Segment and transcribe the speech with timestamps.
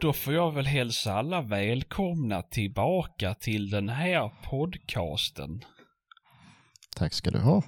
[0.00, 5.64] då får jag väl hälsa alla välkomna tillbaka till den här podcasten.
[6.96, 7.62] Tack ska du ha.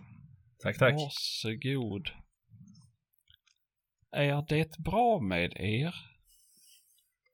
[0.62, 0.94] Tack, tack.
[0.94, 2.08] Varsågod.
[4.12, 5.94] Är det bra med er?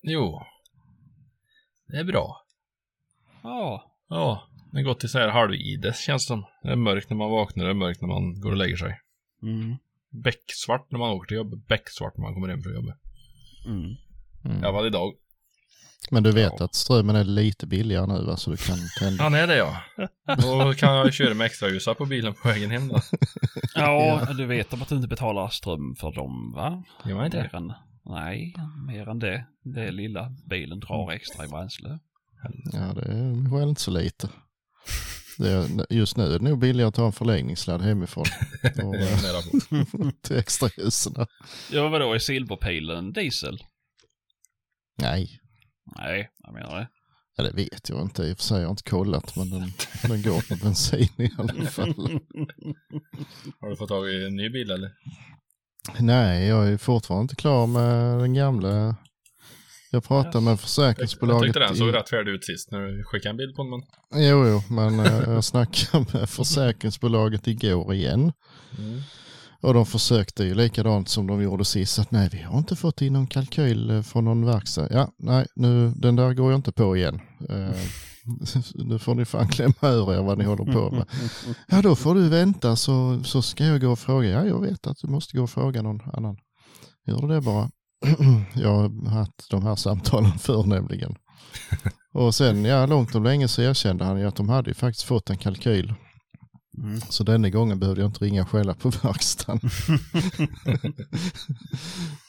[0.03, 0.43] Jo.
[1.87, 2.47] Det är bra.
[3.43, 6.45] Ja, Ja, det gott till så här halvides känns det som.
[6.63, 9.01] Det är mörkt när man vaknar, det är mörkt när man går och lägger sig.
[9.43, 9.77] mm.
[10.11, 12.97] Becksvart när man åker till jobbet, becksvart när man kommer hem från jobbet.
[13.67, 13.97] Mm.
[14.47, 14.63] Mm.
[14.63, 15.13] I alla fall idag.
[16.11, 16.65] Men du vet Ja.
[16.65, 19.23] att strömmen är lite billigare nu va, så du kan tända.
[19.23, 19.77] Han är det ja.
[20.43, 23.01] Då kan jag köra med extra ljusa på bilen på vägen hem då.
[23.75, 26.85] Ja, du vet om att du inte betalar ström för dem va?
[27.05, 27.57] Gör man inte Mer det?
[27.57, 27.73] än,
[28.05, 28.55] nej,
[28.87, 29.47] mer än det.
[29.63, 31.99] Det lilla bilen drar extra i bränsle.
[32.73, 34.29] Ja, det är väl inte så lite.
[35.39, 38.25] Det är, just nu är det nog billigare att ta en förlängningssladd hemifrån
[38.85, 38.95] och,
[40.23, 41.15] till extra ljusen.
[41.73, 43.59] Ja, vadå, är silverpilen diesel?
[44.99, 45.41] Nej,
[45.97, 46.89] Nej, jag menar det.
[47.37, 48.23] ja, det vet jag inte.
[48.23, 49.73] I och för sig har jag inte kollat, men den,
[50.03, 51.95] den går på bensin i alla fall.
[53.61, 54.91] Har du fått tag i en ny bil eller?
[56.01, 58.97] Nej, jag är fortfarande inte klar med den gamla.
[59.91, 61.43] Jag pratade med Jag försäkringsbolaget.
[61.49, 63.71] tyckte den såg i- rätt färdig ut sist när du skickade en bild på den.
[63.71, 63.83] Men...
[64.29, 68.33] Jo, jo, men eh, jag snackade med försäkringsbolaget igår igen.
[68.79, 69.01] Mm.
[69.67, 71.99] Och de försökte ju likadant som de gjorde sist.
[71.99, 74.89] Att nej, vi har inte fått in någon kalkyl eh, från någon verkstad.
[74.91, 77.21] Ja, nej, nu, den där går jag inte på igen.
[77.49, 77.81] Eh,
[78.75, 81.07] nu får ni fan klämma ur er vad ni håller på med.
[81.69, 84.29] Ja, då får du vänta så, så ska jag gå och fråga.
[84.29, 86.37] Ja, jag vet att du måste gå och fråga någon annan.
[87.07, 87.71] Gör det bara.
[88.55, 91.17] jag har haft de här samtalen förr nämligen.
[92.13, 95.05] Och sen, ja, långt om länge så erkände han ju att de hade ju faktiskt
[95.05, 95.95] fått en kalkyl.
[96.79, 97.01] Mm.
[97.01, 99.61] Så denna gången behövde jag inte ringa och skälla på verkstaden.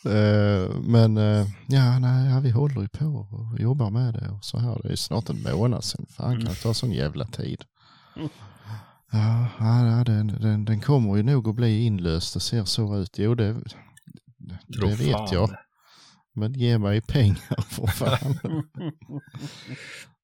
[0.05, 4.45] Eh, Men eh, ja, nej, ja, vi håller ju på och jobbar med det och
[4.45, 4.79] så här.
[4.83, 6.05] Det är snart en månad sedan.
[6.09, 7.63] Fan kan det ta sån jävla tid?
[8.15, 8.29] Mm.
[9.11, 12.33] Ja, ja den, den, den kommer ju nog att bli inlöst.
[12.33, 13.19] Det ser så ut.
[13.19, 13.55] Jo, det,
[14.67, 15.49] det vet jag.
[16.37, 18.39] Men ge mig pengar för fan.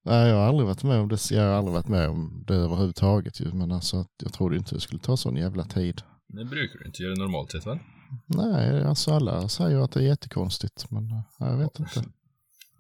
[0.06, 1.32] Nej, jag har aldrig varit med om det.
[1.32, 3.54] Jag har aldrig varit med om det överhuvudtaget.
[3.54, 6.02] Men alltså, jag trodde inte det skulle ta sån jävla tid.
[6.28, 7.80] Det brukar du inte göra normalt sett väl?
[8.26, 10.92] Nej, alltså alla säger att det är jättekonstigt.
[10.92, 12.04] Men eh, jag vet inte.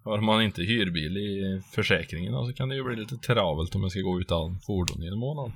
[0.03, 3.91] Har man inte hyrbil i försäkringen så kan det ju bli lite travelt om jag
[3.91, 5.51] ska gå utan fordon i en månad.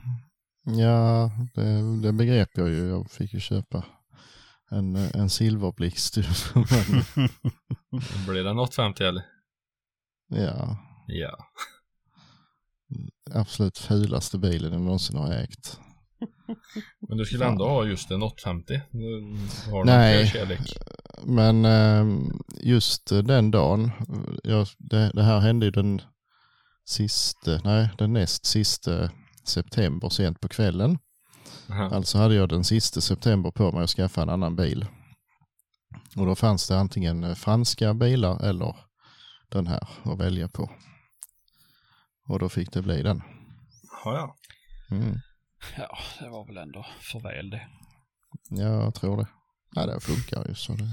[0.64, 2.88] Ja, det, det begrep jag ju.
[2.88, 3.84] Jag fick ju köpa
[4.72, 6.18] en, en silverblixt.
[8.28, 9.24] Blir det något 50 eller?
[10.30, 11.38] ja, Ja.
[13.34, 15.80] absolut fulaste bilen jag någonsin har ägt.
[17.10, 18.82] Men du skulle ändå ha just en 850.
[18.92, 19.38] Du
[19.72, 20.60] har Nej.
[21.24, 22.06] Men eh,
[22.64, 23.92] just den dagen,
[24.44, 26.02] jag, det, det här hände ju den
[26.86, 29.10] sista, nej den näst sista
[29.44, 30.98] september sent på kvällen.
[31.70, 31.96] Aha.
[31.96, 34.86] Alltså hade jag den sista september på mig att skaffa en annan bil.
[36.16, 38.76] Och då fanns det antingen franska bilar eller
[39.50, 40.72] den här att välja på.
[42.28, 43.22] Och då fick det bli den.
[44.06, 44.36] Ja, ja.
[44.96, 45.20] Mm.
[45.78, 47.68] Ja, det var väl ändå för väl det.
[48.50, 49.28] Ja, jag tror det.
[49.76, 50.90] Ja, det funkar ju så det...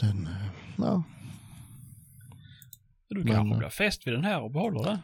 [0.00, 1.02] Den, eh, ja.
[3.08, 4.98] Du Men, kanske eh, blir fäst vid den här och behåller det.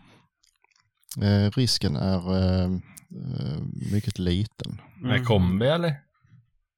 [1.23, 3.59] Eh, risken är eh, eh,
[3.93, 4.81] mycket liten.
[5.03, 5.95] Med kombi eller?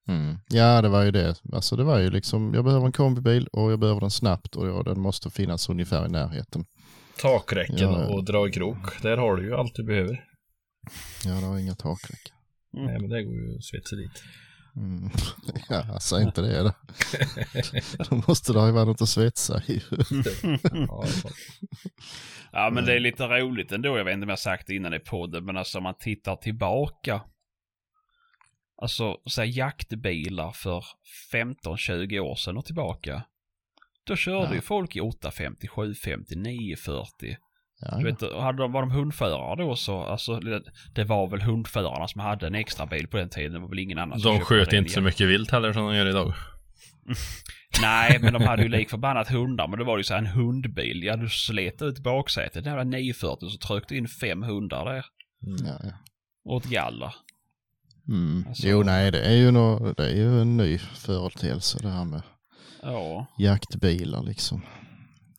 [0.08, 0.37] Mm.
[0.49, 1.40] Ja, det var ju det.
[1.52, 4.69] Alltså det var ju liksom, jag behöver en kombibil och jag behöver den snabbt och
[4.69, 6.64] ja, den måste finnas ungefär i närheten.
[7.20, 8.06] Takräcken Ja.
[8.06, 9.02] och dragkrok.
[9.02, 10.25] Där har du ju allt du behöver.
[11.25, 12.34] Ja, det har inga takräcken.
[12.75, 12.87] Mm.
[12.87, 14.23] Nej, men det går ju att svetsa dit.
[14.76, 15.10] Mm.
[15.69, 16.72] Ja, säg inte det då.
[18.10, 19.82] Då måste det ha varit något att svetsa i.
[22.52, 23.98] Ja, men det är lite roligt ändå.
[23.98, 26.36] Jag vet inte om jag sagt det innan i podden, men alltså om man tittar
[26.36, 27.20] tillbaka.
[28.82, 30.84] Alltså, säg jaktbilar för
[31.32, 33.22] 15-20 år sedan och tillbaka.
[34.04, 34.54] Då körde Ja.
[34.54, 37.36] ju folk i 850, 750, 940.
[37.82, 38.14] Ja, Du ja.
[38.20, 40.40] vet, hade de, var de hundförare då så, alltså
[40.94, 43.52] det, var väl hundförarna som hade en extra bil på den tiden.
[43.52, 46.06] Det var väl ingen annan De sköt inte så mycket vilt heller som de gör
[46.06, 46.32] idag.
[47.82, 49.69] Nej, men de hade ju lik förbannat hundar.
[49.69, 51.02] Men det var ju så här en hundbil.
[51.02, 52.64] Ja, du slet ut baksätet.
[52.64, 55.05] Det var 940 så tryckte in fem hundar där.
[55.67, 55.90] ja, ja.
[56.44, 57.14] Och ett galler.
[58.08, 58.44] Mm.
[58.49, 62.05] Alltså- Jo, nej, det är ju, nå det är ju en ny företeelse det här
[62.05, 62.23] med
[62.82, 63.26] Ja.
[63.38, 64.62] jaktbilar liksom.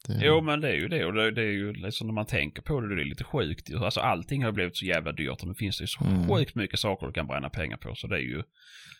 [0.07, 1.05] Det, Jo, men det är ju det.
[1.05, 3.69] Och det, det är ju liksom när man tänker på det, det är lite sjukt.
[3.69, 3.77] ju.
[3.77, 6.29] Alltså allting har blivit så jävla dyrt och nu finns det ju så Mm.
[6.29, 7.95] sjukt mycket saker du kan bränna pengar på.
[7.95, 8.43] Så det är ju,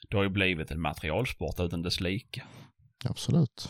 [0.10, 2.42] det har ju blivit en materialsport utan dess like.
[3.06, 3.70] Absolut.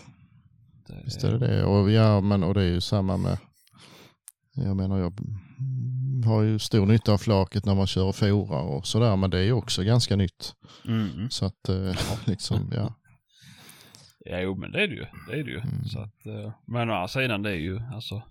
[1.03, 1.63] Visst är det det.
[1.63, 3.37] Och, ja, men, och det är ju samma med,
[4.55, 5.13] jag menar jag
[6.25, 9.37] har ju stor nytta av flaket när man kör och fora och sådär, men det
[9.39, 10.53] är ju också ganska nytt.
[10.87, 11.29] Mm.
[11.29, 11.95] Så att eh,
[12.25, 12.93] liksom, ja.
[14.25, 15.05] Ja, jo, men det är det ju.
[15.27, 15.59] Det är det ju.
[15.59, 15.85] Mm.
[15.85, 18.23] Så att, eh, men å andra sidan, det är ju alltså...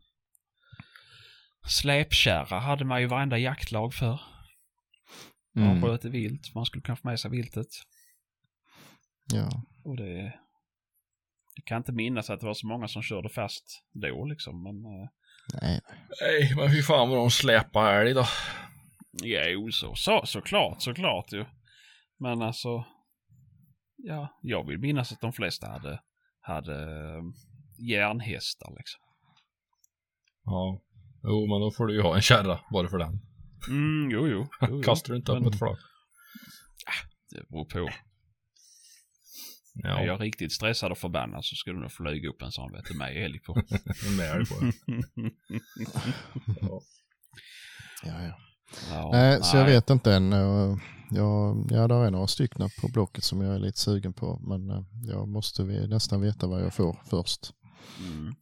[1.69, 4.21] Släpkärra hade man ju varenda jaktlag för.
[5.55, 7.69] Man Mm, sköt vilt, man skulle kunna få med sig viltet.
[9.33, 9.62] ja.
[9.85, 10.39] Och det...
[11.55, 14.77] Jag kan inte minnas att det var så många som körde fast då liksom, men...
[14.85, 15.09] eh,
[15.62, 15.81] Nej,
[16.21, 18.25] Nej, men fy fan vad de släpar älg då.
[19.23, 21.44] Jo, så, så, såklart, såklart ju.
[22.19, 22.85] Men alltså...
[24.05, 26.01] Ja, jag vill minnas att de flesta hade,
[26.41, 27.23] hade eh,
[27.79, 29.01] järnhästar liksom.
[30.45, 30.81] Ja.
[31.23, 33.21] Jo, men då får du ju ha en kärra bara för den.
[33.69, 34.47] Mm, jo, jo.
[34.69, 34.83] jo.
[34.83, 35.79] Kastar du inte upp Men ett flak?
[37.31, 37.93] Det beror på.
[39.75, 42.73] Ja, Är jag riktigt stressad och förbannad så skulle du nog flyga upp en sån
[42.73, 43.55] vet du med älg på.
[44.09, 44.55] en älg på.
[46.61, 46.81] Ja.
[48.03, 48.39] ja, ja.
[48.91, 50.33] Ja, Nej, så jag vet inte än.
[51.14, 54.70] Jag, ja, det är några stycken på blocket som jag är lite sugen på, men
[54.70, 57.53] eh, jag måste nästan veta vad jag får först.
[57.99, 58.35] Mm.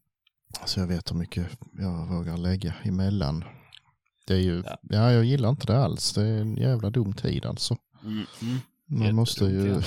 [0.67, 1.47] Så jag vet hur mycket
[1.79, 3.45] jag vågar lägga emellan.
[4.27, 4.77] Det är ju, Ja.
[4.83, 5.13] ja.
[5.13, 6.13] jag gillar inte det alls.
[6.13, 7.77] Det är en jävla dum tid alltså.
[8.05, 8.59] Mm, mm.
[8.87, 9.83] Man måste ju,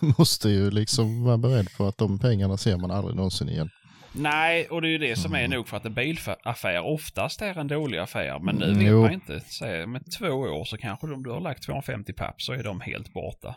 [0.18, 3.70] måste ju liksom vara beredd på att de pengarna ser man aldrig någonsin igen.
[4.14, 7.58] Nej, och det är ju det som är nog för att en bilaffär oftast är
[7.58, 8.38] en dålig affär.
[8.38, 9.00] Men nu vet jo.
[9.02, 9.40] man inte.
[9.40, 12.80] Säg, med två år så kanske om du har lagt 250 papp så är de
[12.80, 13.56] helt borta.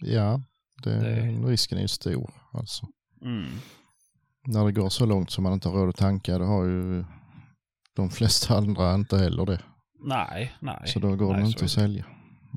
[0.00, 0.40] Ja,
[0.82, 2.86] det, Det- risken är ju stor alltså.
[3.24, 3.50] Mm.
[4.46, 7.04] När det går så långt som man inte har råd att tanka, då har ju
[7.96, 9.60] de flesta andra inte heller det.
[10.06, 10.82] Nej, nej.
[10.86, 12.04] Så då går nej, de inte är att sälja.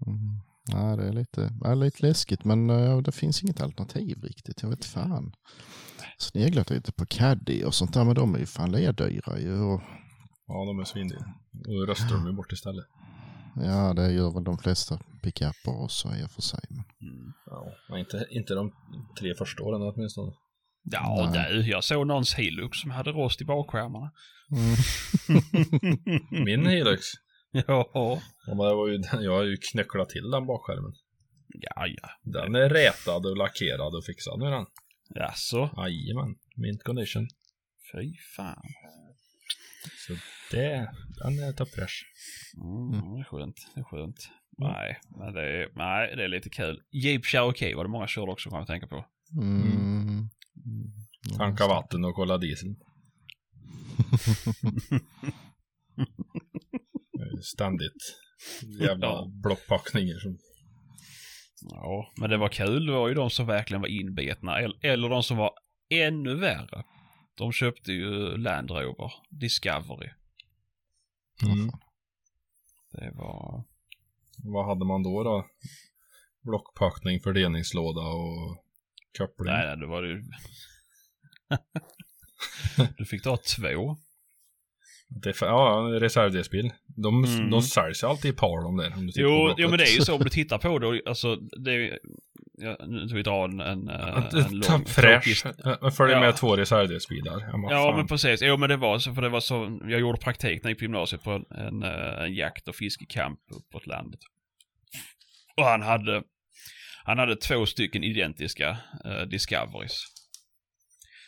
[0.08, 0.42] Mm.
[0.74, 4.62] Nej, det är lite, ja, lite läskigt, men eh, det finns inget alternativ riktigt.
[4.62, 5.32] Jag vet fan.
[6.20, 9.62] Sneglat lite på Caddy och sånt där, men de är ju fan lerdyra ju.
[9.62, 9.82] Och,
[10.48, 11.26] ja, de är svindyra.
[11.68, 12.86] Och röstar de ju bort istället.
[13.56, 16.60] ja, det gör väl de flesta pickuper också i och för sig.
[16.70, 17.34] Men, Mm.
[17.46, 18.72] Ja, men inte, inte de
[19.20, 20.32] tre första åren åtminstone.
[20.84, 21.54] Ja, Nej.
[21.54, 24.12] du, jag såg någons Hilux som hade rost i bakskärmarna.
[24.52, 24.76] mm.
[26.46, 27.06] Min Hilux.
[27.52, 30.94] ja, Ja, men det var ju, jag har ju knöcklat till den bakskärmen.
[31.48, 32.10] ja, ja.
[32.24, 34.66] Den är rätad och lackerad och fixad nu den.
[35.16, 35.70] Jaså?
[35.78, 37.28] Jajamän, mint condition.
[37.92, 38.64] Fy fan.
[40.08, 40.14] Så
[40.52, 40.92] det,
[41.24, 42.06] den är toppfräsch.
[42.58, 43.56] Mm, det är skönt.
[43.76, 44.30] Det är skönt.
[44.58, 46.82] Nej, men det är, nej, det är lite kul.
[46.92, 49.06] Jeep Cherokee var det många körde också kan jag tänka på.
[49.42, 50.30] Mm.
[51.38, 52.76] Tanka vatten och kolla diesel.
[57.42, 58.20] Ständigt
[58.82, 59.32] jävla Ja.
[59.44, 60.38] blockpackningar som...
[61.62, 62.86] Ja, men det var kul.
[62.86, 64.60] Det var ju de som verkligen var inbetna.
[64.60, 65.52] Eller, eller de som var
[65.90, 66.84] ännu värre.
[67.36, 70.10] De köpte ju Land Rover Discovery.
[71.44, 71.72] Mm.
[72.92, 73.64] Det var...
[74.44, 75.48] Vad hade man då då?
[76.42, 78.64] Blockpackning, fördelningslåda och
[79.18, 79.54] koppling.
[79.54, 80.24] Nej, nej, det var ju...
[82.98, 83.98] du fick ta två.
[85.10, 86.72] Det ja, reservdelsbil.
[86.88, 87.50] De, Mm.
[87.50, 88.94] de säljs ju alltid i par de där.
[89.16, 91.02] Jo, jo, men det är ju så om du tittar på det.
[91.06, 92.00] Alltså, det är
[92.58, 94.86] ja, Nu ska vi dra en, en, eh, en lång...
[95.82, 96.20] Jag följer Ja.
[96.20, 97.40] med två reservdelsbilar.
[97.52, 98.42] Ja, Ja, men precis.
[98.44, 100.78] Jo, men det var så, för det var så, jag gjorde praktik när jag gick
[100.80, 104.20] på gymnasiet på en, en, eh, jakt och fiskekamp uppåt landet.
[105.58, 106.24] Och han hade,
[107.04, 110.04] han hade två stycken identiska uh, Discoveries.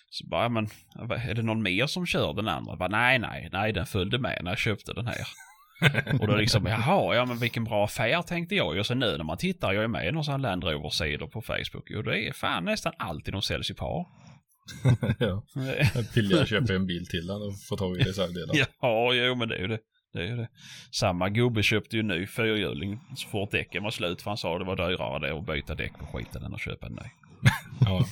[0.10, 0.68] Så bara, ja, men
[1.10, 2.76] är det någon mer som kör den andra?
[2.76, 5.28] Bara, nej, nej, nej, den följde med när jag köpte den här.
[6.20, 8.78] Och då liksom, jaha, ja men vilken bra affär tänkte jag.
[8.78, 11.28] Och sen nu när man tittar, jag är med i någon sån här Land Rover-sidor
[11.28, 11.88] på Facebook.
[11.90, 14.06] Jo, det är fan nästan alltid de säljs i par.
[15.20, 15.44] ja.
[16.16, 18.56] Billigare att köpa en bil till än att få tag i reservdelar.
[18.82, 19.80] Ja, jo men det är ju det.
[20.14, 20.50] Det är ju det.
[20.92, 24.66] Samma gubbe köpte ju ny fyrhjuling så fort däcken var slut för han sa det
[24.66, 27.10] var dyrare det att byta däck på skiten än att köpa en ny.
[27.82, 28.06] Ja.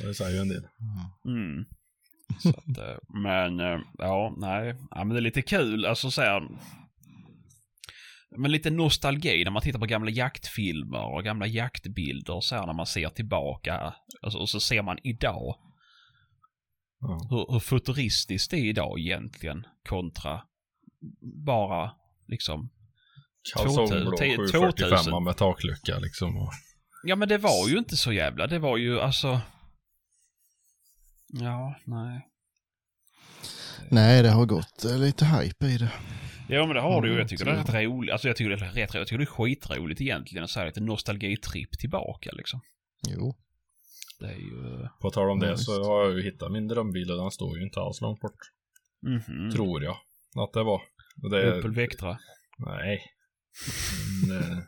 [0.00, 0.66] det säger ju en del.
[1.28, 1.64] Mm.
[2.42, 4.74] Så att, eh, men eh, ja, nej.
[4.90, 6.42] Ja, men det är lite kul, alltså så här,
[8.36, 12.72] Men lite nostalgi när man tittar på gamla jaktfilmer och gamla jaktbilder så här när
[12.72, 13.94] man ser tillbaka.
[14.22, 15.56] Alltså, och så ser man idag
[17.00, 17.26] Ja.
[17.30, 20.42] hur, hur futuristiskt det är idag egentligen kontra
[21.46, 21.90] bara
[22.28, 22.70] liksom
[23.54, 24.46] Kalsongblå 2000.
[24.48, 26.36] 745 med taklucka liksom.
[26.36, 26.52] Och,
[27.06, 29.40] Ja men det var ju inte så jävla, det var ju alltså...
[31.32, 32.28] Ja, nej.
[33.90, 35.92] Nej, det har gått eh, lite hype i det.
[36.48, 38.36] Ja men det har du ju, Mm, jag tycker det är rätt roligt, alltså jag
[38.36, 41.78] tycker det är rätt roligt, jag tycker det är skitroligt egentligen att säga lite nostalgitripp
[41.78, 42.60] tillbaka liksom.
[43.08, 43.36] Jo.
[44.20, 44.88] Det är ju...
[45.00, 47.58] På tal om Ja, det så har jag ju hittat min drömbil och den står
[47.58, 48.38] ju inte alls långt bort.
[49.02, 49.50] Mhm.
[49.50, 49.96] Tror jag
[50.36, 50.82] att det var.
[51.30, 51.58] Det.
[51.58, 52.18] Opel Vectra.
[52.58, 53.02] Nej.
[54.28, 54.64] Men,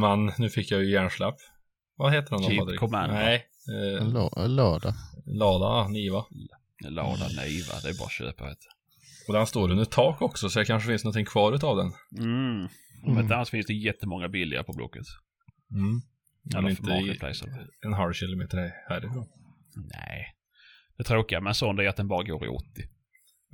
[0.00, 1.34] Men nu fick jag ju hjärnsläpp.
[1.96, 2.80] Vad heter den då Jeep Patrik?
[2.80, 3.14] Commander.
[3.14, 3.46] Nej.
[3.98, 4.94] Eh, lada.
[5.26, 6.24] Lada, Niva.
[6.88, 8.58] Lada Niva, det är bara att köpa ett.
[9.28, 11.92] Och den står under tak också så det kanske finns någonting kvar utav den.
[12.18, 12.68] Mm.
[13.06, 13.18] Mm.
[13.20, 15.06] inte annars finns det jättemånga billiga på Blocket.
[15.70, 16.00] Mm.
[16.42, 17.44] Men Eller för inte i Marketplace.
[17.86, 19.26] en halv kilometer härifrån.
[19.76, 20.34] Nej.
[20.96, 22.64] Det tråkiga med en sån är att den bara går i 80.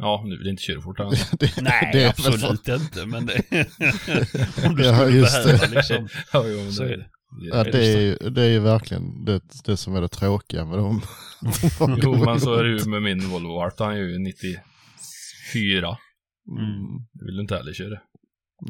[0.00, 1.36] Ja, nu vill jag inte köra fort alltså.
[1.40, 3.06] Det, Nej, det är väl absolut inte.
[3.06, 3.34] Men det...
[4.66, 5.74] om du Ja, skulle just behöva det.
[5.74, 6.08] liksom.
[6.32, 7.06] ja, jo, men Så är det.
[7.52, 10.78] Ja, det är ju, det är ju verkligen det, det som är det tråkiga med
[10.78, 11.00] dem.
[12.02, 13.78] Jo, men så är det ju med min Volvo Art.
[13.78, 14.62] Han är ju 94.
[16.58, 16.96] Mm.
[17.12, 18.00] Det vill du inte heller köra.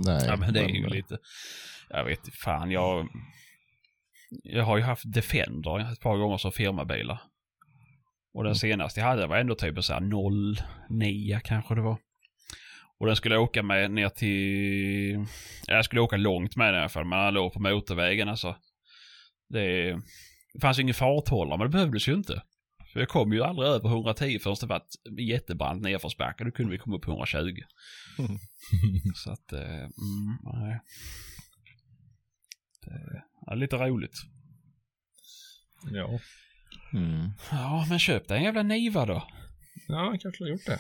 [0.07, 1.19] Nej, Ja, men det är ju men- lite...
[1.89, 3.09] Jag vet fan jag...
[4.43, 7.21] Jag har ju haft Defender ett par gånger som firmabilar.
[8.33, 10.01] Och den senaste jag hade var ändå typ så här
[10.91, 11.99] 09 kanske det var.
[12.99, 15.27] Och den skulle jag åka med ner till...
[15.67, 18.57] Jag skulle åka långt med den i alla fall, men han låg på motorvägen alltså.
[19.49, 19.93] Det,
[20.53, 22.43] det fanns ju ingen farthållare, men det behövdes ju inte.
[22.93, 26.45] För jag kom ju aldrig över 110 förrän det var ett jättebrant nedförsbacke.
[26.45, 27.61] Då kunde vi komma upp på 120.
[29.15, 30.81] Så att, eh, mm, nej.
[32.81, 34.17] Det är lite roligt.
[35.93, 36.21] ja.
[36.93, 37.31] Mm.
[37.51, 39.23] Ja, men köp dig en jävla Niva då.
[39.89, 40.79] Ja, han kanske har gjort det.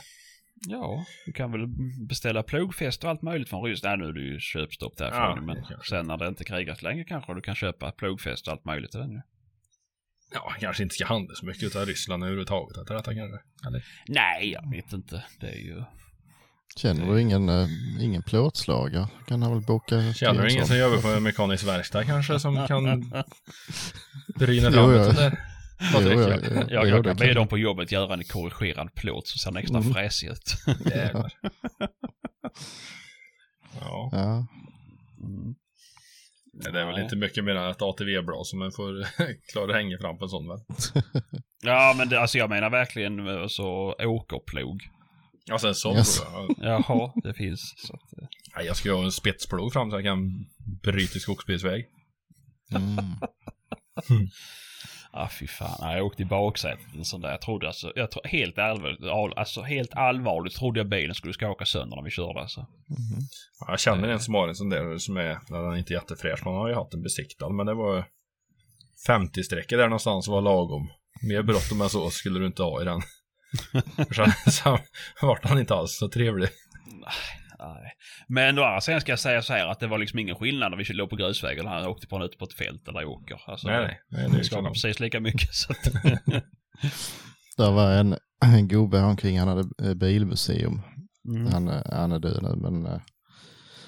[0.68, 1.66] Ja, du kan väl
[2.08, 3.98] beställa plogfäst och allt möjligt från Ryssland.
[3.98, 5.20] Nej, nu är det ju köpstopp därifrån.
[5.20, 5.90] Ja, men det kanske.
[5.90, 9.00] sen när det inte krigas längre kanske du kan köpa plogfäst och allt möjligt till
[9.00, 9.20] den ju.
[10.34, 13.38] Ja, kanske inte ska handla så mycket utav Ryssland överhuvudtaget efter detta kanske.
[13.66, 13.84] Eller?
[14.08, 15.24] Nej, jag vet inte.
[15.40, 15.82] Det är ju...
[16.76, 17.68] Känner du ingen, eh,
[18.00, 19.08] ingen plåtslagare?
[19.26, 22.40] Kan han väl boka Känner du en ingen som jobbar på en mekanisk verkstad kanske
[22.40, 22.84] som kan
[24.38, 25.38] bryna Jo, fram sånt där?
[25.94, 26.10] Jo, ja.
[26.10, 26.36] ja, ja.
[26.54, 29.50] Jag, Jo, jag det kan be dem på jobbet göra en korrigerad plåt så ser
[29.50, 29.92] den extra Mm.
[29.94, 30.54] fräsig ut.
[30.94, 31.32] Jävlar.
[33.80, 34.46] Ja, Ja,
[35.22, 35.54] Mm.
[36.52, 37.02] det är väl Nej.
[37.04, 39.06] inte mycket mer än ett ATV-blad som man får
[39.52, 40.58] klara hänga fram på en sån väl?
[41.62, 44.80] Ja, men det, alltså jag menar verkligen eh, så åkerplog.
[45.50, 46.22] Alltså en sån Yes.
[46.32, 46.54] jag.
[46.58, 47.74] Jaha, det finns.
[47.86, 48.28] Så att, eh.
[48.56, 50.46] Nej, jag ska ha en spetsplog fram så jag kan
[50.82, 51.84] bryta i skogsbilsväg.
[52.76, 52.96] mm.
[55.12, 55.76] Ah, fy fan.
[55.80, 57.30] Nej, jag åkte i baksätet en sån där.
[57.30, 61.34] Jag trodde alltså, jag tro, helt allvarligt, all, alltså helt allvarligt trodde jag bilen skulle
[61.34, 62.60] skaka sönder när vi körde alltså.
[62.60, 63.20] Mhm.
[63.60, 66.44] Ja, jag känner en som har en sån där som är, den är inte jättefräsch,
[66.44, 68.04] man har ju haft den besiktad, men det var
[69.06, 70.90] 50 sträckor där någonstans var lagom.
[71.22, 73.02] Mer bråttom än så skulle du inte ha i den.
[74.50, 74.78] så,
[75.16, 76.48] så vart han inte alls så trevlig.
[77.62, 77.92] Nej.
[78.28, 80.70] Men å andra sidan ska jag säga så här att det var liksom ingen skillnad
[80.70, 83.04] när vi låg på grusvägen och han åkte på en ute på ett fält eller
[83.04, 83.40] åker.
[83.46, 83.98] Alltså, nej, nej,
[84.28, 85.54] nej, det Det precis lika mycket.
[85.54, 85.82] Så att,
[87.56, 90.82] Där var en, en gubbe omkring, han hade eh, bilmuseum.
[91.28, 91.52] mm.
[91.52, 93.00] Han, eh, han är död nu, men eh,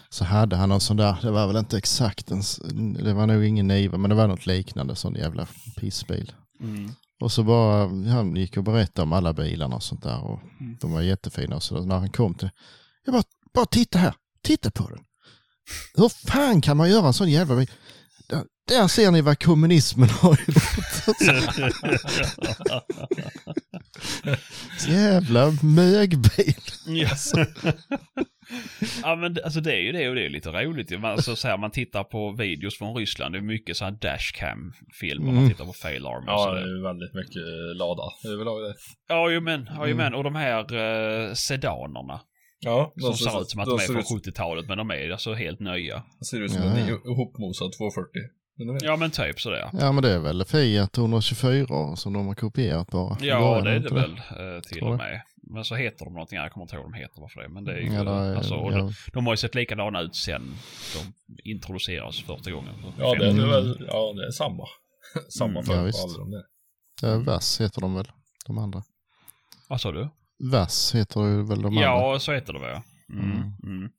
[0.09, 2.43] så hade han någon sån där, det var väl inte exakt en,
[2.93, 5.47] det var nog ingen Niva, men det var något liknande, sån jävla
[5.81, 6.33] pissbil.
[6.61, 6.91] Mm.
[7.21, 10.77] Och så bara, han gick och berättade om alla bilarna och sånt där och Mm.
[10.81, 11.57] de var jättefina.
[11.57, 12.51] Och så när han kom till,
[13.05, 13.23] jag bara,
[13.55, 14.99] bara titta här, titta på den.
[15.95, 17.55] Hur fan kan man göra en sån jävla?
[18.29, 20.49] Där, där ser ni vad kommunismen har gjort.
[24.89, 26.55] Jävla mögbil.
[26.89, 27.33] Yes.
[29.03, 30.99] ja men det- alltså det är ju det och det är lite roligt ju.
[30.99, 33.93] Man, alltså, så här, man tittar på videos från Ryssland, det är mycket så här
[33.93, 35.51] dashcam-filmer man Mm.
[35.51, 38.03] tittar på fail och Ja, så det är väldigt mycket eh, lada
[38.35, 38.75] överlag det.
[39.09, 39.97] Ja, ju men, ja, ju Mm.
[40.05, 40.15] men.
[40.15, 42.21] Och de här uh, sedanerna.
[42.65, 45.33] Ja, Som ser ut som att de är från ut, 70-talet, men de är alltså
[45.35, 46.03] helt nya.
[46.31, 46.95] ser ut som Ja, en ja.
[47.13, 48.11] ihopmosad 240.
[48.59, 49.71] Men det vet- Ja, men typ sådär.
[49.73, 53.17] Ja men det är väl Fiat 124 som de har kopierat bara.
[53.21, 54.11] Ja, det är inte det väl
[54.57, 54.97] eh, till och det.
[54.97, 55.23] med.
[55.55, 57.49] Men så heter de någonting, jag kommer inte ihåg vad de heter varför det.
[57.49, 60.01] Men det är ju, Ja, det är, alltså, ja, de, de har ju sett likadana
[60.01, 60.55] ut sen
[60.95, 62.75] de introducerades första gången.
[62.83, 64.65] för Ja, det är väl, ja, det är samma.
[65.29, 66.05] samma Mm, för ja, på visst.
[66.05, 66.43] alla de där.
[67.03, 68.09] ja, VAS heter de väl,
[68.47, 68.83] de andra.
[69.69, 70.09] Vad sa du?
[70.51, 71.83] VAS heter ju väl de andra.
[71.83, 72.81] Ja, så heter det väl.
[73.13, 73.31] Mm.
[73.31, 73.53] Mm.
[73.65, 73.91] Mm.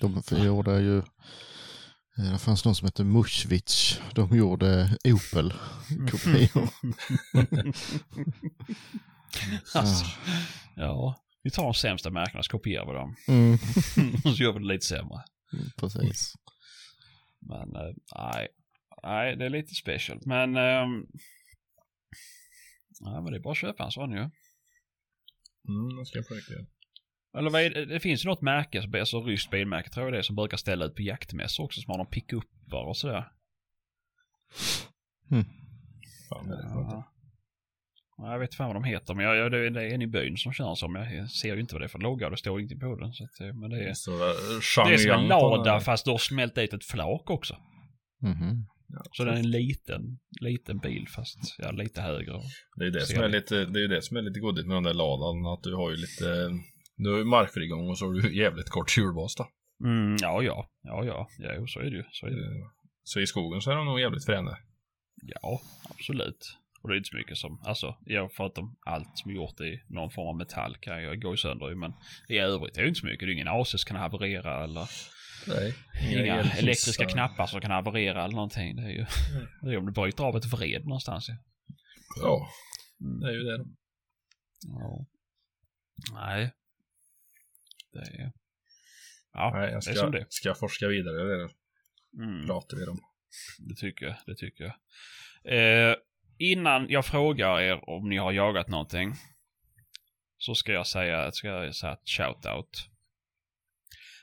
[0.00, 4.00] De gjorde ju, eh, det fanns någon som hette Mushvich.
[4.14, 6.68] De gjorde Opel-kopior.
[9.74, 10.04] Alltså,
[10.76, 13.16] ja, vi tar de sämsta märkena så kopierar vi dem.
[13.28, 13.58] Mm,
[14.24, 15.22] Och så gör vi det lite sämre.
[15.76, 16.34] precis.
[17.40, 18.48] Men eh, nej,
[19.02, 20.18] nej, det är lite special.
[20.24, 21.06] Men, ehm,
[23.00, 24.30] nej, men det är bara att köpa en sån ju.
[25.68, 26.66] Mm, jag ska försöka.
[27.38, 27.84] Eller vad är det?
[27.84, 30.56] det finns ju något märke, som- alltså ryskt bilmärke tror jag det är, som brukar
[30.56, 33.24] ställa ut på jaktmässor också, som har någon pick-upar och sådär.
[36.28, 36.86] Fan, är det något?
[36.92, 37.12] Ja.
[38.18, 40.06] Ja, Jag vet fan vad de heter, men jag, jag, det är är en i
[40.06, 40.94] byn som kör som.
[40.94, 43.12] Jag ser ju inte vad det är för logga och det står ingenting på den.
[43.12, 44.18] Så att, eh, men det är, Så, uh,
[44.88, 46.04] det är som en lada fast...
[46.04, 47.56] du har smält dit ett flak också.
[48.88, 49.02] Mhm.
[49.12, 52.40] Så den är en liten, liten bil fast ja, lite högre.
[52.76, 53.28] Det är ju det som är det.
[53.28, 55.90] lite, det är det som är lite goddigt med den där ladan, att du har
[55.90, 56.50] ju lite,
[56.96, 59.48] du har ju markfrigång och så har du jävligt kort hjulbas då.
[59.84, 62.04] Mm, ja, ja, ja, ja, ja, så är det ju.
[62.10, 62.36] Så är det.
[62.36, 62.66] Eh,
[63.04, 64.56] Så i skogen så är de nog jävligt fräna.
[65.22, 66.56] Ja, absolut.
[66.82, 69.82] Och det är inte så mycket som, alltså, ja, förutom allt som är gjort i
[69.88, 71.92] någon form av metall kan ju gå sönder ju, men
[72.28, 73.20] i övrigt är det inte så mycket.
[73.26, 74.88] Det är ingen AC som kan haverera eller
[75.46, 75.74] Nej.
[76.10, 78.76] inga elektriska knappar som kan haverera eller någonting.
[78.76, 79.06] Det är ju,
[79.62, 81.28] det är om du bryter av ett vred någonstans.
[82.22, 82.48] Ja,
[83.00, 83.20] Mm.
[83.20, 83.64] det är ju det.
[84.66, 85.06] Ja.
[86.12, 86.52] Nej.
[87.92, 88.32] Det är...
[89.32, 91.48] Ja, Nej, jag det är ska, som det ska jag forska vidare det
[92.22, 92.46] mm.
[92.46, 93.00] pratar vi om.
[93.58, 94.74] Det tycker jag, det tycker jag.
[95.90, 95.96] Eh,
[96.38, 99.14] innan jag frågar er om ni har jagat någonting.
[100.38, 102.88] Så ska jag säga, ska jag säga ett shout-out.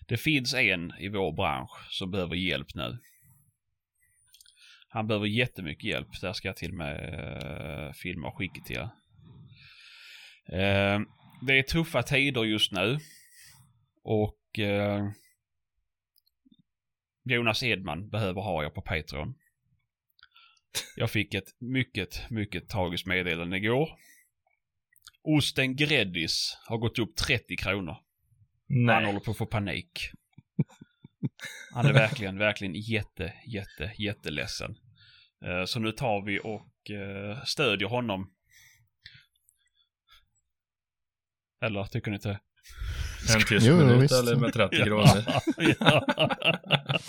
[0.08, 2.98] Det finns en i vår bransch som behöver hjälp nu.
[4.88, 6.22] Han behöver jättemycket hjälp.
[6.22, 7.14] Där ska jag till och med
[7.88, 8.90] uh, filma och skicka till er.
[10.54, 11.06] Uh,
[11.48, 13.00] det är tuffa tider just nu.
[14.04, 15.10] Och uh,
[17.24, 19.36] Jonas Edman behöver ha er på Patreon.
[20.96, 23.90] Jag fick ett mycket, mycket tragiskt meddelande igår.
[25.24, 27.98] Osten Gräddis har gått upp 30 kronor.
[28.74, 29.06] Han Nej.
[29.06, 30.10] håller på att få panik.
[31.74, 34.76] Han är verkligen, verkligen jätte, jätte, jätteledsen.
[35.46, 38.30] Eh, Så nu tar vi och eh, stödjer honom.
[41.66, 42.40] Eller tycker ni inte?
[43.36, 44.14] En tyst Jo, minut visst.
[44.14, 45.24] eller med 30 kronor.
[45.80, 46.06] Ja.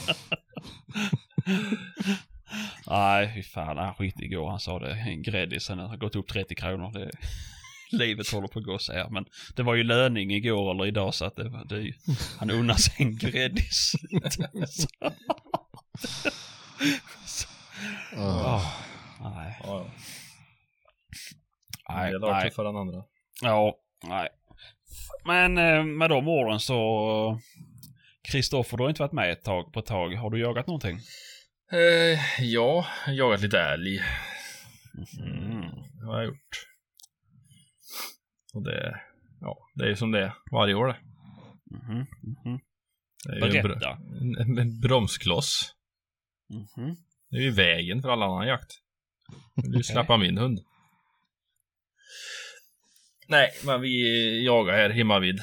[2.86, 3.76] Nej, fy fan.
[3.78, 4.50] Han skit igår.
[4.50, 4.90] Han sa det.
[4.92, 6.92] En Greddisen har gått upp 30 kronor.
[6.92, 7.10] Det,
[7.98, 9.08] livet håller på att gå så här.
[9.08, 9.24] Men
[9.56, 11.92] det var ju löning igår eller idag så att det, var- det,
[12.38, 13.92] han unnar sig en Greddis.
[18.16, 18.60] Ah.
[19.20, 19.86] Ah, nej, Ja,
[21.88, 21.94] ja.
[21.94, 22.50] nej, Det är nej.
[22.50, 23.02] tuffare än andra.
[23.42, 23.74] Ja,
[24.08, 24.28] nej.
[25.24, 27.40] Men eh, med de orden så...
[28.30, 30.14] Kristoffer, du har inte varit med ett tag på ett tag.
[30.14, 30.98] Har du jagat någonting?
[31.72, 33.98] Eh, ja, jagat lite älg.
[35.20, 35.60] Mm.
[36.00, 36.66] Det har jag gjort.
[38.54, 39.00] Och det,
[39.40, 40.96] ja, det är ju som det är varje år det.
[41.70, 42.60] Mhm, mhm.
[43.24, 45.74] det är ju en, br- en, en bromskloss.
[46.48, 46.96] Mhm.
[47.30, 48.70] Det är ju vägen för all annan jakt.
[49.54, 50.60] Vill ju släppa min hund.
[53.28, 55.38] Nej, men vi jagar här hemma vid.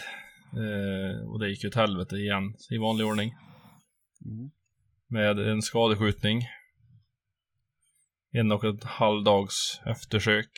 [0.54, 3.34] Eh, och det gick ju åt helvete igen i vanlig ordning.
[4.26, 4.52] Mm.
[5.08, 6.42] Med en skadeskjutning.
[8.32, 10.52] En och ett halv dags eftersök.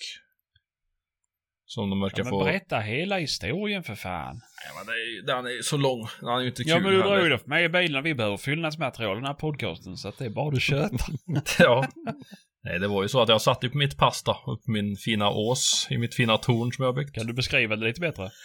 [1.73, 2.43] Som de verkar Ja, men få.
[2.43, 4.35] berätta hela historien för fan.
[4.35, 4.91] Nej, men det
[5.33, 6.07] är, den är så lång.
[6.21, 8.03] Den är ju inte kul Ja men du drar ju det för mig i bilen.
[8.03, 9.97] Vi behöver fyllnadsmaterial i den här podcasten.
[9.97, 10.99] Så att det är bara du köper.
[11.59, 11.85] ja.
[12.63, 14.31] Nej, det var ju så att jag satt ju på mitt då.
[14.31, 15.87] Upp på min fina ås.
[15.89, 17.15] I mitt fina torn som jag byggt.
[17.15, 18.29] kan du beskriva det lite bättre?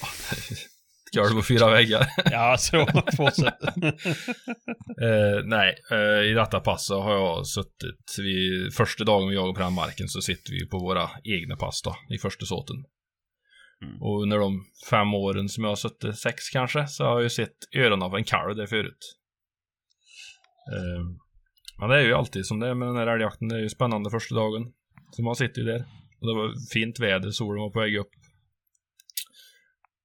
[0.00, 0.06] Ja.
[1.14, 2.06] Golv och fyra väggar.
[2.30, 2.86] Ja, så.
[3.16, 3.58] Fortsätt.
[5.02, 9.52] Eh, nej, eh, i detta pass så har jag suttit, vi, första dagen vi jagar
[9.52, 12.76] på den här marken så sitter vi på våra egna pass då, i första såten.
[13.82, 14.02] Mm.
[14.02, 17.30] Och under de fem åren som jag har suttit, sex kanske, så har jag ju
[17.30, 19.16] sett öronen av en kalv där förut.
[20.72, 21.04] Eh,
[21.80, 23.68] men det är ju alltid som det är med den här älgjakten, det är ju
[23.68, 24.72] spännande första dagen.
[25.10, 25.84] Så man sitter ju där.
[26.20, 28.10] Och det var fint väder, solen var på väg upp.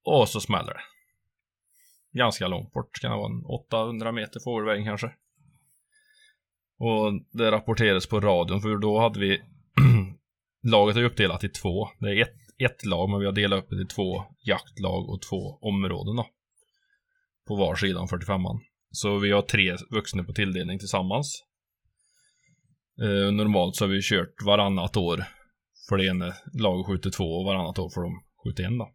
[0.03, 0.81] Och så smäller det.
[2.11, 5.11] Ganska långt bort, kan det vara en 800 meter fågelvägen kanske.
[6.79, 9.41] Och det rapporterades på radion, för då hade vi
[10.63, 11.87] Laget är uppdelat i två.
[11.99, 15.21] Det är ett, ett lag, men vi har delat upp det i två jaktlag och
[15.21, 16.27] två områden då.
[17.47, 18.59] På var sida om 45an.
[18.91, 21.43] Så vi har tre vuxna på tilldelning tillsammans.
[23.01, 25.23] Eh, normalt så har vi kört varannat år
[25.89, 28.93] för det ena laget skjuter två och varannat år för de skjuter en då.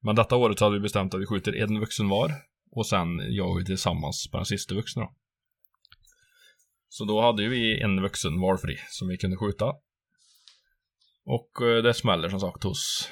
[0.00, 2.32] Men detta året så hade vi bestämt att vi skjuter en vuxen var
[2.70, 5.14] och sen jagar vi tillsammans på den sista vuxna då.
[6.88, 9.74] Så då hade ju vi en vuxen valfri som vi kunde skjuta.
[11.24, 13.10] Och eh, det smäller som sagt hos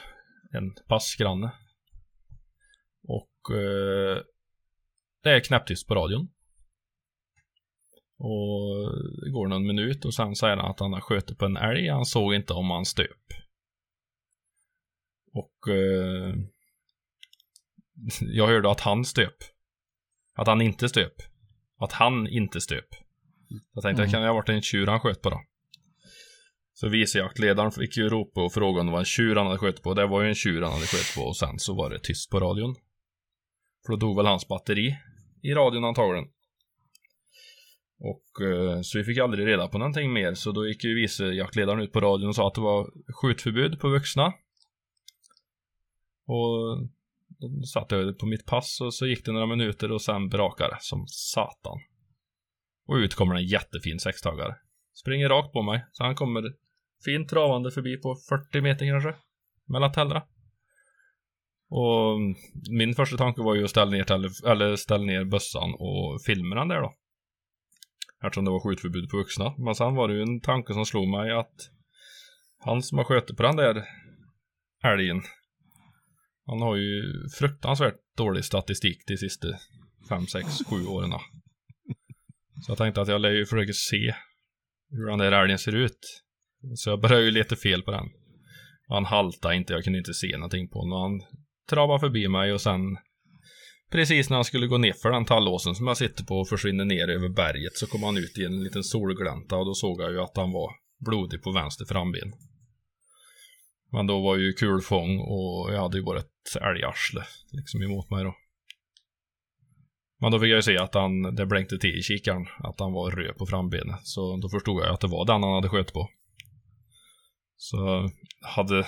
[0.52, 1.52] en passgranne.
[3.08, 4.22] Och eh,
[5.22, 6.28] det är knäpptyst på radion.
[8.18, 8.92] Och
[9.24, 11.88] det går någon minut och sen säger han att han har skjutit på en älg.
[11.88, 13.26] Han såg inte om han stöp.
[15.32, 16.34] Och eh,
[18.20, 19.36] jag hörde att han stöp.
[20.36, 21.14] Att han inte stöp.
[21.78, 22.88] Att han inte stöp.
[23.74, 24.06] Jag tänkte, Mm.
[24.06, 25.40] det kan ha varit en tjur han sköt på då.
[26.74, 29.82] Så vicejaktledaren fick ju ropa och fråga om det var en tjur han hade skjutit
[29.82, 29.94] på.
[29.94, 32.30] Det var ju en tjur han hade skjutit på och sen så var det tyst
[32.30, 32.74] på radion.
[33.86, 34.96] För då dog väl hans batteri
[35.42, 36.28] i radion antagligen.
[37.98, 41.80] Och eh, så vi fick aldrig reda på någonting mer så då gick ju vicejaktledaren
[41.80, 44.32] ut på radion och sa att det var skjutförbud på vuxna.
[46.26, 46.78] Och
[47.72, 50.80] satt jag på mitt pass och så gick det några minuter och sen brakade det
[50.80, 51.78] som satan.
[52.86, 54.56] Och ut kommer en jättefin sextagare.
[54.94, 56.42] Springer rakt på mig, så han kommer
[57.04, 59.14] fint travande förbi på 40 meter kanske.
[59.68, 60.26] Mellan tällarna.
[61.68, 62.18] Och
[62.70, 64.12] min första tanke var ju att ställa ner,
[64.46, 66.94] eller ställa ner bössan och filma den där då.
[68.24, 69.54] Eftersom det var skjutförbud på vuxna.
[69.58, 71.70] Men sen var det ju en tanke som slog mig att
[72.58, 73.84] han som har skjutit på den där
[74.84, 75.22] älgen.
[76.46, 77.02] Han har ju
[77.38, 79.48] fruktansvärt dålig statistik de sista
[80.08, 81.10] 5, 6, 7 åren.
[82.66, 84.14] Så jag tänkte att jag lär ju försöka se
[84.90, 85.98] hur den där älgen ser ut.
[86.74, 88.06] Så jag började ju leta fel på den.
[88.88, 91.00] Han haltade inte, jag kunde inte se någonting på honom.
[91.02, 92.80] Han travade förbi mig och sen
[93.90, 96.84] Precis när han skulle gå ner för den tallåsen som jag sitter på och försvinner
[96.84, 100.12] ner över berget så kom han ut i en liten solglänta och då såg jag
[100.12, 100.70] ju att han var
[101.04, 102.32] blodig på vänster framben.
[103.92, 107.22] Men då var ju kulfång och jag hade ju bara ett älgarsle
[107.52, 108.34] liksom emot mig då.
[110.20, 112.92] Men då fick jag ju se att han, det blänkte till i kikaren, att han
[112.92, 114.00] var röd på frambenet.
[114.02, 116.08] Så då förstod jag att det var den han hade skjutit på.
[117.56, 118.10] Så
[118.42, 118.86] hade,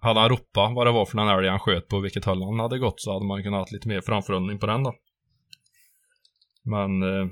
[0.00, 2.60] hade han ropat vad det var för den älg han sköt på, vilket håll han
[2.60, 4.94] hade gått, så hade man kunnat ha lite mer framförhållning på den då.
[6.62, 7.28] Men eh,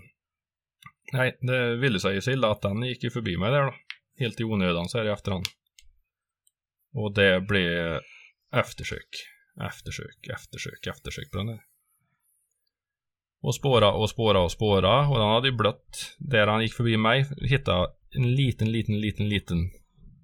[1.13, 3.75] nej, det ville sig ju så illa att den gick ju förbi mig där då.
[4.19, 5.45] Helt i onödan så här i efterhand.
[6.99, 8.01] Och det blev
[8.53, 9.09] eftersök,
[9.71, 11.61] eftersök, eftersök, eftersök på den där.
[13.43, 16.17] Och spåra och spåra och spåra och den hade ju blött.
[16.19, 19.71] Där han gick förbi mig hittade en liten, liten, liten, liten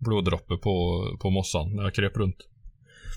[0.00, 2.48] bloddroppe på, på mossan när jag kröp runt.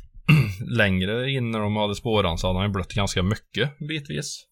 [0.78, 4.46] Längre in när de hade spåran så hade han ju blött ganska mycket bitvis.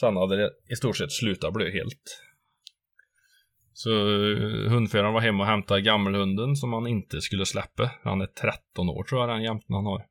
[0.00, 2.25] Sen hade det i stort sett slutat blöda helt.
[3.76, 7.90] Så eh, hundföraren var hemma och hämtade gammelhunden som han inte skulle släppa.
[8.04, 10.06] Han är 13 år tror jag den jämten han har.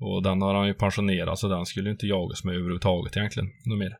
[0.00, 3.48] Och den har han ju pensionerat så den skulle inte jagas med överhuvudtaget egentligen.
[3.64, 3.96] Något mer.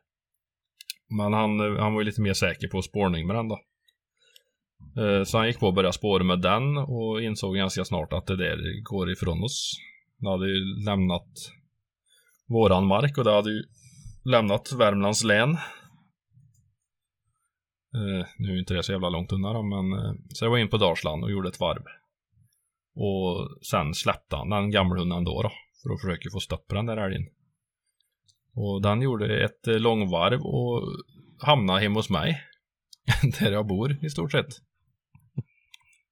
[1.09, 3.59] Men han, eh, han var ju lite mer säker på spårning med den då.
[5.01, 8.27] Eh, så han gick på och började spåra med den och insåg ganska snart att
[8.27, 9.73] det där går ifrån oss.
[10.17, 11.29] Den hade ju lämnat
[12.47, 13.63] våran mark och det hade ju
[14.25, 15.57] lämnat Värmlands län.
[17.95, 20.57] Eh, Nu är inte det så jävla långt undan då, men eh, så jag var
[20.57, 21.83] in på Dalsland och gjorde ett varv.
[22.95, 25.51] Och sen släppte han den gammelhunden då, då
[25.83, 27.27] för att försöka få stopp på den där älgen.
[28.53, 30.83] Och den gjorde ett eh, långvarv och
[31.39, 32.41] hamnade hemma hos mig.
[33.39, 34.53] där jag bor i stort sett.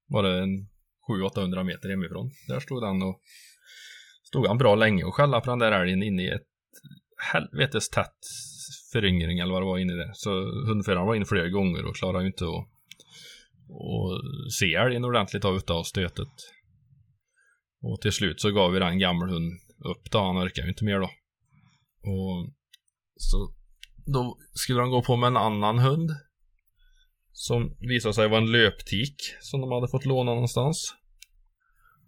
[0.07, 0.69] Var det en
[1.07, 2.31] 700-800 meter hemifrån.
[2.47, 3.21] Där stod den och
[4.23, 6.47] stod han bra länge och skällde på den där älgen inne i ett
[7.33, 8.17] helvetes tätt
[8.91, 10.11] föryngring eller vad det var inne i det.
[10.13, 10.29] Så
[10.67, 12.67] hundföraren var inne flera gånger och klarade ju inte att
[13.69, 14.21] och
[14.59, 16.33] se älgen ordentligt av utav stötet.
[17.81, 20.99] Och till slut så gav vi den gammelhund upp då, han orkade ju inte mer
[20.99, 21.09] då.
[22.01, 22.53] Och
[23.15, 23.53] så
[24.05, 26.09] då skulle de gå på med en annan hund.
[27.31, 30.95] Som visade sig vara en löptik som de hade fått låna någonstans.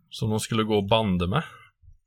[0.10, 1.44] Som de skulle gå och banda med.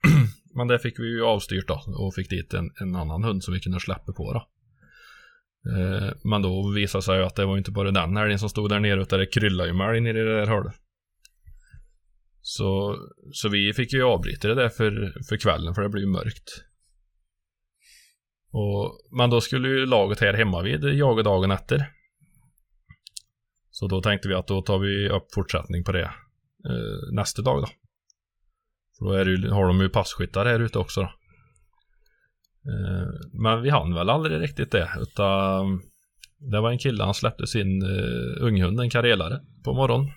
[0.55, 3.55] Men det fick vi ju avstyrt då och fick dit en, en annan hund som
[3.55, 4.49] vi kunde släppa på då.
[5.71, 8.71] Eh, men då visade det sig att det var inte bara den älgen som stod
[8.71, 10.75] där nere utan det kryllade ju med älg nere i det där hålet.
[12.41, 12.97] Så,
[13.33, 16.65] så vi fick ju avbryta det där för, för kvällen för det blev ju mörkt.
[18.53, 21.93] Och, men då skulle ju laget här hemma vid jaga dagen efter.
[23.71, 26.05] Så då tänkte vi att då tar vi upp fortsättning på det
[26.69, 27.67] eh, nästa dag då.
[28.99, 31.13] För då är det ju, har de ju passkyttar här ute också då.
[32.67, 35.83] Eh, men vi hann väl aldrig riktigt det utan
[36.39, 40.11] det var en kille han släppte sin eh, unghund, en karelare, på morgonen.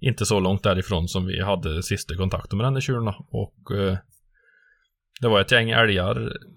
[0.00, 3.98] Inte så långt därifrån som vi hade sista kontakten med den där tjuren och eh,
[5.20, 6.14] det var ett gäng älgar.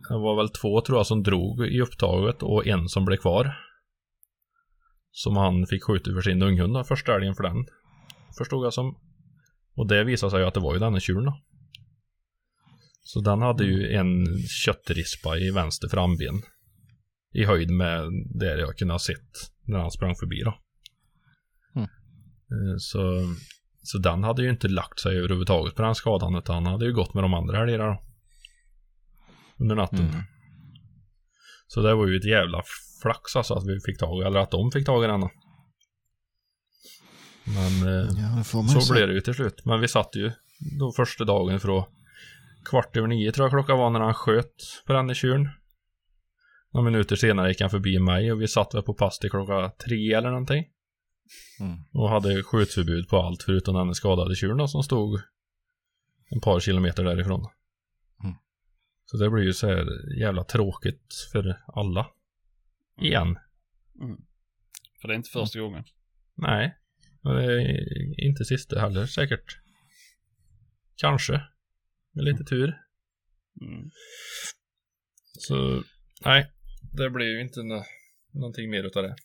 [0.10, 3.58] Det var väl två tror jag som drog i upptaget och en som blev kvar.
[5.12, 7.66] Som han fick skjuta för sin unghund första älgen för den.
[8.38, 8.98] Förstod jag som.
[9.76, 11.34] Och det visade sig ju att det var ju den tjuren.
[13.08, 14.26] Så den hade ju en
[14.66, 16.42] köttrispa i vänster framben.
[17.34, 18.02] I höjd med
[18.40, 19.32] det jag kunde ha sett
[19.64, 20.58] när han sprang förbi då.
[21.76, 21.90] Mm.
[22.52, 23.34] Eh, Så,
[23.84, 26.94] så den hade ju inte lagt sig överhuvudtaget på den skadan utan han hade ju
[26.94, 28.02] gått med de andra älgarna då.
[29.60, 30.10] Under natten.
[30.10, 30.22] Mm.
[31.68, 32.64] Så det var ju ett jävla
[33.02, 35.30] flax alltså att vi fick tag i, eller att de fick tag i den.
[37.46, 38.44] Men eh, Ja,
[38.82, 39.66] så blev det ju till slut.
[39.66, 40.32] Men vi satt ju
[40.80, 41.90] då första dagen för att
[42.66, 45.50] kvart över nio tror jag klockan var när han sköt på den tjuren.
[46.74, 49.72] Några minuter senare gick han förbi mig och vi satt väl på pass till klockan
[49.86, 50.66] tre eller någonting.
[51.60, 51.78] Mm.
[51.94, 55.22] Och hade skjutförbud på allt förutom den skadade tjuren som stod
[56.30, 57.48] en par kilometer därifrån.
[58.24, 58.36] Mm.
[59.06, 59.86] Så det blir ju så här
[60.20, 62.08] jävla tråkigt för alla.
[63.02, 63.38] Igen.
[64.02, 64.18] Mm.
[65.02, 65.84] För det är inte första gången.
[66.36, 66.78] Nej.
[67.24, 69.60] Och det är inte sista heller säkert.
[70.96, 71.42] Kanske.
[72.16, 72.68] Med lite tur.
[73.62, 73.90] Mm.
[75.40, 75.84] Så
[76.26, 76.52] nej.
[76.98, 77.86] Det blev ju inte nå-
[78.34, 79.16] någonting mer utav det.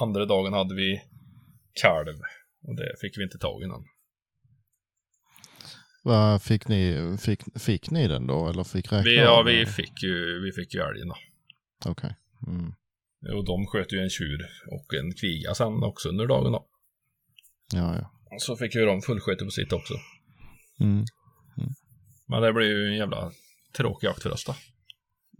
[0.00, 1.02] Andra dagen hade vi
[1.82, 2.16] kalv.
[2.62, 3.84] Och det fick vi inte tag i någon.
[6.04, 10.02] Vad fick ni, fick, fick ni den då eller fick räkna Vi, ja, vi fick
[10.02, 11.16] ju, vi fick ju älgen då.
[11.86, 12.16] Okej.
[12.46, 12.72] Mm.
[13.36, 16.68] Och de sköt ju en tjur och en kviga sen också under dagen då.
[17.74, 18.10] Ja, ja.
[18.38, 19.94] Så fick ju de fullsköte på sitt också.
[20.80, 21.04] Mm.
[22.28, 23.32] Men det blev ju en jävla
[23.76, 24.54] tråkig jakt för oss då.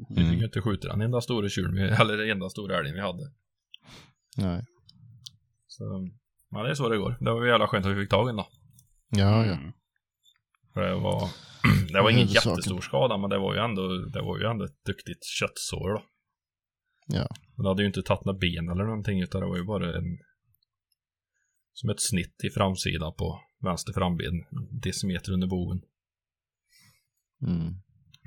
[0.08, 0.38] Vi fick Mm.
[0.38, 3.32] ju inte skjuta den enda stora tjuren, eller den enda stora älgen vi hade.
[4.36, 4.64] Nej.
[5.66, 6.08] Så,
[6.50, 7.16] men det är så det går.
[7.20, 8.48] Det var ju jävla skönt att vi fick tag i den då.
[9.10, 9.52] Ja, ja.
[9.52, 9.72] Mm.
[10.74, 11.30] För det var,
[11.92, 14.84] det var ingen jättestor skada, men det var ju ändå, det var ju ändå ett
[14.86, 16.02] duktigt köttsår då.
[17.06, 17.28] Ja.
[17.56, 19.96] Men det hade ju inte tagit några ben eller någonting, utan det var ju bara
[19.98, 20.18] en,
[21.72, 24.32] som ett snitt i framsidan på vänster framben,
[24.82, 25.80] decimeter under boven.
[27.46, 27.74] Mm.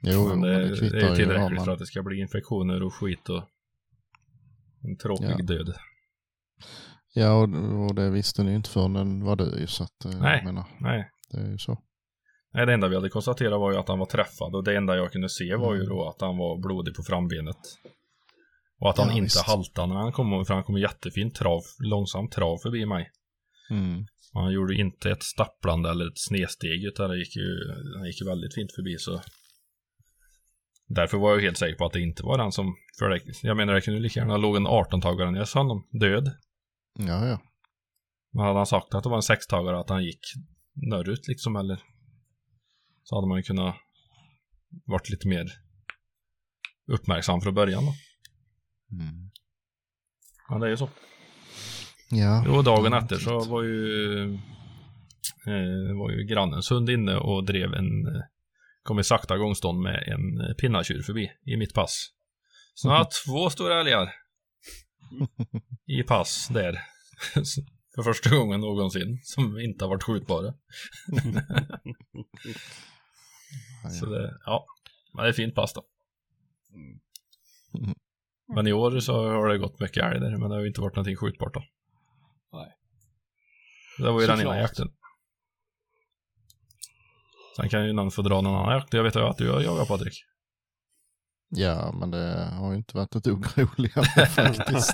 [0.04, 1.70] Jo, men det, det det är ju ju tillräckligt vad för man...
[1.70, 3.44] att det ska bli infektioner och skit och
[4.84, 5.44] en tråkig Ja.
[5.46, 5.74] död.
[7.14, 7.50] Ja, och,
[7.86, 10.36] och det visste ni inte förrän den var död ju, så att, eh, Nej.
[10.38, 11.10] jag menar, Nej.
[11.32, 11.78] det är ju så.
[12.54, 14.96] Nej, det enda vi hade konstaterat var ju att han var träffad och det enda
[14.96, 15.90] jag kunde se var ju Mm.
[15.96, 17.58] då att han var blodig på frambenet.
[18.80, 19.48] Och att han Ja, inte visst.
[19.48, 23.12] haltade när han kom, för han kom jättefint trav, långsamt trav förbi mig.
[23.70, 24.06] Mm.
[24.34, 28.28] Han gjorde inte ett stapplande eller ett snedsteg utan det gick ju, han gick ju
[28.28, 29.22] väldigt fint förbi så.
[30.88, 33.58] Därför var jag helt säker på att det inte var den som, för det, jag
[33.58, 36.32] menar det kunde lika gärna låg en 18-tagare när jag sa honom död.
[37.00, 37.42] Ja, ja.
[38.32, 40.20] Men hade han sagt att det var en 6-tagare att han gick
[40.74, 41.80] norrut liksom eller
[43.04, 43.76] så hade man ju kunnat
[44.86, 45.46] varit lite mer
[46.88, 47.94] uppmärksam från början då.
[48.96, 49.32] Mm.
[50.50, 50.90] Ja, det är ju så.
[52.10, 52.44] Ja.
[52.48, 54.24] Jo, dagen Ja, efter så var ju,
[55.48, 58.22] eh, var ju grannens hund inne och drev en, eh,
[58.84, 62.10] kom i sakta gångstånd med en eh, pinnatjur förbi i mitt pass.
[62.74, 64.10] Så nu har jag två stora älgar
[65.86, 66.82] i pass där.
[67.96, 70.54] För första gången någonsin som inte har varit skjutbara.
[74.00, 74.10] Så ja.
[74.10, 74.66] det, ja,
[75.14, 75.84] men det är fint pass då.
[76.74, 77.00] Mm.
[78.56, 80.82] Men i år så har det gått mycket älg där, men det har ju inte
[80.82, 81.64] varit någonting skjutbart då.
[83.98, 84.88] Det var ju den ena jakten.
[87.56, 88.94] Sen kan ju någon få dra någon annan jakt.
[88.94, 90.24] Jag vet ju att du har jagat Patrik.
[91.50, 94.94] ja, men det har ju inte varit ett dugg roligare faktiskt.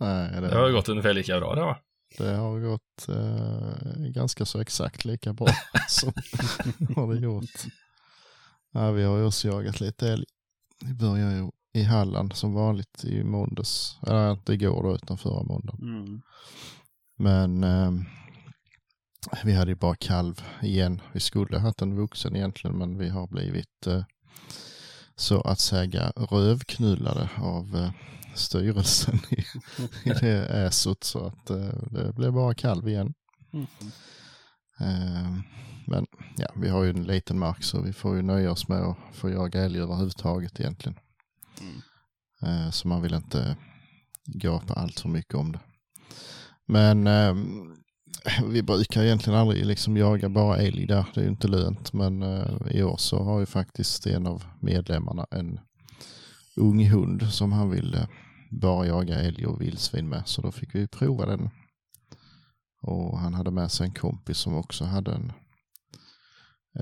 [0.00, 1.78] Nej, det, Det har ju gått ungefär lika bra det va?
[2.18, 5.46] det har gått eh, ganska så exakt lika bra
[5.88, 6.12] som
[6.96, 7.64] har det gjort.
[8.72, 10.24] Ja, vi har ju också jagat lite älg.
[10.84, 13.98] Vi börjar ju i Halland som vanligt i måndags.
[14.06, 15.80] Eller inte igår då, utan förra måndagen.
[15.82, 16.22] Mm.
[17.16, 17.92] Men eh,
[19.44, 21.00] vi hade ju bara kalv igen.
[21.12, 24.04] Vi skulle ha haft en vuxen egentligen, men vi har blivit eh,
[25.16, 27.90] så att säga rövknullade av eh,
[28.34, 29.44] styrelsen i,
[30.08, 33.14] i det äsot så att eh, det blev bara kalv igen.
[33.52, 33.66] Mm.
[35.86, 38.82] Men ja, vi har ju en liten mark så vi får ju nöja oss med
[38.82, 40.98] att få jaga älg överhuvudtaget egentligen.
[41.60, 41.82] Mm.
[42.42, 43.56] Eh, så man vill inte
[44.26, 45.60] gapa allt för mycket om det.
[46.66, 47.34] Men eh,
[48.50, 51.92] vi brukar egentligen aldrig liksom jaga bara älg där, det är ju inte lönt.
[51.92, 55.60] Men eh, i år så har ju faktiskt en av medlemmarna en
[56.56, 58.08] ung hund som han ville eh,
[58.50, 60.22] bara jaga älg och vildsvin med.
[60.26, 61.50] Så då fick vi prova den.
[62.82, 65.32] Och han hade med sig en kompis som också hade en,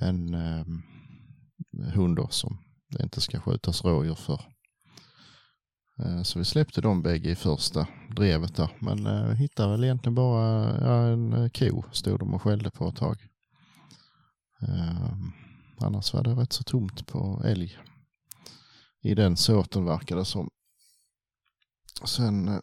[0.01, 0.65] en eh,
[1.95, 2.59] hund då som
[2.91, 4.41] det inte ska skjutas rådjur för.
[5.99, 8.71] Eh, så vi släppte de bägge i första drevet där.
[8.79, 12.89] Men eh, vi hittade väl egentligen bara en eh, ko stod de och skällde på
[12.89, 13.17] ett tag.
[15.81, 17.79] Annars var det rätt så tomt på älg.
[19.03, 20.49] I den såten verkade det som.
[22.05, 22.61] Sen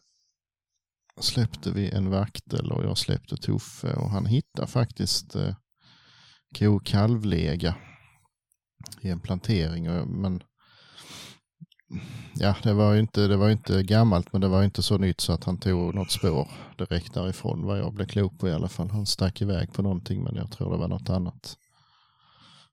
[1.20, 5.36] släppte vi en vaktel och jag släppte Tuffe och han hittade faktiskt
[6.56, 7.76] ko kalvlega
[9.02, 9.84] i en plantering.
[10.22, 10.44] Men
[12.36, 15.22] ja, det var ju inte, det var inte gammalt men det var inte så nytt
[15.22, 18.70] så att han tog något spår direkt därifrån vad jag blev klok på i alla
[18.70, 18.90] fall.
[18.90, 21.58] Han stack iväg på någonting men jag tror det var något annat.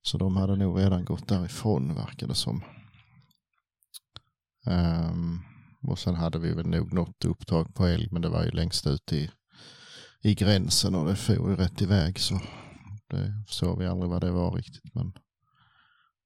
[0.02, 2.62] Så de hade nog redan gått därifrån verkar det som.
[4.66, 5.42] Um,
[5.82, 8.86] och sen hade vi väl nog något upptag på älg men det var ju längst
[8.86, 9.30] ut i,
[10.22, 12.40] i gränsen och det for ju rätt iväg så
[13.08, 15.12] det såg vi aldrig vad det var riktigt men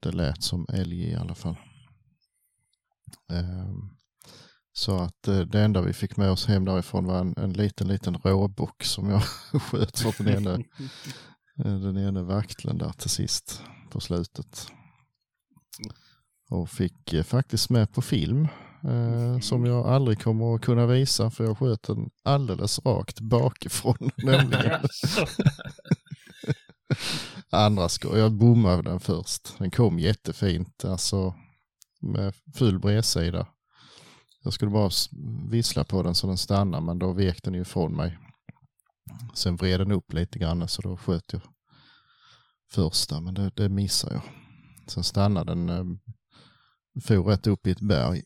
[0.01, 1.57] det lät som älg i alla fall.
[3.29, 3.97] Um,
[4.73, 7.89] så att uh, det enda vi fick med oss hem därifrån var en, en liten,
[7.89, 9.23] liten råbock som jag
[9.63, 10.65] sköt för den ene,
[11.55, 14.67] den ene vakteln där till sist på slutet.
[16.51, 18.49] Och fick uh, faktiskt med på film
[18.85, 24.11] uh, som jag aldrig kommer att kunna visa för jag sköt den alldeles rakt bakifrån
[24.17, 24.81] nämligen.
[27.51, 29.59] Andra skoj, jag bommade den först.
[29.59, 31.35] Den kom jättefint, alltså
[32.01, 33.47] med full bredsida.
[34.43, 34.91] Jag skulle bara
[35.51, 38.19] vissla på den så den stannade men då vek den ju ifrån mig.
[39.35, 41.43] Sen vred den upp lite grann så då sköt jag
[42.73, 44.23] första men det, det missade jag.
[44.87, 45.85] Sen stannade den, eh,
[47.05, 48.23] for rätt upp i ett berg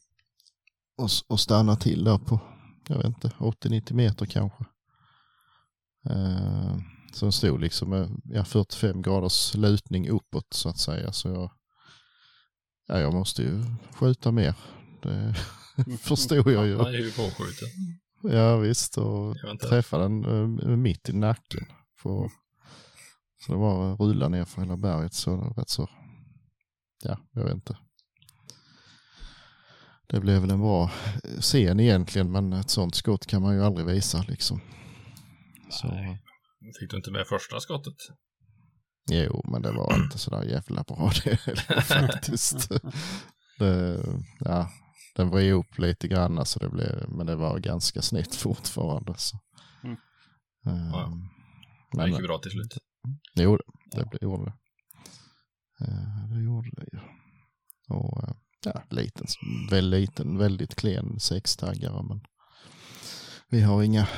[0.97, 2.41] och, och stannade till där på,
[2.89, 4.65] jag vet inte, 80-90 meter kanske.
[6.11, 6.79] Eh,
[7.13, 11.13] så den stod liksom med ja, 45 graders lutning uppåt så att säga.
[11.13, 11.51] Så jag,
[12.87, 14.55] ja, jag måste ju skjuta mer.
[15.03, 15.35] Det
[15.99, 16.77] förstod jag ju.
[16.77, 17.69] Han är ju påskjuten.
[18.23, 19.37] Ja visst och
[19.69, 21.67] träffade den uh, mitt i nacken.
[22.03, 22.31] På,
[23.47, 25.89] så det var rulla ner för hela berget så rätt så,
[27.03, 27.77] ja jag vet inte.
[30.07, 30.91] Det blev väl en bra
[31.41, 34.61] scen egentligen men ett sånt skott kan man ju aldrig visa liksom.
[35.71, 35.89] Så.
[36.81, 37.97] Fick du inte med första skottet?
[39.11, 41.37] Jo, men det var inte sådär jävla bra det
[41.83, 42.69] faktiskt.
[43.59, 44.01] det,
[44.39, 44.71] ja,
[45.17, 49.15] den vred upp lite grann, så det blev, men det var ganska snett fortfarande.
[49.17, 49.41] Så.
[49.85, 49.97] Mm.
[50.67, 52.03] Um, ja.
[52.03, 52.79] Det gick ju bra till slut.
[53.35, 53.59] Jo,
[53.91, 54.55] det, det gjorde det.
[55.85, 56.99] Uh, det gjorde det ju.
[57.89, 59.27] Och uh, ja, liten,
[59.71, 62.21] väldigt liten, väldigt klen sextaggare, men
[63.49, 64.09] vi har inga,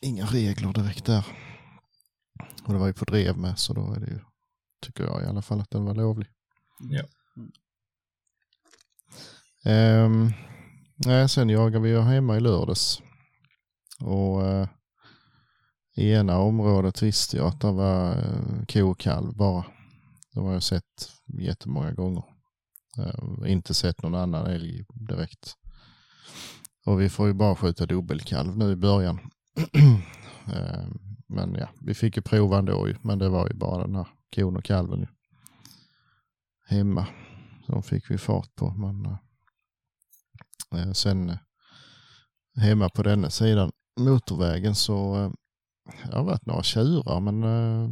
[0.00, 1.24] inga regler direkt där.
[2.66, 4.20] Och det var ju på drev med så då är det ju,
[4.82, 6.28] tycker jag i alla fall att den var lovlig.
[6.90, 7.02] Ja.
[10.04, 10.32] Um,
[11.06, 13.02] nej, sen jagade vi hemma i lördags.
[14.00, 14.68] Och uh,
[15.96, 19.64] i ena området visste jag att det var uh, ko och kalv bara.
[20.32, 22.24] Det har jag sett jättemånga gånger.
[22.98, 25.56] Uh, inte sett någon annan älg direkt.
[26.86, 29.18] Och vi får ju bara skjuta dubbelkalv nu i början.
[31.32, 32.96] Men ja, vi fick ju prova ändå ju.
[33.02, 35.06] Men det var ju bara den här kon och kalven ju.
[36.76, 37.06] Hemma.
[37.66, 38.70] Så de fick vi fart på.
[38.70, 41.36] Men eh, eh, sen eh,
[42.56, 45.30] hemma på denna sidan motorvägen så eh,
[46.10, 47.90] det har varit några tjurar men eh,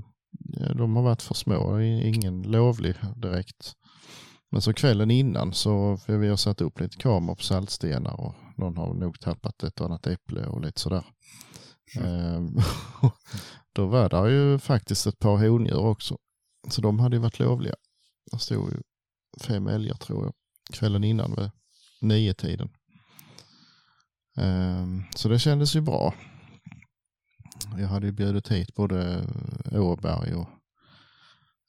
[0.77, 1.81] de har varit för små.
[1.81, 3.75] Ingen lovlig direkt.
[4.51, 8.35] Men så kvällen innan så för vi har satt upp lite kameror på saltstenar och
[8.57, 11.05] någon har nog tappat ett annat äpple och lite sådär.
[11.97, 12.37] Mm.
[12.37, 12.57] Ehm,
[13.73, 16.19] då var det ju faktiskt ett par hondjur också.
[16.69, 17.75] Så de hade ju varit lovliga.
[18.33, 18.83] Det stod ju
[19.41, 20.33] fem älgar tror jag.
[20.73, 21.51] Kvällen innan vid
[22.01, 22.69] nio tiden.
[24.37, 26.15] Ehm, så det kändes ju bra.
[27.79, 29.27] Jag hade ju bjudit hit både
[29.73, 30.49] Åberg och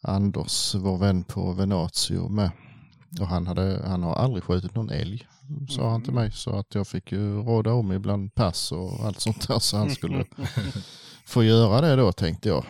[0.03, 2.51] Anders, vår vän på Venatio med.
[3.19, 5.27] Och han, hade, han har aldrig skjutit någon älg,
[5.69, 6.23] sa han till mm.
[6.23, 6.31] mig.
[6.31, 9.59] Så att jag fick ju råda om ibland pass och allt sånt där.
[9.59, 10.25] Så han skulle
[11.25, 12.65] få göra det då tänkte jag.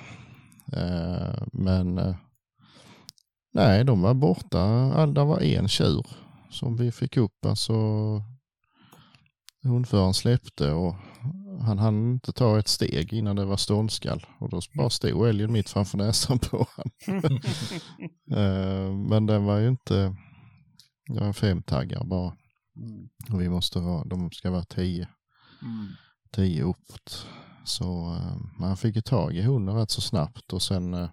[0.74, 2.16] Eh, men eh,
[3.54, 5.06] nej, de var borta.
[5.06, 6.06] Det var en tjur
[6.50, 7.46] som vi fick upp.
[7.46, 7.74] Alltså
[9.64, 10.96] hundföraren släppte och
[11.62, 14.26] han hann inte ta ett steg innan det var ståndskall.
[14.40, 17.40] Och då bara stod älgen mitt framför näsan på honom.
[18.32, 20.16] Eh, men den var ju inte,
[21.14, 22.36] det var fem taggar bara.
[22.76, 23.10] Mm.
[23.32, 25.08] Och vi måste vara, de ska vara tio.
[25.62, 25.88] Mm.
[26.32, 27.28] Tio uppåt.
[27.66, 28.18] Så
[28.60, 31.10] man fick ju tag i hunden rätt så snabbt och sen eh,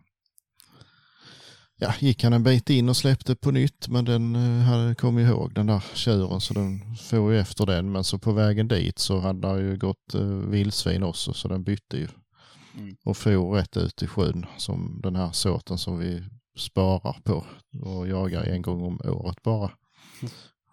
[1.77, 5.29] ja, gick han en bit in och släppte på nytt men den eh, hade kommit
[5.29, 8.99] ihåg den där tjuren så den får ju efter den men så på vägen dit
[8.99, 12.09] så hade det ju gått eh, vildsvin också så den bytte ju
[12.75, 12.97] mm.
[13.05, 16.25] och for rätt ut i sjön som den här såten som vi
[16.57, 17.45] sparar på
[17.83, 19.71] och jagar en gång om året bara.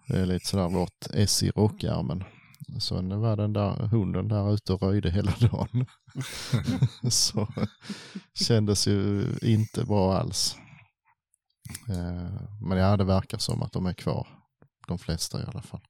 [0.08, 2.24] Det är lite sådär vårt S i rockärmen.
[2.78, 5.86] Så nu var den där hunden där ute och röjde hela dagen.
[7.10, 7.48] så
[8.34, 10.56] kändes ju inte bra alls.
[11.88, 14.28] Eh, men ja, det verkar som att de är kvar.
[14.88, 15.80] de flesta i alla fall.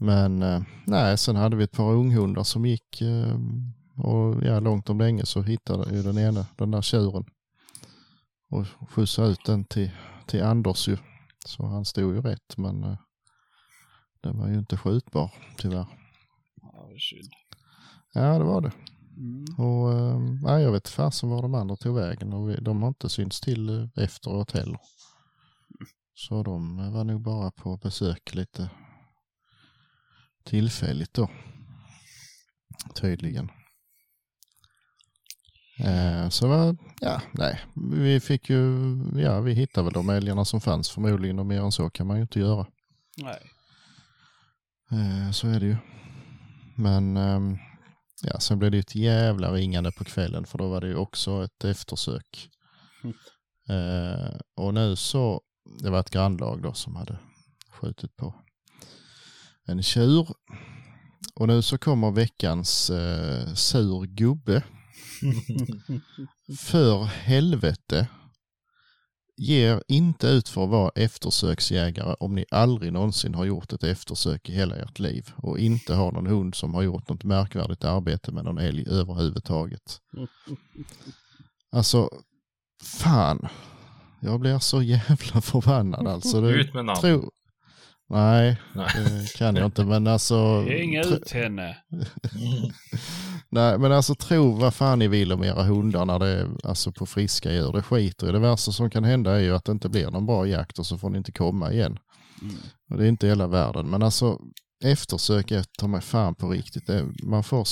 [0.00, 3.38] Men eh, nej, sen hade vi ett par unghundar som gick eh,
[3.96, 7.24] och ja, långt om länge så hittade ju den ena, den där tjuren
[8.50, 9.90] och skjutsade ut den till,
[10.26, 10.96] till Anders ju.
[11.48, 12.98] Så han stod ju rätt men eh,
[14.20, 15.86] den var ju inte skjutbar tyvärr.
[16.62, 17.32] Ja, det är synd.
[18.12, 18.72] Ja det var det.
[19.16, 19.44] Mm.
[19.58, 19.92] Och
[20.52, 23.40] eh, jag vet fasen var de andra tog vägen och vi, de har inte synts
[23.40, 24.78] till eh, efteråt heller.
[26.14, 28.70] Så de eh, var nog bara på besök lite
[30.44, 31.30] tillfälligt då.
[32.94, 33.50] Tydligen.
[35.78, 37.60] Eh, så var, ja, nej,
[37.92, 38.76] vi fick ju,
[39.16, 42.16] ja, vi hittade väl de älgarna som fanns förmodligen och mer än så kan man
[42.16, 42.66] ju inte göra.
[43.16, 43.50] Nej.
[44.90, 45.76] Eh, så är det ju.
[46.76, 47.58] Men ehm,
[48.22, 51.44] ja, sen blev det ett jävla ringande på kvällen för då var det ju också
[51.44, 52.50] ett eftersök.
[53.04, 53.16] Mm.
[53.68, 55.40] Eh, och nu så,
[55.82, 57.18] det var ett grannlag då som hade
[57.70, 58.34] skjutit på
[59.66, 60.28] en tjur.
[61.34, 64.62] Och nu så kommer veckans eh, sur gubbe.
[66.58, 68.08] För helvete.
[69.36, 74.48] Ger inte ut för att vara eftersöksjägare om ni aldrig någonsin har gjort ett eftersök
[74.48, 78.32] i hela ert liv och inte har någon hund som har gjort något märkvärdigt arbete
[78.32, 80.00] med någon älg överhuvudtaget.
[81.70, 82.10] Alltså,
[82.82, 83.48] fan.
[84.20, 86.40] Jag blir så jävla förbannad alltså.
[86.40, 87.00] Det, Ut med namn.
[87.00, 87.30] tro...
[88.10, 88.88] Nej, Nej.
[88.96, 90.60] det kan jag inte men alltså.
[90.62, 91.76] Hänga tro- ut henne.
[93.50, 96.92] Nej, men alltså tro vad fan ni vill om era hundar när det är alltså,
[96.92, 97.72] på friska djur.
[97.72, 98.32] Det skiter i.
[98.32, 100.86] Det värsta som kan hända är ju att det inte blir någon bra jakt och
[100.86, 101.98] så får ni inte komma igen.
[102.42, 102.54] Mm.
[102.90, 103.86] Och det är inte hela världen.
[103.90, 104.38] Men alltså
[104.84, 106.86] eftersök är ta mig fan på riktigt.
[106.86, 107.66] Det, man får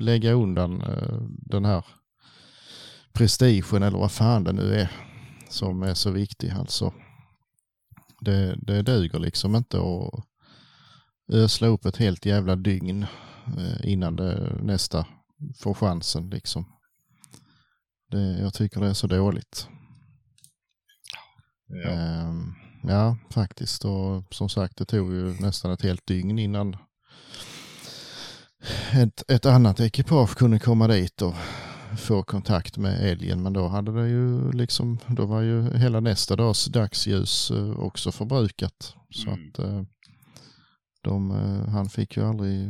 [0.00, 1.84] lägga undan eh, den här
[3.12, 4.88] prestigen eller vad fan det nu är
[5.48, 6.50] som är så viktig.
[6.50, 6.92] Alltså,
[8.24, 10.24] det, det duger liksom inte att
[11.32, 13.06] ösla upp ett helt jävla dygn
[13.58, 15.06] eh, innan det, nästa
[15.58, 16.30] får chansen.
[16.30, 16.64] Liksom.
[18.10, 19.68] Det, jag tycker det är så dåligt.
[21.66, 21.90] Ja.
[21.90, 23.84] Ehm, ja, faktiskt.
[23.84, 26.76] Och som sagt, det tog ju nästan ett helt dygn innan
[28.92, 31.34] ett, ett annat ekipage kunde komma dit och
[31.96, 33.42] få kontakt med älgen.
[33.42, 38.12] Men då hade det ju liksom, då var ju hela nästa dags dagsljus eh, också
[38.12, 38.94] förbrukat.
[39.10, 39.48] Så Mm.
[39.48, 39.82] att eh,
[41.02, 42.68] de, eh, han fick ju aldrig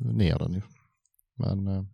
[0.00, 0.62] ner den ju.
[1.36, 1.88] Men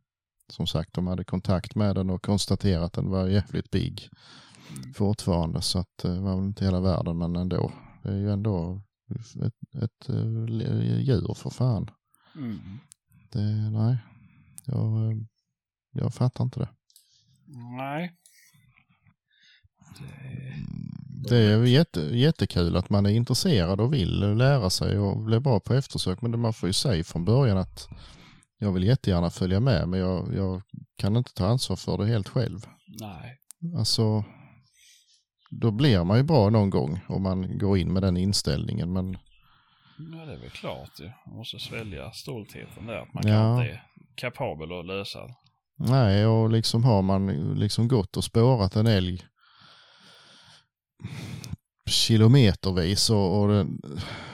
[0.49, 4.09] som sagt, de hade kontakt med den och konstaterat att den var jävligt big
[4.79, 4.95] Mm.
[4.95, 5.63] fortfarande.
[5.63, 7.73] Så att det var väl inte hela världen, men ändå.
[8.03, 8.83] Det är ju ändå
[9.45, 10.09] ett, ett
[11.07, 11.91] djur för fan.
[12.37, 12.59] Mm.
[13.33, 13.99] Det, nej,
[14.67, 15.27] jag,
[15.93, 16.69] jag fattar inte det.
[17.79, 18.13] Nej.
[21.29, 21.37] Det...
[21.37, 25.75] Är jätte, jättekul att man är intresserad och vill lära sig och bli bra på
[25.75, 26.23] eftersök.
[26.23, 27.89] Men man får ju säga från början att
[28.59, 30.63] jag vill jättegärna följa med men jag, jag
[30.97, 32.67] kan inte ta ansvar för det helt själv.
[33.01, 33.39] Nej.
[33.79, 34.25] Alltså,
[35.51, 38.93] då blir man ju bra någon gång om man går in med den inställningen.
[38.93, 39.19] Men
[40.13, 41.11] Ja, det är väl klart ju.
[41.27, 42.97] Man måste svälja stoltheten där.
[42.97, 43.33] Att man Ja.
[43.33, 43.83] kan inte är
[44.15, 45.19] kapabel att lösa.
[45.81, 49.25] Nej, och liksom har man liksom gått och spårat en älg
[51.87, 53.81] kilometervis och, och den,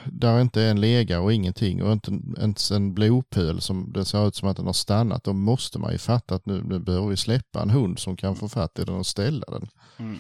[0.05, 4.29] där inte är en lega och ingenting och inte ens en blodpöl som det ser
[4.29, 5.25] ut som att den har stannat.
[5.25, 8.37] Då måste man ju fatta att nu, nu behöver vi släppa en hund som kan
[8.37, 9.69] få fatt i den och ställa den.
[9.97, 10.19] Mm.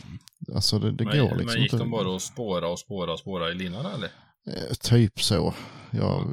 [0.54, 1.84] Alltså det, det men, går liksom men gick inte.
[1.84, 4.10] de bara och spåra och spåra och spåra i linan eller?
[4.46, 5.54] Eh, Typ så.
[5.90, 6.26] Jag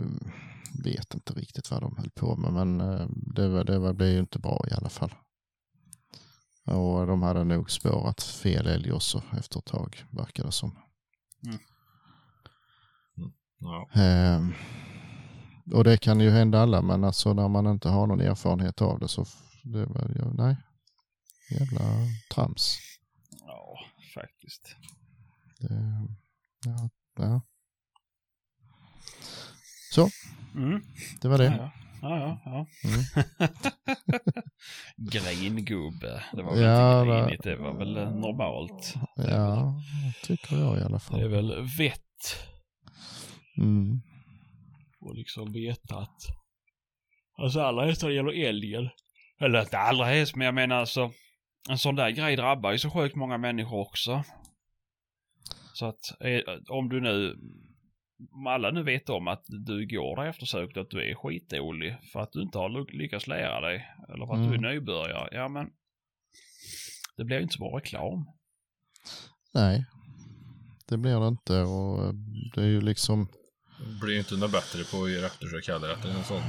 [0.84, 4.10] vet inte riktigt vad de höll på med men eh, det, var, det var, blev
[4.10, 5.16] ju inte bra i alla fall.
[6.66, 10.78] Och de hade nog spårat fel älg också efter ett tag verkar det som.
[13.60, 13.90] Ja.
[13.94, 14.54] Ehm,
[15.74, 19.00] och det kan ju hända alla men alltså när man inte har någon erfarenhet av
[19.00, 19.26] det så
[19.64, 19.88] det
[20.34, 20.58] nej.
[21.50, 21.84] Jävla
[22.34, 22.78] trams.
[23.40, 23.80] Ja,
[24.14, 24.76] faktiskt.
[25.60, 26.08] Det,
[26.66, 27.42] ja, ja.
[29.92, 30.10] Så,
[30.56, 30.82] Mm.
[31.22, 31.46] det var det.
[31.46, 32.40] Ja, ja, ja.
[32.46, 32.66] ja.
[32.90, 33.04] Mm.
[35.12, 36.24] Gringubbe.
[36.34, 38.94] Det var väl Ja, inte grinigt, det var väl normalt.
[39.16, 39.82] Ja,
[40.24, 41.28] tycker jag i alla Det är fall.
[41.30, 42.00] väl vett
[43.58, 44.02] Mm.
[45.02, 46.18] och liksom veta att...
[47.38, 47.62] Alltså
[48.06, 48.90] när det gäller älgen.
[49.40, 51.12] Eller inte allra helst, men jag menar alltså.
[51.70, 54.24] En sån där grej drabbar ju så sjukt många människor också.
[55.74, 56.40] Så att eh,
[56.70, 57.36] om du nu...
[58.48, 62.32] Alla nu vet om att du går där eftersökt att du är skitdålig för att
[62.32, 63.88] du inte har ly- lyckats lära dig.
[64.14, 64.72] Eller för att du är Mm.
[64.72, 65.30] nybörjare.
[65.32, 65.68] Ja men.
[67.18, 68.26] Det blir ju inte så bra reklam.
[69.54, 69.86] Nej.
[70.90, 72.14] det blir det inte och eh,
[72.56, 73.28] det är ju liksom
[73.80, 76.42] Det blir ju inte något bättre på att göra eftersök heller efter en sån.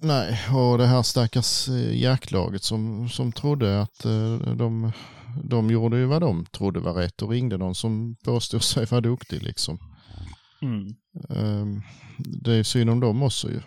[0.00, 4.92] Nej, och det här stackars eh, jaktlaget som, som trodde att eh, de,
[5.44, 9.00] de gjorde ju vad de trodde var rätt och ringde någon som påstod sig vara
[9.00, 9.78] duktig liksom.
[10.62, 10.86] Mm.
[11.30, 11.82] Ehm,
[12.42, 13.60] Det är synd om dem också ju.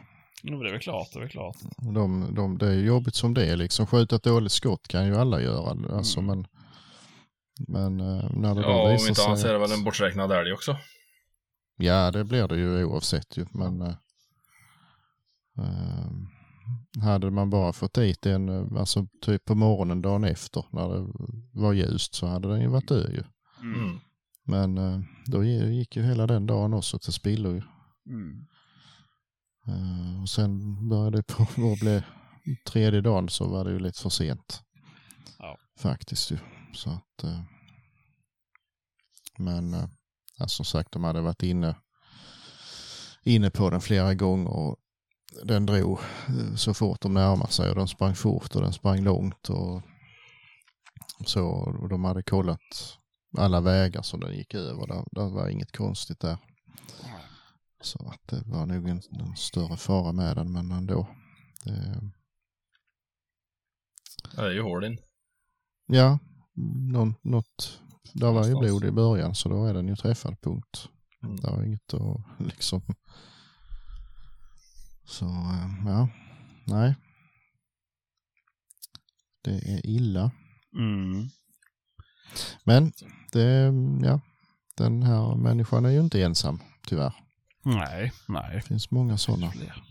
[0.44, 1.56] Jo, det är väl klart, det är väl klart.
[1.96, 3.88] De, de, det är jobbigt som det är liksom.
[3.88, 5.96] Skjuta ett dåligt skott kan ju alla göra.
[5.98, 6.28] Alltså, Mm.
[6.38, 6.48] men
[7.68, 9.72] men eh, när det då Ja, om visar inte annat så sig är det väl
[9.72, 10.78] en borträknad älg också.
[11.78, 13.46] Ja, det blir det ju oavsett ju.
[13.54, 13.94] Men eh,
[17.04, 21.08] hade man bara fått dit en, eh, alltså typ på morgonen dagen efter när det
[21.54, 23.24] var ljust så hade den ju varit död ju.
[23.62, 24.00] Mm.
[24.46, 27.50] Men eh, då gi- gick ju hela den dagen också till spillo.
[28.10, 28.46] Mm.
[29.68, 32.04] Eh, och sen började det på att bli
[32.68, 34.62] tredje dagen så var det ju lite för sent.
[35.40, 35.58] Ja.
[35.80, 36.38] Faktiskt ju.
[36.74, 37.42] Så att, eh,
[39.38, 39.74] men
[40.38, 41.76] ja, som sagt de hade varit inne,
[43.26, 44.78] inne på den flera gånger och
[45.44, 46.00] den drog
[46.56, 49.82] så fort de närmade sig och den sprang fort och den sprang långt och
[51.26, 51.48] så
[51.82, 52.60] och de hade kollat
[53.38, 54.88] alla vägar som den gick över.
[54.88, 56.38] Det, det var inget konstigt där.
[57.82, 61.08] Så att det var nog en, en större fara med den men ändå.
[61.64, 62.02] Det,
[64.36, 64.98] det är ju hål in.
[65.86, 66.20] ja,
[66.92, 67.80] någon, något.
[68.14, 70.90] Där var ju blod i början så då är den ju träffad punkt.
[71.24, 71.36] Mm.
[71.36, 72.82] Det var inget att liksom.
[75.06, 76.10] Så eh, ja,
[76.68, 76.96] nej.
[79.42, 80.32] Det är illa.
[80.76, 81.30] Mm.
[82.64, 82.92] Men
[83.32, 83.72] det,
[84.08, 84.22] ja,
[84.78, 87.14] den här människan är ju inte ensam tyvärr.
[87.66, 88.56] Nej, nej.
[88.56, 89.52] Det finns många Det sådana.
[89.52, 89.84] finns fler.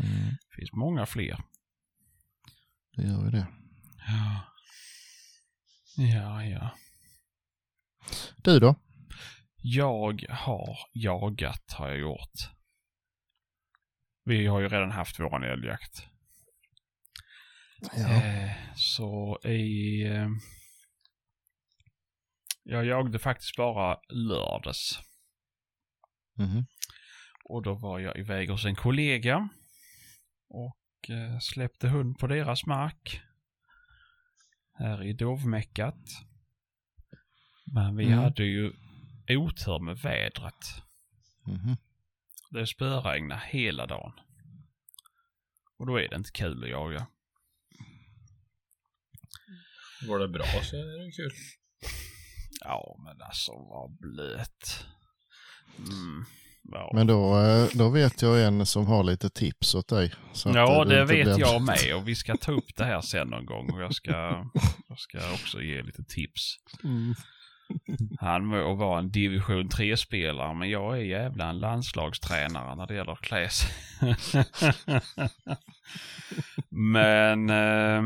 [0.00, 1.44] Mm, Det finns många fler.
[2.96, 3.46] det gör ju det.
[4.06, 4.40] Ja.
[5.96, 6.70] Ja, ja.
[8.36, 8.74] Du då?
[9.56, 12.32] Jag har jagat, har jag gjort.
[14.24, 16.06] Vi har ju redan haft våran älgjakt.
[17.96, 20.02] Eh, så i...
[20.06, 20.28] Eh,
[22.62, 24.98] jag jagade faktiskt bara lördags.
[26.38, 26.66] Mhm.
[27.44, 29.48] Och då var jag iväg hos en kollega.
[30.48, 33.20] Och eh, släppte hund på deras mark.
[34.72, 36.04] Här i Dovmäckat.
[37.64, 38.18] Men vi Mm.
[38.18, 38.72] hade ju
[39.28, 40.82] otur med vädret.
[41.46, 41.76] Mhm.
[42.50, 44.12] Det spöregnade hela dagen.
[45.78, 47.06] Och då är det inte kul att jaga.
[50.06, 51.32] Går det bra så är det kul.
[52.64, 54.86] Ja, men alltså vad blöt.
[55.78, 56.24] Mm.
[56.72, 60.12] Ja, Men då, eh, då vet jag en som har lite tips åt dig.
[60.44, 63.00] Ja eh, det inte vet blir- jag med och vi ska ta upp det här
[63.00, 64.10] sen någon gång och jag ska,
[64.88, 66.56] jag ska också ge lite tips.
[66.84, 67.14] Mm.
[68.20, 73.12] Han må vara en division 3-spelare men jag är jävla en landslagstränare när det gäller
[73.12, 73.70] att klä sig.
[76.70, 78.04] men eh,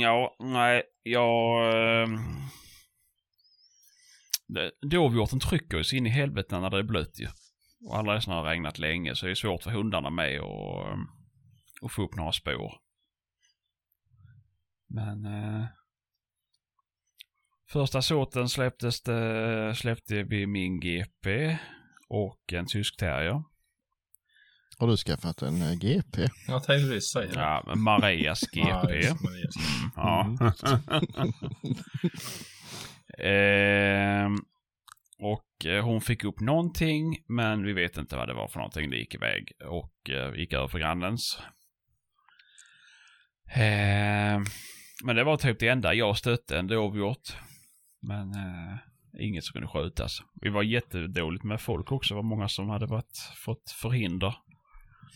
[0.00, 1.62] ja, nej, jag...
[4.54, 7.28] Eh, Dovhjorten trycker ju så in i helvete när det är blött ju.
[7.86, 10.98] Och alla har regnat länge så det är svårt för hundarna med och, eh,
[11.82, 12.72] och få upp några spår.
[14.88, 15.64] Men eh,
[17.68, 21.58] första såten släpptes det, släppte vi min GP
[22.08, 23.42] och en tysk terrier.
[24.78, 26.28] Har du skaffat en eh, GP?
[26.48, 27.40] Jag tänkte precis säga det.
[27.40, 28.94] Ja, Marias GP.
[28.94, 29.36] Just det.
[29.38, 30.36] Mm, ja.
[33.18, 34.36] Ehm,
[35.18, 38.90] och eh, hon fick upp någonting, men vi vet inte vad det var för någonting.
[38.90, 41.38] Det gick iväg och eh, gick över för grannens.
[43.54, 44.40] Eh,
[45.04, 47.36] men det var typ det enda jag stötte en dovhjort.
[48.00, 48.76] Men eh,
[49.20, 50.22] inget som kunde skjutas.
[50.40, 52.14] Vi var jättedåligt med folk också.
[52.14, 54.34] Det var många som hade varit, fått förhinder.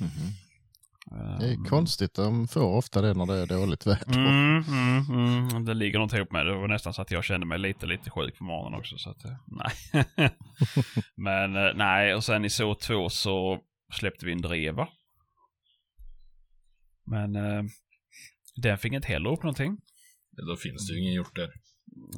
[0.00, 0.49] Mm -hmm.
[1.40, 4.18] Det är konstigt, de får ofta det när det är dåligt väder.
[4.18, 5.64] Mm, mm, mm.
[5.64, 6.52] Det ligger något ihop med det.
[6.52, 8.98] Det var nästan så att jag kände mig lite, lite sjuk på morgonen också.
[8.98, 10.04] Så att, eh, nej.
[11.16, 13.60] Men eh, nej, och sen i så två så
[13.92, 14.88] släppte vi en dreva.
[17.06, 17.62] Men eh,
[18.56, 19.76] den fick inte heller upp någonting.
[20.48, 21.50] Då finns det ju ingen hjort där.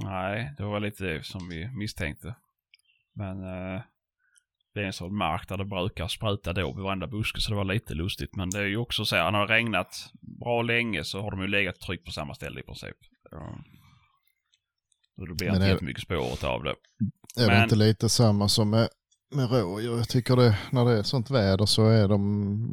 [0.04, 2.34] Nej, det var lite som vi misstänkte.
[3.14, 3.82] Men eh,
[4.74, 7.56] det är en sån mark där det brukar spruta då vid varenda buske så det
[7.56, 8.36] var lite lustigt.
[8.36, 10.10] Men det är ju också så här, när det har regnat
[10.40, 12.96] bra länge så har de ju legat tryck på samma ställe i princip.
[13.30, 13.58] Ja.
[15.16, 16.70] Och då blir Men inte är- jättemycket spåret av det.
[17.36, 18.88] Är det Men- inte lite samma som med,
[19.34, 19.96] med rådjur?
[19.96, 22.22] Jag tycker det, när det är sånt väder så är de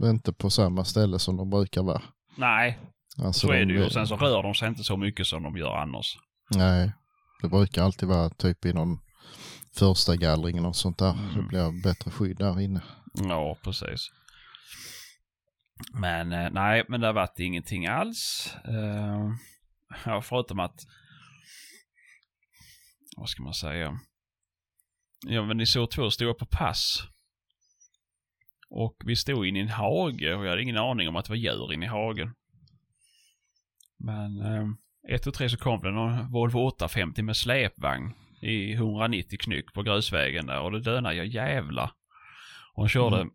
[0.05, 2.01] inte på samma ställe som de brukar vara.
[2.37, 2.79] Nej,
[3.17, 3.85] Alltså så är de- det ju.
[3.85, 6.17] Och sen så rör de sig inte så mycket som de gör annars.
[6.55, 6.91] Nej,
[7.41, 8.99] det brukar alltid vara typ i någon
[9.75, 11.11] första gallringen och sånt där.
[11.11, 11.35] Mm.
[11.35, 12.81] Det blir bättre skydd där inne.
[13.13, 14.11] Ja, precis.
[15.93, 18.53] Men eh, nej, men det har varit ingenting alls.
[18.65, 19.29] Eh,
[20.05, 20.85] ja, förutom att...
[23.17, 23.99] Vad ska man säga?
[25.27, 27.03] Ja, men ni såg två stora på pass.
[28.69, 31.31] Och vi stod inne i en hage och jag hade ingen aning om att det
[31.31, 32.35] var djur inne i hagen.
[33.97, 34.67] Men eh,
[35.15, 39.83] ett och tre så kom det någon Volvo 850 med släpvagn i 190 knyck på
[39.83, 41.91] grusvägen där och det dönade jag jävla.
[42.73, 43.29] Hon körde, Mm.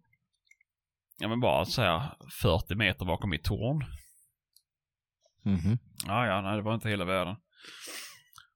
[1.19, 2.03] ja men bara så här
[2.43, 3.85] 40 meter bakom mitt torn.
[5.45, 5.79] Mhm.
[6.07, 7.37] Ja, ja, nej det var inte hela världen.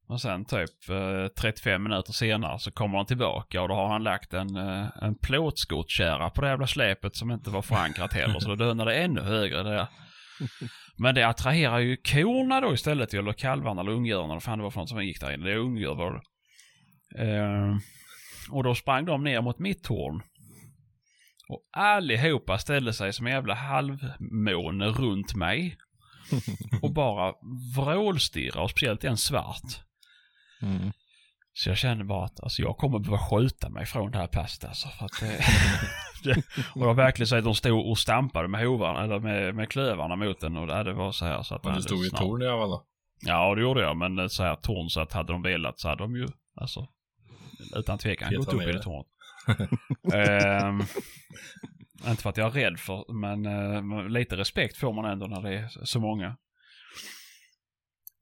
[0.08, 4.02] Och sen typ eh, 35 minuter senare så kommer han tillbaka och då har han
[4.02, 8.40] lagt en, eh, en plåtskottkärra på det jävla släpet som inte var förankrat heller.
[8.40, 9.86] så då dönade det ännu högre där.
[10.98, 14.70] Men det attraherar ju korna då istället, eller kalvarna eller ungdjuren eller fan det var
[14.70, 15.44] för något som gick där inne.
[15.44, 16.20] Det är ungdjur var det.
[17.14, 17.76] Eh,
[18.50, 20.22] och då sprang de ner mot mitt torn.
[21.48, 25.76] Och allihopa ställde sig som en jävla halvmåne runt mig.
[26.82, 27.34] Och bara
[27.76, 29.84] vrålstirra och speciellt en svart.
[30.62, 30.92] Mm.
[31.52, 34.64] Så jag kände bara att alltså, jag kommer behöva skjuta mig från det här passet
[34.64, 34.88] alltså.
[34.88, 35.20] För att
[36.24, 36.42] det,
[36.74, 40.16] och var verkligen så att de stod och stampade med hovarna, eller med, med klövarna
[40.16, 41.64] mot den och det, det var så här så att...
[41.64, 42.80] Men du stod i torn i alla?
[43.20, 46.02] Ja, det gjorde jag, men så här torn så att hade de velat så hade
[46.02, 46.26] de ju,
[46.60, 46.88] alltså,
[47.76, 49.06] utan tvekan gått upp i det tornet.
[50.14, 50.82] Ehm,
[52.06, 55.42] inte för att jag är rädd för, men eh, lite respekt får man ändå när
[55.42, 56.36] det är så många.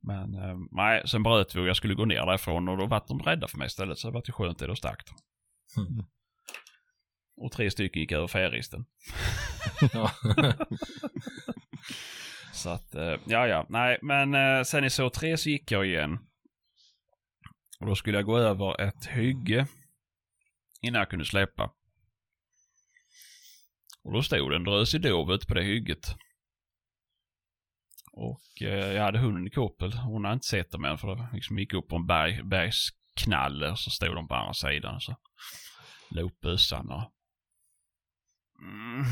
[0.03, 3.05] Men eh, nej, sen bröt vi och jag skulle gå ner därifrån och då var
[3.09, 3.99] de rädda för mig istället.
[3.99, 5.15] Så det var ju skönt det, då stack de.
[5.83, 6.05] Mm.
[7.37, 8.85] Och tre stycken gick över färristen.
[9.93, 10.11] Ja.
[12.53, 15.87] Så att, eh, ja ja, nej, men eh, sen i så tre så gick jag
[15.87, 16.19] igen.
[17.81, 19.67] Och då skulle jag gå över ett hygge
[20.81, 21.73] innan jag kunde släppa.
[24.03, 26.15] Och då stod det en drös i dov ute på det hygget.
[28.13, 29.93] Och eh, jag hade hunden i koppel.
[29.93, 33.71] Hon hade inte sett dem än för det liksom gick upp på en berg, bergsknalle
[33.71, 35.01] och så stod de på andra sidan.
[35.01, 35.17] Så
[36.11, 37.13] la upp bössan och...
[38.63, 39.05] Mm.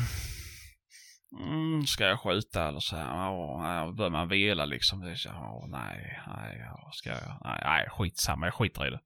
[1.39, 3.05] Mm, ska jag skjuta eller så här?
[3.05, 4.99] Ja, börjar man vela liksom.
[5.01, 7.39] Det är så, åh, nej, nej, ska jag?
[7.43, 8.99] Nej, nej, skitsamma, jag skiter i det.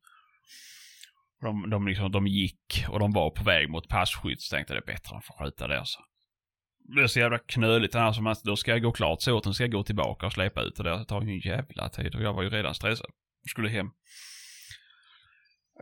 [1.41, 4.84] De, de, liksom, de gick och de var på väg mot passkytt så tänkte jag
[4.84, 5.80] det är bättre att få skjuta där så.
[5.80, 5.99] Alltså.
[6.95, 8.19] Det är så jävla knöligt annars.
[8.19, 10.75] man- Då ska jag gå klart så sen ska jag gå tillbaka och släpa ut
[10.75, 10.97] det där.
[10.97, 13.09] Det tar ju en jävla tid och jag var ju redan stressad.
[13.43, 13.86] Jag Skulle hem.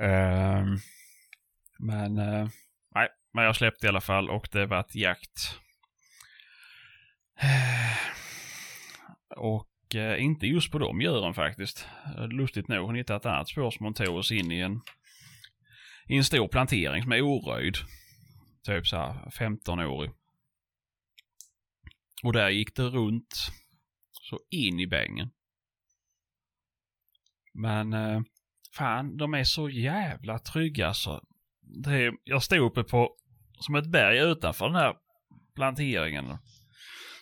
[0.02, 0.78] Uh,
[1.80, 2.48] men, uh,
[2.96, 5.60] nej, men jag släppte i alla fall och det var ett jakt.
[9.38, 11.88] Och eh, inte just på de djuren faktiskt.
[12.32, 14.82] Lustigt nog, hon hittade ett annat spår som hon tog oss in i en,
[16.08, 17.76] i en stor plantering som är oröjd.
[18.64, 20.12] Typ så här 15-årig.
[22.24, 23.52] Och där gick det runt
[24.12, 25.30] så in i bängen.
[27.54, 28.22] Men eh,
[28.76, 31.22] fan, de är så jävla trygga så.
[31.62, 33.16] Det är, jag stod uppe på
[33.60, 34.96] som ett berg utanför den här
[35.56, 36.38] planteringen.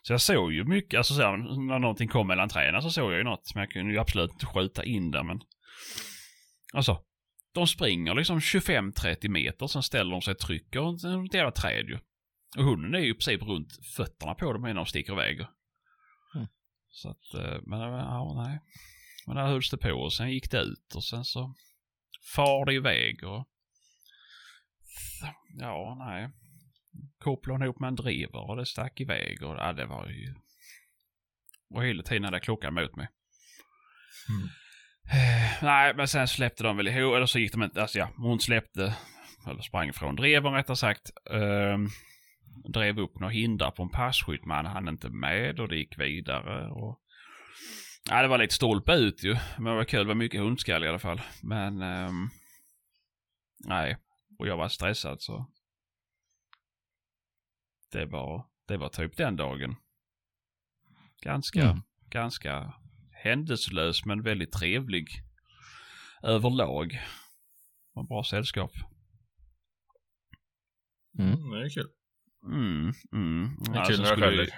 [0.08, 1.38] Så jag såg ju mycket, alltså så här,
[1.68, 3.52] när någonting kom mellan träden så såg jag ju något.
[3.56, 5.42] Men jag kunde ju absolut inte skjuta in där men.
[6.74, 7.02] Alltså,
[7.54, 10.96] de springer liksom 25-30 meter, sen ställer de sig och trycker
[11.26, 12.00] ett jävla träd ju.
[12.58, 15.40] Och hunden är ju i princip runt fötterna på dem innan de sticker iväg.
[16.36, 16.48] Mm.
[16.90, 18.60] Så att, eh, men det var- ja, nej.
[19.28, 21.54] Men där hölls det på och sen gick det ut och sen så
[22.36, 23.48] far det iväg och
[25.60, 26.30] ja, nej.
[27.20, 30.34] Kopplade hon ihop med en driver och det stack iväg och ja, det var ju...
[31.76, 33.08] Och hela tiden hade klockan mot mig.
[34.30, 34.48] Mm.
[35.12, 38.10] Eh, Nej, men sen släppte de väl ihop, eller så gick de inte, alltså ja,
[38.18, 38.96] hon släppte,
[39.50, 41.12] eller sprang från dreven rättare sagt.
[41.32, 41.88] ehm,
[42.74, 46.00] drev upp några hindrar på en passkytt, men han hann inte med och det gick
[46.00, 46.70] vidare.
[46.70, 47.00] Och...
[48.10, 50.84] Ja, det var lite stolpe ut ju, men det var kul, det var mycket hundskall
[50.84, 51.22] i alla fall.
[51.44, 52.30] Men, ehm,
[53.68, 53.98] nej,
[54.40, 55.52] och jag var stressad så.
[57.96, 59.76] Det var, det var typ den dagen.
[61.22, 61.82] Ganska, Mm.
[62.10, 62.74] ganska
[63.12, 65.08] händelselös men väldigt trevlig
[66.24, 67.02] överlag.
[67.94, 68.72] Var bra sällskap.
[71.20, 71.34] Mm.
[71.34, 71.90] Mm, det är kul.
[72.46, 73.58] Mm, mm.
[73.66, 74.50] Det är Ja, kul när det skulle vi-.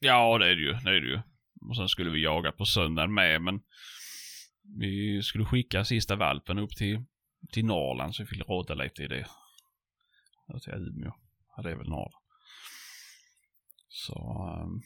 [0.00, 0.72] Ja, det är det ju.
[0.72, 1.20] Det är det ju.
[1.68, 3.60] Och sen skulle vi jaga på söndagen med, men
[4.78, 7.04] vi skulle skicka sista valpen upp till,
[7.52, 9.26] till Norrland så vi fick råda lite i det.
[10.46, 11.12] Jag till Umeå.
[11.56, 12.25] Ja, det är väl Norrland.
[13.96, 14.82] Så, ehm,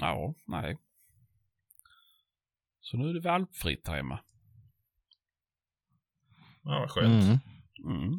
[0.00, 0.78] ja, nej.
[2.80, 4.20] Så nu är det valpfritt här hemma.
[6.62, 7.24] Ja, vad skönt.
[7.24, 7.38] Mm.
[7.98, 8.18] Mm.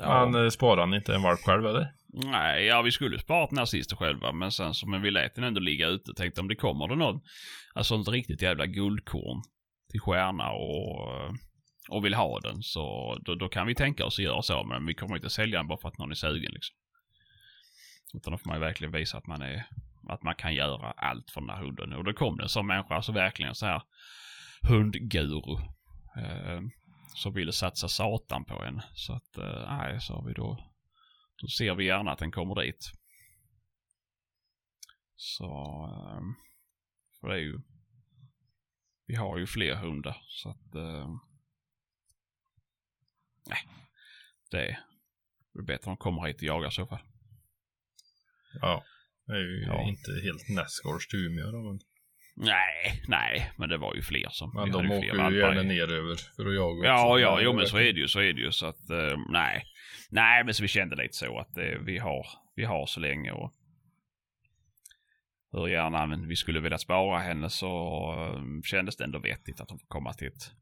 [0.00, 1.92] Han eh, sparar han inte en valp själv eller?
[2.12, 5.34] Nej, ja vi skulle sparat den här sista själva, men sen så, men vi lät
[5.34, 6.14] den ändå ligga ute.
[6.14, 7.20] Tänkte om det kommer det någon,
[7.74, 9.42] alltså ett riktigt jävla guldkorn
[9.90, 11.34] till stjärna och,
[11.90, 14.86] och vill ha den så då, då kan vi tänka oss att göra så, men
[14.86, 16.76] vi kommer inte sälja den bara för att någon är sugen liksom.
[18.14, 19.66] Utan då får man ju verkligen visa att man är,
[20.08, 21.92] att man kan göra allt för den här hunden.
[21.92, 23.82] Och då kom det som människa, alltså verkligen så här
[24.68, 25.56] hundguru.
[26.16, 26.60] Eh,
[27.14, 28.82] som ville satsa satan på en.
[28.94, 30.74] Så att, eh, nej, sa vi då.
[31.36, 32.92] Då ser vi gärna att den kommer dit.
[35.16, 36.20] Så, eh,
[37.20, 37.60] för det är ju,
[39.06, 41.08] vi har ju fler hundar så att, eh,
[43.46, 43.68] nej,
[44.50, 44.80] det är,
[45.52, 47.02] det är bättre om de kommer hit och jagar i så fall.
[48.60, 48.84] Ja.
[49.26, 49.82] Det är ju Ja.
[49.88, 51.80] inte helt nästgårds till Umeå då, men,
[52.40, 55.64] Nej, nej, men det var ju fler som, men de åker ju valpar gärna i.
[55.66, 57.20] ner över för att jaga Ja, också.
[57.20, 59.64] ja, jo men så är det ju, så är det ju så att, eh, nej.
[60.10, 63.32] Nej, men så vi kände lite så att eh, vi har, vi har så länge
[63.32, 63.52] och
[65.52, 67.66] hur gärna men vi skulle vilja spara henne så
[68.18, 70.52] eh, kändes det ändå vettigt att hon får komma till ett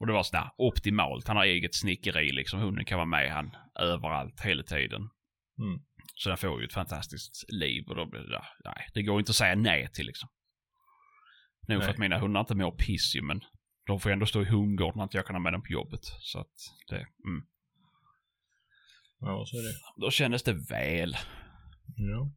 [0.00, 1.28] och det var sådär optimalt.
[1.28, 2.60] Han har eget snickeri liksom.
[2.60, 5.00] Hunden kan vara med han överallt hela tiden.
[5.58, 5.80] Mm.
[6.14, 9.30] Så den får ju ett fantastiskt liv och då blir det, nej, det går inte
[9.30, 10.28] att säga nej till liksom.
[11.68, 13.40] Nog för att mina hundar inte mår piss ju, men
[13.86, 16.00] de får ändå stå i hundgården när inte jag kan ha med dem på jobbet.
[16.02, 16.54] Så att
[16.88, 17.46] det, mm.
[19.20, 19.74] Ja, så är det.
[19.96, 21.16] Då kändes det väl.
[21.96, 22.30] Ja.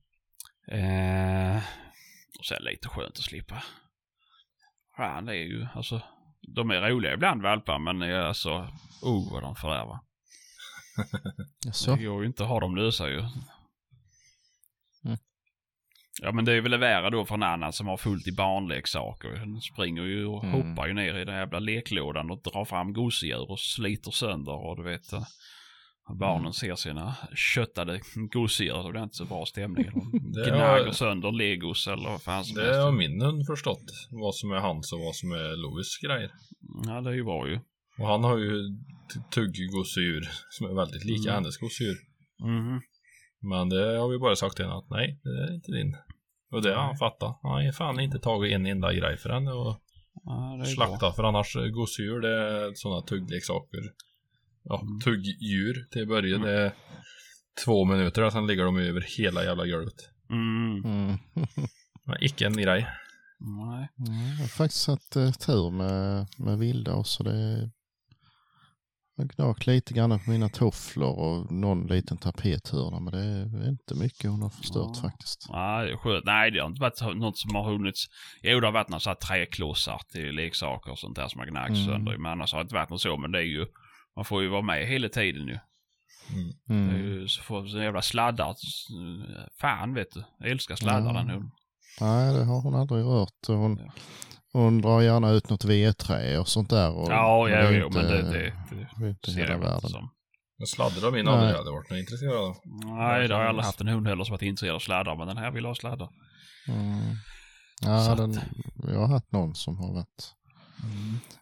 [0.75, 1.63] Eh,
[2.39, 3.63] och sen lite skönt att slippa.
[4.97, 6.01] Fan, det är ju, alltså,
[6.55, 8.49] de är roliga ibland valpar, men eh, alltså,
[9.01, 9.99] oh vad de fördärvar.
[11.71, 11.95] Så.
[11.95, 13.23] Det går ju inte att ha dem lösa ju.
[16.19, 16.27] Mm.
[16.27, 19.29] Ja men det är väl värre då för en annan som har fullt i barnleksaker.
[19.29, 20.55] Den springer ju och Mm.
[20.69, 24.77] hoppar ju ner i den jävla leklådan och drar fram gosedjur och sliter sönder och
[24.77, 25.13] du vet.
[25.13, 25.23] eh,
[26.19, 26.53] Barnen Mm.
[26.53, 27.99] ser sina köttade
[28.31, 29.85] gosedjur så det är inte så bra stämning.
[29.93, 32.79] De gnager har- sönder legos eller vad fan som Det helst.
[32.79, 33.83] har min hund förstått.
[34.09, 36.31] Vad som är hans och vad som är Louis grejer.
[36.87, 37.59] Ja det är ju bra ju.
[37.99, 38.53] Och han har ju
[39.35, 41.35] tugggosedjur som är väldigt lika Mm.
[41.35, 41.97] hennes gosedjur.
[42.43, 42.81] Mhm.
[43.41, 45.97] Men det har vi bara sagt till henne att nej, det är inte din.
[46.51, 47.39] Och det har han fattat.
[47.41, 49.77] Han har fan inte tagit en enda grej för henne och
[50.23, 50.65] Ja, är bra.
[50.65, 51.15] slaktat.
[51.15, 53.79] För annars eh, gosedjur det är sådana tuggleksaker.
[54.63, 54.99] Ja, Mm.
[54.99, 56.41] tuggdjur till början.
[56.41, 56.71] Det är
[57.65, 59.95] två minuter och sen ligger de över hela jävla golvet.
[60.29, 60.83] Mm.
[60.85, 61.17] Mm.
[62.05, 62.87] Men icke en grej.
[63.39, 63.89] Nej.
[63.97, 67.23] Jag har faktiskt haft eh, tur med, med vilda också.
[67.23, 67.69] Det
[69.21, 73.19] jag gnagt lite grann på mina tofflor och någon liten tapethörna men det
[73.65, 75.01] är inte mycket hon har förstört Ja.
[75.01, 75.47] faktiskt.
[75.49, 76.25] Nej, det är skönt.
[76.25, 78.05] Nej, det har inte varit något som har hunnits.
[78.43, 81.47] Jo, det har varit några så här träklossar till leksaker och sånt där som har
[81.47, 81.85] gnagts Mm.
[81.85, 82.17] sönder.
[82.17, 83.17] Men annars har det inte varit något så.
[83.17, 83.65] Men det är ju,
[84.15, 85.57] man får ju vara med hela tiden ju.
[86.33, 86.53] Mm.
[86.67, 87.11] Det är Mm.
[87.11, 88.55] ju så får så jävla sladdar.
[89.61, 90.23] Fan vet du.
[90.39, 91.19] Jag älskar sladdar Ja.
[91.19, 91.51] den hunden.
[92.01, 93.47] Nej det har hon aldrig rört.
[93.47, 93.91] Hon, Ja.
[94.53, 96.91] Hon drar gärna ut något vedträ och sånt där.
[96.91, 98.53] Och, Ja, och ja, jo, inte- men det, det,
[98.99, 99.89] det är inte ser jag väl inte världen.
[99.89, 100.09] som.
[100.57, 102.55] Men sladdar har min aldrig hade varit något intresserad av.
[102.85, 105.15] Nej, det har jag aldrig haft en hund heller som varit intresserad av sladdar.
[105.15, 106.09] Men den här vill ha sladdar.
[106.67, 107.15] Mm.
[107.81, 108.39] Ja, den,
[108.87, 110.33] jag har haft någon som har varit,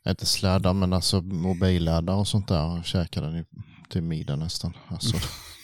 [0.10, 3.46] inte sladdar men alltså mobilladdar och sånt där käkar den ju
[3.90, 4.74] till middag nästan.
[4.88, 5.18] Alltså,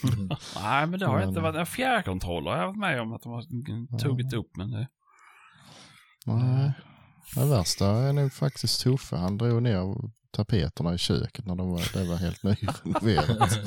[0.63, 1.55] Nej, men det har Men- inte varit.
[1.55, 4.57] En fjärrkontroller har jag varit med om att de har tuggit upp.
[4.57, 4.87] Men det,
[6.25, 6.71] nej.
[7.35, 9.15] Det värsta är nog faktiskt Tuffe.
[9.15, 9.95] Han drog ner
[10.31, 12.43] tapeterna i köket när de var, det var helt
[12.83, 13.59] nyrenoverat.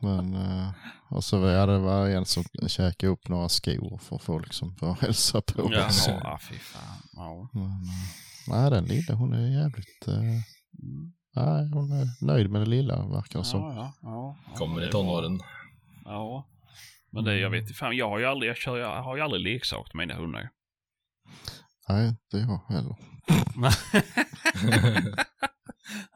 [0.00, 0.68] Men, eh,
[1.08, 4.88] och så ja, det var en som käkade upp några skor för folk som var
[4.90, 5.62] och hälsa på.
[5.62, 6.10] Också.
[6.10, 6.82] ja, fy fan.
[7.12, 7.48] Ja.
[7.52, 10.08] Men, eh, nej, den lilla hon är jävligt...
[10.08, 10.22] eh,
[11.34, 13.60] nej, hon är nöjd med det lilla verkar det som.
[13.62, 14.56] Ja, ja, ja, ja.
[14.58, 15.40] Kommer i tonåren.
[16.04, 16.46] Ja.
[17.10, 19.42] Men det, jag vet fan, jag har ju aldrig, jag, kör, jag har ju aldrig
[19.42, 20.50] leksak till mina hundar.
[21.88, 22.96] Nej, inte jag heller.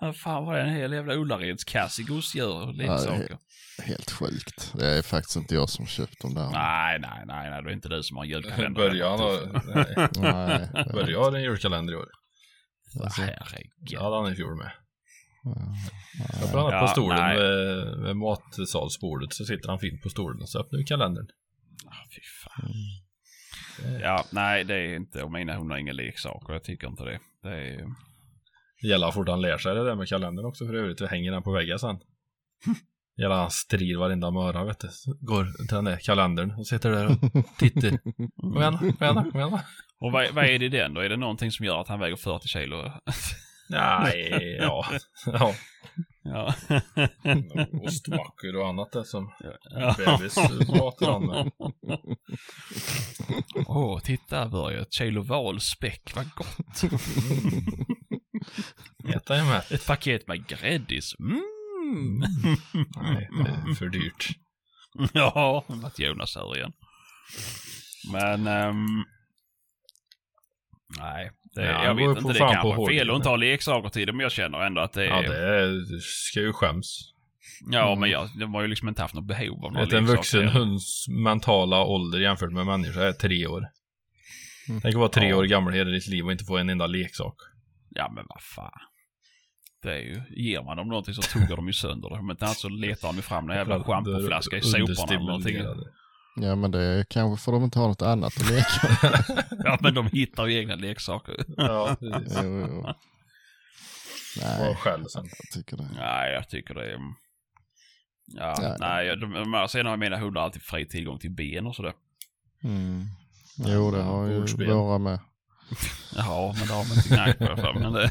[0.00, 3.38] Ja, fan vad är en hel jävla Ullareds i gosedjur och leksaker.
[3.82, 4.72] Helt sjukt.
[4.78, 6.50] Det är faktiskt inte jag som köpt dem där.
[6.50, 8.70] Nej, nej, nej, nej, det är inte du som har julkalender.
[8.88, 9.30] Börjar han ha...
[9.74, 9.94] Nej.
[10.74, 10.86] Nej.
[10.92, 12.08] Börjar en julkalender i år.
[13.04, 13.72] Alltså, Herregud.
[13.90, 14.70] Det hade han i fjol med.
[15.44, 15.76] ja,
[16.40, 17.36] Jag bland annat på Ja, stolen nej.
[17.36, 21.26] vid, vid matsalsbordet så sitter han fint på stolen och så öppnar vi kalendern.
[21.86, 22.74] Ah, fy fan.
[24.02, 27.18] Ja, nej, det är inte, och mina hundar har inga leksaker, jag tycker inte det.
[27.42, 27.86] Det är
[28.82, 31.00] gäller att fort han lär sig det där med kalendern också för övrigt.
[31.00, 31.96] Vi hänger den på väggen sen.
[33.16, 34.88] Gäller han strir varenda morgon vet du.
[35.20, 37.18] Går till den där kalendern och sitter där och
[37.58, 37.90] tittar.
[38.40, 39.58] Kom igen kom igen kom igen.
[40.00, 41.00] Och vad, vad är det i den då?
[41.00, 42.92] Är det någonting som gör att han väger 40 kilo?
[43.68, 44.86] Nej, ja.
[45.26, 45.54] ja.
[46.22, 46.54] Ja.
[47.82, 49.32] Ostmackor och annat där som
[49.70, 49.94] Ja.
[49.98, 50.36] bebis
[50.68, 51.50] matar han.
[53.66, 54.80] Åh, titta Börje.
[54.80, 56.92] Ett kilo valspäck, vad gott.
[59.14, 59.70] Äta är mätt.
[59.72, 61.14] Ett paket med gräddis.
[61.20, 61.42] Mm.
[63.02, 64.28] Nej, det är för dyrt.
[65.12, 66.72] Ja, att Jonas hör igen.
[68.12, 69.04] Men, ehm,
[70.98, 71.30] nej.
[71.54, 74.12] Det, Ja, jag vet inte, det är kanske fel att inte ha leksaker till det,
[74.12, 75.22] men jag känner ändå att det är...
[75.22, 77.12] Ja, det är, ska ju skäms.
[77.70, 80.00] Ja, men jag, de har ju liksom inte haft något behov av några Vet, en
[80.06, 80.16] leksaker.
[80.16, 83.62] vuxen hunds mentala ålder jämfört med människa är tre år.
[84.68, 84.80] Mm.
[84.80, 85.36] Tänk att vara tre Ja.
[85.36, 87.34] år gammal hela ditt liv och inte få en enda leksak.
[87.90, 88.80] Ja, men vad fan.
[89.82, 92.14] Det är ju, ger man dem någonting så tuggar de ju sönder det.
[92.14, 95.56] Om inte annat så letar de ju fram en jävla schampoflaska i soporna eller någonting.
[96.36, 99.14] Ja men det är kanske får de inte ha något annat att leka.
[99.64, 101.36] Ja, men de hittar ju egna leksaker.
[101.56, 102.38] Ja, precis.
[102.42, 102.82] jo, jo.
[102.82, 102.96] Var
[104.40, 105.24] Nej, själv sen.
[105.24, 105.88] jag tycker det.
[105.96, 106.98] Nej, jag tycker det är...
[108.26, 108.76] Ja, Nej.
[108.80, 111.92] nej, de, de, sen har mina hundar alltid fri tillgång till ben och sådär.
[112.64, 113.04] Mm.
[113.56, 114.76] Jo det har ju Bordsben.
[114.76, 115.18] våra med.
[116.16, 117.80] Ja, men det har man inte gnagt på fall.
[117.80, 118.10] Men det...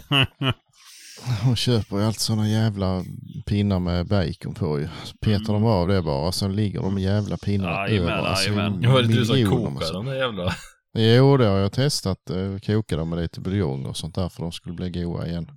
[1.43, 3.03] Hon köper ju allt sådana jävla
[3.45, 4.87] pinnar med bacon på ju.
[5.03, 8.27] Så petar de av det bara, sen ligger de jävla pinnarna Jajamän, över.
[8.27, 8.91] Alltså, jajamän.
[8.91, 10.53] Var det du som kokade så- de där jävla...
[10.93, 12.29] Jo, det har jag testat.
[12.29, 15.47] Eh, Koka dem med lite buljong och sånt där för de skulle bli goda igen.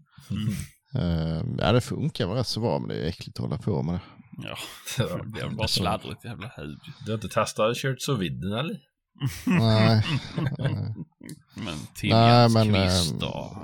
[0.94, 3.82] Eh, ja, det funkar väl rätt så bra, men det är äckligt att hålla på
[3.82, 4.00] med det.
[4.48, 4.56] Ja,
[5.18, 6.78] det blir bara sladdrigt jävla hud.
[7.06, 8.76] Du har inte testat kört så vidden eller?
[9.46, 10.02] Nej.
[11.54, 13.56] Men Nej, timjanskvist men, och...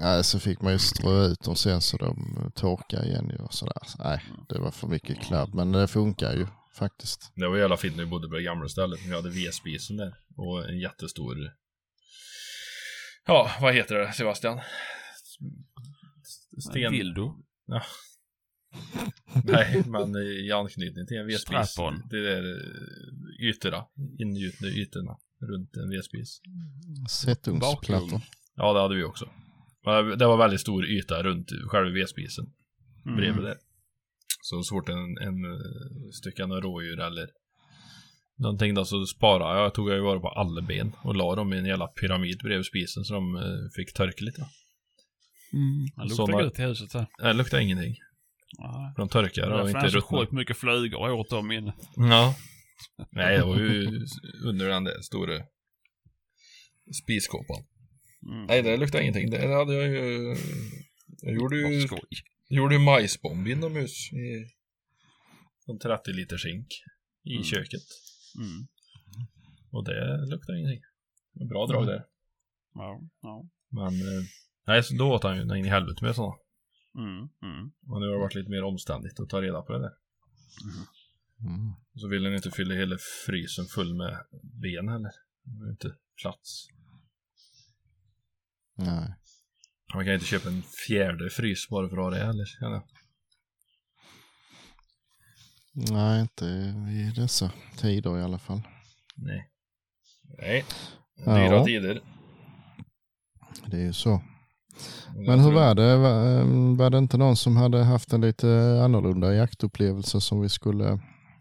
[0.00, 3.54] Nej, så fick man ju strö ut dem sen så de torkar igen ju och
[3.54, 3.82] sådär.
[3.86, 6.46] Så, nej, det var för mycket klabb, men det funkar ju
[6.78, 7.32] faktiskt.
[7.34, 9.00] Det var jävla fint när vi bodde på det gamla stället.
[9.06, 10.14] Vi hade vedspisen där.
[10.36, 11.36] Och en jättestor...
[13.26, 14.60] Ja, vad heter det Sebastian?
[16.70, 16.92] Sten...
[16.92, 17.36] Dildo.
[19.44, 21.76] Nej, men i anknytning till en vedspis.
[22.10, 23.84] Det är eh, ytorna.
[24.18, 26.40] Ingjutna ytorna runt en vedspis.
[27.10, 28.20] Sättungsplattor.
[28.54, 29.28] Ja, det hade vi också.
[30.18, 32.46] Det var väldigt stor yta runt själva vedspisen.
[33.06, 33.16] Mm.
[33.16, 33.56] bredvid det.
[34.42, 37.28] Så så fort en, en eh, stycke några rådjur eller
[38.38, 41.52] någonting då så sparade jag, tog jag ju vara på alla ben och la dem
[41.52, 43.42] i en jävla pyramid bredvid spisen så de eh,
[43.76, 44.46] fick torka lite.
[45.52, 45.86] Mm.
[45.96, 47.06] Det luktar gott i huset här.
[47.18, 47.96] Det luktar ingenting.
[48.94, 50.00] För de torkar och inte ruttnar.
[50.00, 51.74] sjukt mycket flugor åt dem inne.
[51.96, 52.34] Ja.
[53.10, 54.06] Nej, det var ju
[54.44, 55.42] under den där stora
[57.02, 57.64] spiskåpan.
[58.32, 58.46] Mm.
[58.46, 59.30] Nej, det luktar ingenting.
[59.30, 60.36] Det hade jag ju...
[61.22, 61.88] Jag gjorde ju,
[62.48, 64.46] gjorde ju majsbomb inomhus i
[65.70, 66.66] en 30 liter zink
[67.24, 67.44] i Mm.
[67.44, 67.82] köket.
[68.38, 68.66] Mm.
[69.70, 70.80] Och det luktar ingenting.
[71.48, 72.04] Bra drag där.
[72.74, 73.44] Ja, ja.
[73.70, 74.24] Men eh,
[74.66, 76.34] nej, så då åt han ju in i helvete med sådana.
[76.94, 77.28] Mm.
[77.42, 77.72] Mm.
[77.88, 79.92] Och nu har det varit lite mer omständigt att ta reda på det där.
[81.40, 81.72] Mm.
[81.94, 85.12] Och så vill han inte fylla hela frysen full med ben heller.
[85.42, 86.66] Det inte plats.
[88.76, 89.14] Nej.
[89.94, 92.46] Man kan inte köpa en fjärde frys bara för att ha det heller.
[92.60, 92.82] jag.
[95.72, 98.62] Nej, inte i dessa tider i alla fall.
[99.16, 99.50] Nej.
[100.38, 100.64] Nej.
[101.16, 101.36] Ja.
[101.36, 102.00] Dyra tider.
[103.66, 104.22] Det är ju så.
[105.26, 105.96] Men hur var det?
[105.96, 108.46] Var, eh, var det inte någon som hade haft en lite
[108.84, 111.00] annorlunda jaktupplevelse som vi skulle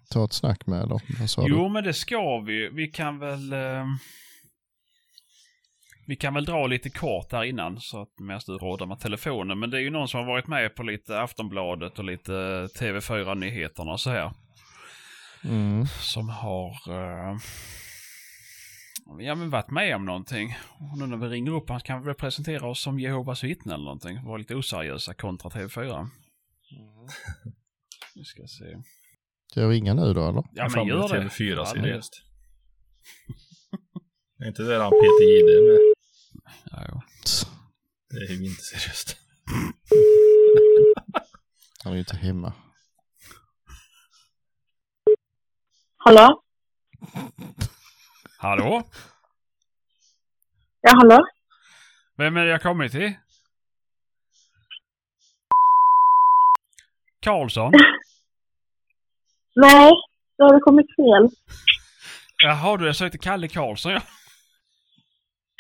[0.10, 1.02] ta ett snack med eller?
[1.38, 2.70] Jo, men det ska vi.
[2.74, 3.54] Vi kan väl...
[3.54, 3.86] Eh,
[6.08, 9.60] vi kan väl dra lite kort här innan så att medan du rådar med telefonen.
[9.60, 12.32] Men det är ju någon som har varit med på lite Aftonbladet och lite
[12.80, 14.32] TV4-nyheterna och så här.
[15.42, 15.50] du?
[15.50, 15.86] Mm.
[15.88, 16.74] Som har...
[19.06, 20.56] Ja, men varit med om någonting.
[20.92, 23.76] Och nu när vi ringer upp han kan vi väl presentera oss som Jehovas vittnen
[23.76, 24.26] eller någonting.
[24.26, 26.08] Var lite oseriösa kontra TV4.
[28.16, 28.84] Vi ska se.
[29.52, 30.44] Ska jag ringa nu då eller?
[30.54, 31.20] Ja, men gör det.
[31.20, 32.22] TV4 Ja, seriöst.
[34.40, 35.80] Är inte det han Peter Jihde med?
[36.72, 37.02] Ja, jo.
[38.10, 39.18] Det är ju inte seriöst.
[41.84, 42.54] Han är ju inte hemma.
[45.98, 46.44] Hallå?
[48.44, 48.84] Hallå?
[50.82, 51.26] Ja, hallå?
[52.18, 53.14] Vem är det jag kommit till?
[57.20, 57.72] Karlsson?
[59.56, 59.92] Nej,
[60.38, 61.30] då har du kommit fel.
[62.44, 64.02] Jaha, du jag sökte Kalle Karlsson ja.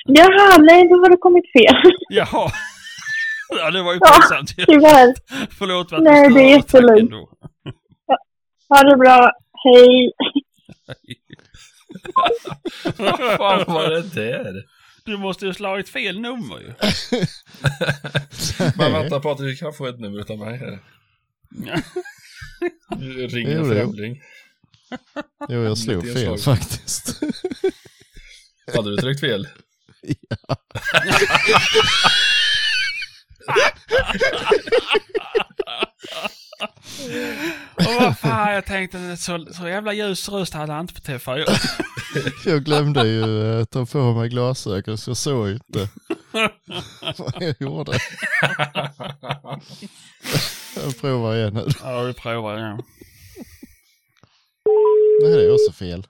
[0.06, 1.92] Jaha, nej, då har du kommit fel.
[2.10, 2.52] Jaha.
[3.50, 4.12] Ja, det var ju Ja.
[4.14, 4.66] pinsamt ju.
[4.66, 5.14] Tyvärr.
[5.58, 7.12] Förlåt för att Nej, det är jättelugnt.
[8.70, 9.32] Ha det bra.
[9.64, 10.14] Hej.
[12.98, 14.64] Vad fan var det där?
[15.06, 16.74] Du måste ju slagit fel nummer ju.
[18.78, 20.80] Men vänta Patrik, du kan få ett nummer utav mig här.
[23.28, 23.70] Ring en Jo, jo.
[23.74, 24.22] främling.
[25.50, 26.58] Jo, jag slog fel slag.
[26.58, 27.20] faktiskt.
[28.76, 29.48] Hade du tryckt fel?
[37.76, 41.46] Och vad fan, jag tänkte så, så jävla ljus röst hade han inte på TV4.
[42.46, 45.90] Jag glömde ju eh, ta på mig glasögon så jag såg inte
[47.18, 47.92] vad jag gjorde.
[50.76, 51.66] Jag provar igen nu.
[51.84, 52.82] Ja, vi provar igen.
[55.22, 56.08] Nej, det är också fel.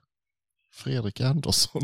[0.73, 1.81] Fredrik Andersson.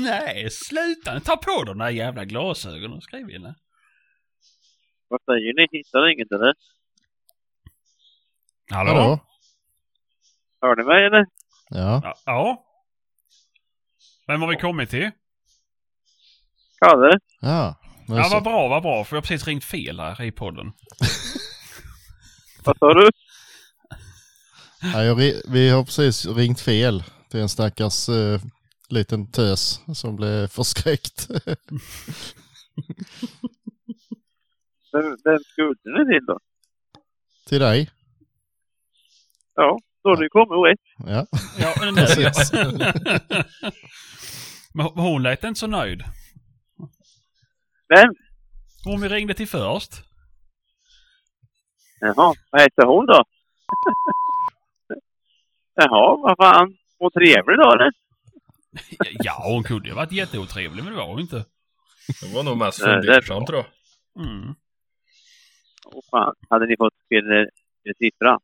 [0.00, 1.20] Nej, sluta.
[1.20, 3.54] Ta på de där jävla glasögonen och skriv in det.
[5.08, 5.78] Vad säger ni?
[5.78, 6.54] Hittar ni inget eller?
[8.70, 8.90] Hallå?
[8.92, 9.18] Hallå?
[10.62, 11.26] Hör ni mig eller?
[11.68, 12.00] Ja.
[12.04, 12.14] Ja.
[12.24, 12.64] ja.
[14.26, 15.10] Vem har vi kommit till?
[16.78, 17.18] Kalle?
[17.40, 17.76] Ja.
[18.08, 19.04] Ja, vad bra, vad bra.
[19.04, 20.72] För jag har precis ringt fel här i podden.
[22.64, 23.10] Vad sa du?
[24.80, 25.14] Ja,
[25.48, 28.40] vi har precis ringt fel till en stackars eh,
[28.88, 31.30] liten tös som blev förskräckt.
[34.92, 36.38] Vem, vem skulle ni till då?
[37.48, 37.90] till dig.
[39.60, 40.80] Ja, då har ni kommit rätt.
[41.06, 41.26] Ja.
[41.58, 42.92] Ja, ja.
[44.74, 46.02] Men hon lät inte så nöjd.
[47.88, 48.14] Vem?
[48.84, 49.92] Hon vi ringde till först.
[52.00, 53.24] Jaha, vad heter hon då?
[55.74, 56.76] Jaha, vad fan.
[56.98, 57.92] Vad trevlig då eller?
[59.24, 61.44] Ja, hon kunde ju varit jätteotrevlig, men det var hon inte.
[62.22, 64.26] Det var nog mest Nej, det är fundersam tror jag.
[64.26, 64.54] Mm.
[65.86, 67.46] Åh fan, hade ni fått fel eh,
[67.98, 68.38] siffra?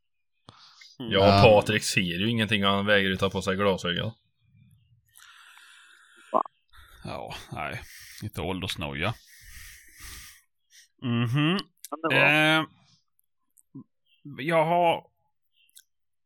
[1.01, 1.13] Mm.
[1.13, 1.43] Ja, Ja.
[1.43, 4.13] Patrik ser ju ingenting och han vägrar ju ta på sig glasögon.
[7.05, 7.81] Ja, nej.
[8.23, 9.15] Lite åldersnoja.
[11.03, 11.59] Mhm.
[12.13, 12.65] Eh,
[14.39, 15.07] jag har...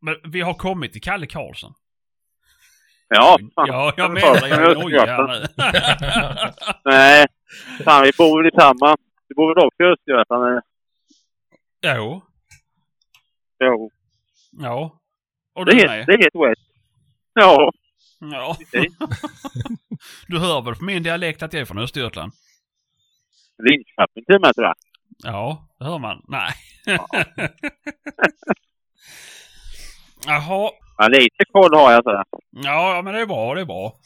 [0.01, 1.75] Men vi har kommit till Kalle Karlsson.
[3.09, 3.67] Ja, fan.
[3.69, 5.47] Ja, jag Men menar jag nojar här nu.
[6.85, 7.27] Nej,
[7.85, 8.97] fan vi bor väl i samma.
[9.29, 10.63] Vi bor väl också i Östergötland?
[11.83, 12.23] jo.
[13.65, 13.91] Jo,
[14.63, 15.01] Ja.
[15.55, 16.07] Och det är, med?
[16.07, 16.59] det är rätt.
[17.35, 17.71] Ja,
[18.21, 18.57] Ja.
[20.27, 22.33] Du hör väl på min dialekt att jag är från Östergötland?
[23.59, 24.75] Linköping till och med tror jag.
[25.25, 26.23] Ja, det hör man.
[26.29, 26.53] Nej.
[30.27, 30.71] Jaha.
[30.99, 32.25] Ja, lite koll har jag sådär.
[32.51, 33.99] Ja, ja, men det är bra, det är bra.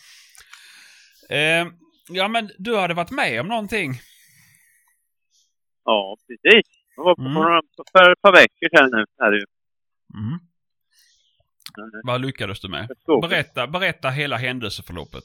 [1.31, 1.67] Eh,
[2.09, 3.93] ja, men du hade varit med om någonting.
[5.85, 6.67] Ja, precis.
[6.97, 7.63] Jag var på Mm.
[7.93, 9.05] för, ett par veckor sedan nu.
[9.27, 9.45] Är det ju.
[10.15, 10.39] Mm.
[12.05, 12.89] Vad lyckades du med?
[13.23, 15.25] Berätta, berätta hela händelseförloppet.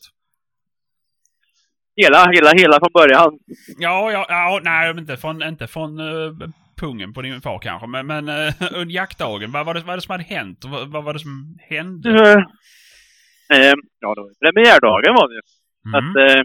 [1.96, 3.40] Hela, hela, hela från början.
[3.78, 6.34] Ja, ja, ja nej, inte från, inte från uh,
[6.78, 9.52] pungen på din far kanske, men, men uh, under jaktdagen.
[9.52, 10.66] Vad var, det, vad var det som hade hänt?
[10.66, 12.10] Vad, vad var det som hände?
[12.10, 15.42] Eh, eh, ja, det var premiärdagen var det ju.
[15.86, 15.96] Mm.
[15.98, 16.42] Att, eh,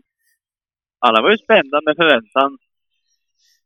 [0.99, 2.59] alla var ju spända med förväntan.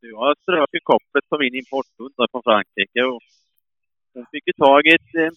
[0.00, 3.22] Jag strök ju kopplet på min importhund från Frankrike och
[4.14, 5.32] hon fick ju tag i ett eh,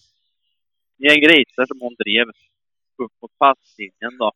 [1.04, 2.26] gäng grisar som hon drev
[3.02, 4.30] upp mot passlinjen då.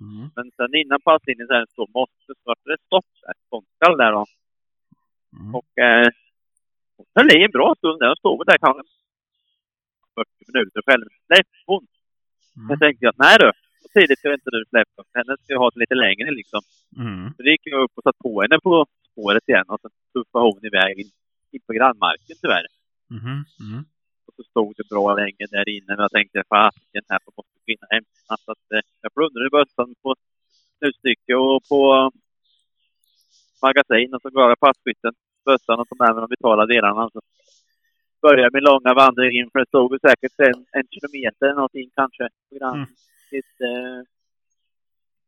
[0.00, 0.30] Mm.
[0.36, 3.34] Men sen innan passlinjen sen så måste så vart det stopp där.
[3.46, 4.24] Ståndskall där då.
[5.38, 5.54] Mm.
[5.58, 6.08] Och eh,
[6.96, 8.08] hon höll i en bra stund där.
[8.12, 8.82] Hon stod där kanske
[10.14, 11.06] 40 minuter själv.
[11.26, 11.86] Släpp hon.
[12.56, 12.68] Mm.
[12.70, 13.48] Jag tänkte att nej du,
[13.82, 15.00] så tidigt ska inte du släppa.
[15.18, 16.60] Henne ska jag ha det lite längre liksom.
[16.96, 17.34] Mm.
[17.36, 20.64] Så gick jag upp och satt på henne på spåret igen och sen tuffade hon
[20.70, 21.10] iväg in,
[21.52, 22.66] in på grannmarken tyvärr.
[23.10, 23.44] Mm.
[24.26, 27.58] Och så stod det bra länge där inne men jag tänkte fasiken här får måste
[27.66, 28.04] finna hem.
[28.44, 30.14] Så att, eh, jag plundrade bössan på
[30.78, 31.80] snusstycke och på
[33.62, 37.10] magasin och så gav jag passkytten bössan och tog med mig de vitala delarna.
[37.12, 37.20] Så
[38.22, 42.28] började min långa vandring in för det stod väl säkert en, en kilometer någonting kanske.
[42.48, 42.64] På.
[42.64, 42.82] Mm.
[43.38, 44.00] Ett eh,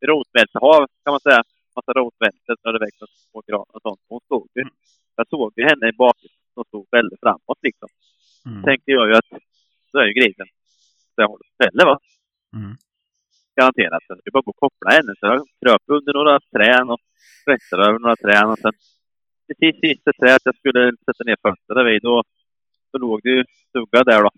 [0.09, 1.43] rotvältehav kan man säga.
[1.77, 3.01] Massa rotvälter som hade växt
[3.33, 3.43] på
[3.75, 4.01] och sånt.
[4.09, 4.65] Hon stod ju.
[5.17, 7.89] Jag såg ju henne i bakgrunden som stod väldigt framåt liksom.
[8.47, 8.63] Mm.
[8.63, 9.31] Tänkte jag ju att
[9.93, 10.49] då är ju grisen
[11.13, 11.97] så jag håller ställe va.
[12.57, 12.75] Mm.
[13.57, 14.03] Garanterat.
[14.07, 15.13] Så det är bara att koppla henne.
[15.19, 17.01] Så jag kröp under några träd och
[17.45, 18.77] klättrade över några träd och sen
[19.47, 22.23] precis sista trädet jag skulle sätta ner fötterna vid då,
[22.93, 24.31] då låg det ju stugga där då.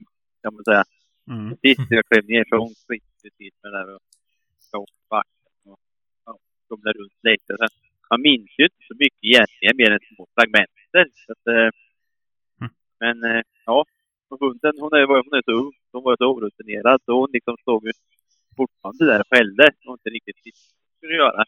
[0.43, 0.85] Kan man säga.
[1.31, 1.57] Mm.
[1.63, 2.57] Precis jag klev ner så
[2.87, 5.81] klippte till med det där och backen och
[6.27, 6.39] ja,
[6.71, 7.51] rumlade runt lite.
[7.61, 7.73] Sen,
[8.11, 11.05] man minns ju inte så mycket egentligen mer än små fragmenter.
[11.27, 11.71] Så att, eh.
[13.03, 13.84] Men eh, ja,
[14.40, 15.72] hunden hon är, hon är så ung.
[15.92, 17.92] Hon var så orutinerad så hon liksom stod ju
[18.57, 21.44] fortfarande där och skällde och inte riktigt visste vad hon skulle göra.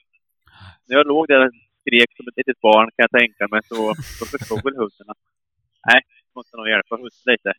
[0.86, 3.94] när jag låg där och skrek som ett litet barn kan jag tänka mig så,
[4.18, 5.22] så förstod väl hunden att
[5.88, 6.00] nej,
[6.34, 7.52] måste nog hjälpa hunden lite.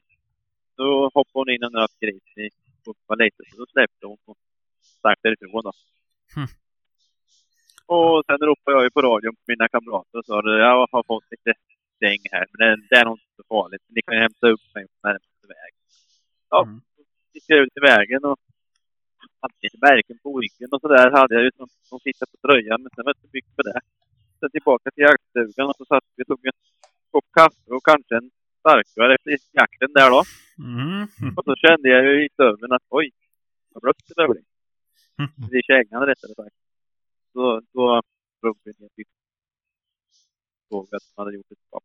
[0.78, 2.50] Då hoppade hon in och nöt grisen i
[2.86, 4.38] pumpan lite, så då släppte hon och
[5.00, 5.74] stack därifrån då.
[6.36, 6.52] Hm.
[7.96, 11.04] Och sen ropade jag ju på radion på mina kamrater och sa att jag har
[11.12, 11.54] fått lite
[12.00, 13.84] däng här, men det, är inte så farligt.
[13.96, 15.72] Ni kan ju hämta upp mig på närmaste väg.
[16.50, 16.82] Ja, Mm.
[17.34, 18.40] gick jag ut i vägen och
[19.42, 22.82] hade lite märken på ryggen och sådär hade jag ju som, som sitter på tröjan,
[22.84, 23.80] men sen var det inte mycket med det.
[24.40, 26.58] Sen tillbaka till jaktstugan och så satt vi och tog en
[27.12, 28.28] kopp kaffe och kanske en
[28.60, 29.30] starkare efter
[29.60, 30.22] jakten där då.
[30.70, 31.04] Mm.
[31.38, 33.08] Och så kände jag ju i stöveln att oj,
[33.74, 34.46] jag blött i bövling.
[35.20, 35.32] Mm.
[35.58, 36.56] I kängan rättare sagt.
[37.34, 38.02] Så då
[38.42, 39.06] drog vi ner till
[40.70, 41.84] såg att de hade gjort ett skap.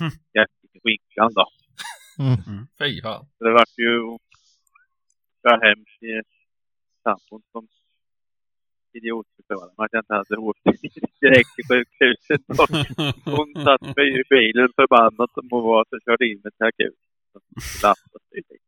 [0.00, 0.12] Mm.
[0.74, 1.46] I skinkan då.
[2.18, 2.66] Mm.
[2.78, 3.26] Fy fan.
[3.38, 4.18] Så det vart ju
[5.42, 6.12] så hemskt i
[7.02, 7.68] sambon som
[8.92, 10.60] idiotförklarade mig att jag inte hade åkt
[11.20, 12.40] direkt till sjukhuset.
[13.24, 17.02] Hon satt mig i bilen förbannad som hon var så körde in mig till akuten.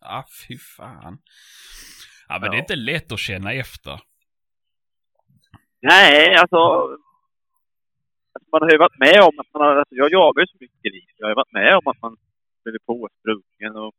[0.00, 1.18] Ja, fy fan.
[2.28, 2.62] Ja, men det är Ja.
[2.62, 4.00] inte lätt att känna efter.
[5.80, 6.88] Nej, alltså.
[8.52, 9.76] Man har ju varit med om att man har...
[9.76, 11.10] Alltså, jag jagar ju så mycket gris.
[11.16, 12.16] Jag har ju varit med om att man
[12.64, 13.92] blivit påsprungen och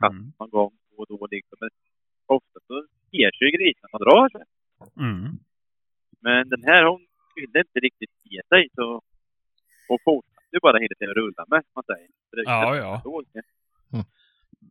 [0.00, 0.32] kast Mm.
[0.38, 1.26] någon gång då och då.
[1.30, 1.56] Liksom.
[1.60, 1.70] Men
[2.36, 2.74] ofta så
[3.10, 3.88] ger sig grisen.
[3.92, 4.44] Man drar sig.
[5.06, 5.28] Mm.
[6.26, 7.00] Men den här hon
[7.36, 8.86] ville inte riktigt ge sig så
[9.88, 12.08] hon fortsatte ju bara hela tiden rulla med, man säger.
[12.32, 13.02] Det Ja, ja.
[13.92, 14.04] Mm.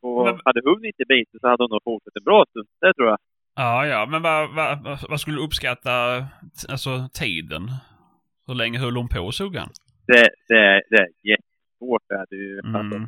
[0.02, 2.94] Och Men- hade hon inte bitit så hade hon nog fortsatt en bra stund, det
[2.94, 3.18] tror jag.
[3.56, 5.92] Ja, ja, men vad, vad, vad- skulle du uppskatta,
[6.70, 7.62] alltså tiden?
[8.50, 9.70] Hur länge höll hon på suggan?
[10.08, 12.02] Det, det, det är jättesvårt.
[12.10, 13.08] Det är ju, alltså, Mm.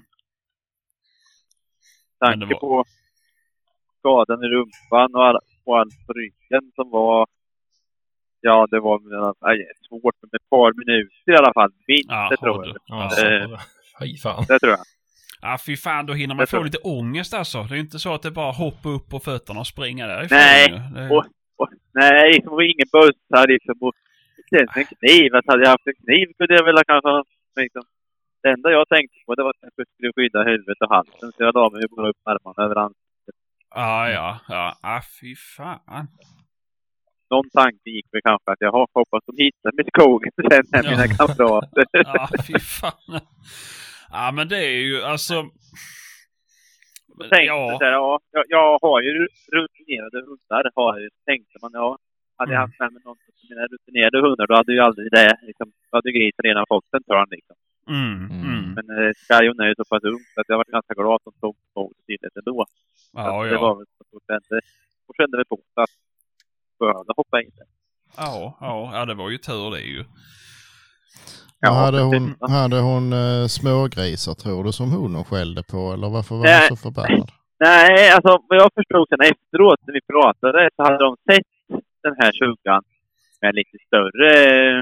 [2.20, 2.86] tanke Men det var- på
[4.00, 7.28] skadan i rumpan och, all, och allt på ryggen som var...
[8.42, 9.00] Ja, det var
[9.48, 11.72] nej, svårt, men ett par minuter i alla fall.
[11.88, 12.76] Minst, Ja, det tror jag.
[12.76, 12.80] du.
[12.86, 13.60] Ja,
[14.00, 14.46] Fy fan.
[14.48, 14.80] Det tror jag.
[15.42, 17.64] Ja, fy fan, då hinner man Jag få tror- lite ångest alltså.
[17.64, 20.38] Det är ju inte så att det bara hoppa upp på fötterna och springa därifrån.
[20.38, 20.82] Nej.
[20.96, 21.10] Det...
[21.10, 21.26] och-
[21.56, 23.76] Och, nej, liksom, och ingen bössa liksom.
[23.82, 23.94] Och
[24.56, 25.36] ens en kniv.
[25.36, 27.24] Alltså, hade jag haft en kniv kunde jag väl kanske ha...
[27.56, 27.84] Liksom,
[28.44, 31.32] det enda jag tänkte på det var att jag skulle skydda huvudet och halsen.
[31.32, 33.36] Så jag la mig bara upp armarna över ansiktet.
[33.76, 34.76] Ja, ja, ja.
[34.82, 36.08] Ah, fy fan.
[37.30, 40.64] Någon tanke gick väl kanske att jag har- hoppas de hittar mig i skogen sen
[40.72, 40.90] med Ja.
[40.92, 41.86] mina kamrater.
[42.14, 43.20] Ja, fy fan.
[44.12, 45.34] Ja, men det är ju alltså...
[47.20, 50.72] tänkte Ja, så här, ja, jag, jag har ju rutinerade hundar.
[50.76, 51.98] Har tänkte man, ja.
[52.42, 52.70] Hade jag Mm.
[52.70, 55.32] haft med mig någon av mina rutinerade hundar då hade ju aldrig det.
[55.50, 57.56] Liksom, då hade grisen redan fått en törn liksom.
[57.96, 58.42] mm, Mm.
[58.50, 58.64] mm.
[58.76, 61.26] Men eh, Skyon är ju så pass ung så att jag var ganska glad att
[61.30, 62.66] de tog emot tydligt ändå.
[63.14, 63.62] Ja, Att Det ja.
[63.66, 64.56] var väl så hon kände,
[65.08, 65.90] hon kände väl på att
[66.80, 67.52] behövde hoppa in.
[67.58, 67.68] där.
[68.18, 70.00] Ja, ja, ja, det var ju tur det ju.
[70.00, 76.10] Ja, Ja, hade hon, hade hon eh, smågrisar tror du som hon skällde på eller
[76.10, 77.30] varför var hon så förbannad?
[77.60, 81.48] Nej, alltså vad jag förstod sen efteråt när vi pratade så hade de sett
[82.04, 82.84] den här tjugan
[83.42, 84.82] med lite större eh,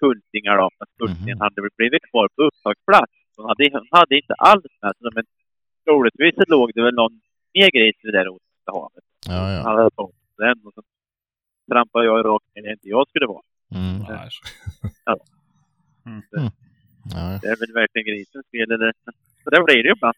[0.00, 0.70] kultingar då.
[0.78, 1.44] Fast kultingen Mhm.
[1.44, 3.12] hade väl blivit kvar på upptagsplats.
[3.36, 5.24] Hon hade, hon hade inte alls med sig men
[5.84, 7.20] troligtvis så låg det väl någon
[7.54, 9.04] mer gris vid det där Rosenska havet.
[9.26, 9.62] Ja, Han ja.
[9.62, 10.82] hade på den och så
[11.70, 13.42] trampade jag rakt ner där inte jag skulle vara.
[13.74, 13.96] Mm.
[14.08, 14.28] Ja,
[15.04, 15.16] ja.
[17.42, 18.92] Det är väl verkligen grisens fel eller...
[19.44, 20.16] Så där blir det ju ibland.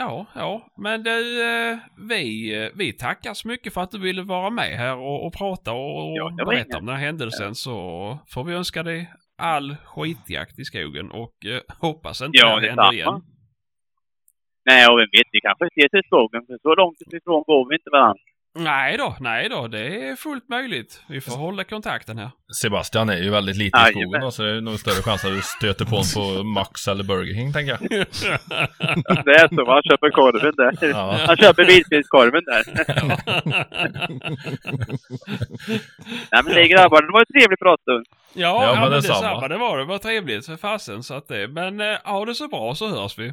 [0.00, 4.22] Ja, ja, men du, eh, vi, eh, vi tackar så mycket för att du ville
[4.22, 8.18] vara med här och, och prata och, och Ja, berätta om den här händelsen så
[8.28, 12.92] får vi önska dig all skitjakt i skogen och eh, hoppas inte Ja, det händer
[12.92, 13.22] igen.
[14.64, 16.46] Nej, och vem vet, vi kanske ses i skogen.
[16.46, 18.22] För så långt ifrån går vi inte varandra.
[18.54, 21.02] Nej då, nej då, det är fullt möjligt.
[21.08, 22.30] Vi får hålla kontakten här.
[22.62, 25.30] Sebastian är ju väldigt lite i skogen då, så det är nog större chans att
[25.30, 27.80] du stöter på honom på Max eller Burger King, tänker jag.
[29.24, 30.88] Det är så, han köper korven där.
[30.90, 31.18] Ja.
[31.26, 32.62] Han köper vildsvinskorven där.
[36.32, 38.06] Nej men det grabbar, det var en trevlig pratstund.
[38.32, 39.20] Ja, Ja, ja, men men detsamma.
[39.20, 39.48] detsamma.
[39.48, 39.84] Det var det.
[39.84, 41.48] var trevligt för fasen så att det.
[41.48, 43.32] Men eh, ha det så bra så hörs vi.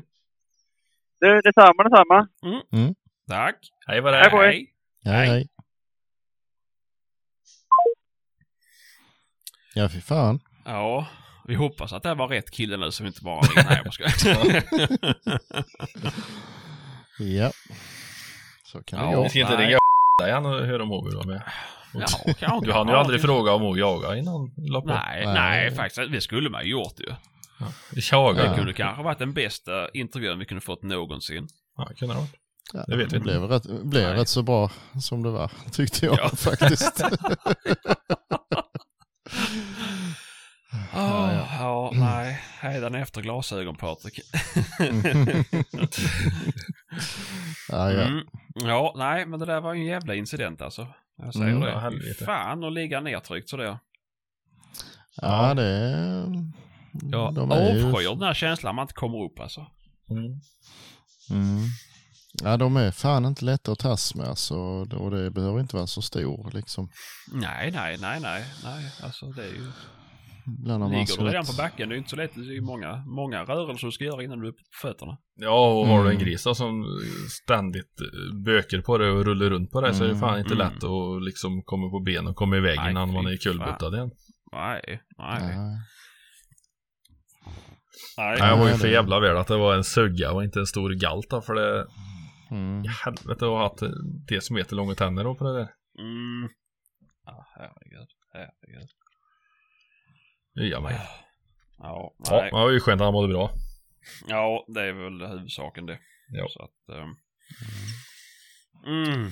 [1.19, 2.27] Det, detsamma, detsamma.
[3.29, 3.55] Tack.
[3.87, 4.29] Hej vad det Hej är.
[4.29, 4.74] på er.
[5.05, 5.15] Hej.
[5.15, 5.47] Hej, hej.
[9.75, 10.39] Ja, fy fan.
[10.65, 11.07] Ja,
[11.47, 13.69] vi hoppas att det var rätt kille nu som inte bara ringer.
[13.69, 14.63] Nej, jag skojar.
[17.19, 17.51] Ja.
[18.63, 19.15] Så kan det Ja.
[19.17, 19.23] gå.
[19.23, 19.67] Vi ska inte Nej.
[19.67, 19.77] ringa
[20.27, 21.41] igen och höra om hon vill vara med.
[22.39, 22.61] Ja.
[22.63, 24.87] Du hann ju Ja, aldrig det- fråga om hon jaga innan la på.
[24.87, 25.33] Nej, Nej.
[25.33, 26.11] nej, faktiskt.
[26.11, 27.13] Det skulle man ju gjort ju.
[27.93, 28.43] Vi jagar.
[28.43, 28.55] Det Ja.
[28.55, 31.47] kunde kanske varit den bästa intervjun vi kunde fått någonsin.
[31.77, 32.35] Ja, det kunde det ha varit.
[32.73, 33.19] Ja, Det vet vi det inte.
[33.19, 34.13] blev, rätt, blev Nej.
[34.19, 34.71] rätt så bra
[35.01, 36.29] som det var, tyckte jag Ja.
[36.29, 37.01] faktiskt.
[40.93, 41.47] Ja, ja.
[41.59, 42.41] ja, nej.
[42.59, 44.19] Hädan efter glasögon, Patrik.
[47.69, 48.01] ja, ja.
[48.01, 48.25] Mm.
[48.55, 50.87] Ja, nej, men det där var ju en jävla incident alltså.
[51.17, 51.69] Jag säger Mm, det.
[51.69, 52.25] ja, helvete.
[52.25, 53.77] Fan att ligga nedtryckt sådär.
[55.21, 56.25] ja, det är...
[57.11, 59.67] Jag de är ju- avskyr den här känslan man inte kommer upp alltså.
[60.09, 60.39] Mm.
[62.41, 62.51] Mm.
[62.51, 64.55] Ja, de är fan inte lätta att tas med alltså,
[64.95, 66.89] och det behöver inte vara så stor liksom.
[67.33, 68.91] Nej, nej, nej, nej, nej.
[69.03, 69.71] Alltså det är ju...
[70.61, 72.31] Ibland har man Ligger du redan på backen, det är inte så lätt.
[72.35, 75.17] Det är ju många, många rörelser du ska göra innan du är på fötterna.
[75.35, 76.23] Ja, och har du en Mm.
[76.25, 76.85] gris då som
[77.43, 80.53] ständigt eh, böker på det och rullar runt på det så är det fan inte
[80.53, 80.67] Mm.
[80.67, 84.11] lätt att liksom komma på ben och komma iväg Nej, innan man är kulbuttad igen.
[84.51, 84.81] Nej,
[85.17, 85.57] nej, Nej.
[88.17, 88.37] nej.
[88.39, 90.89] Jag var ju för jävla väl att det var en sugga och inte en stor
[90.93, 91.85] galt då, för det...
[92.51, 92.83] Mm.
[93.05, 93.79] Helvete att ha haft
[94.27, 95.69] decimeter långa tänder då på det där.
[95.99, 96.49] Mm.
[97.25, 98.07] Ja, herregud.
[98.33, 98.89] Herregud.
[100.53, 100.93] Ja, men.
[100.93, 100.99] Ja,
[101.77, 102.49] Ja, nej.
[102.51, 103.51] det var ju skönt att han mådde bra.
[104.27, 105.99] Ja, det är väl huvudsaken det.
[106.31, 106.47] Ja.
[106.49, 107.15] Så att, ehm,
[108.85, 109.29] mm.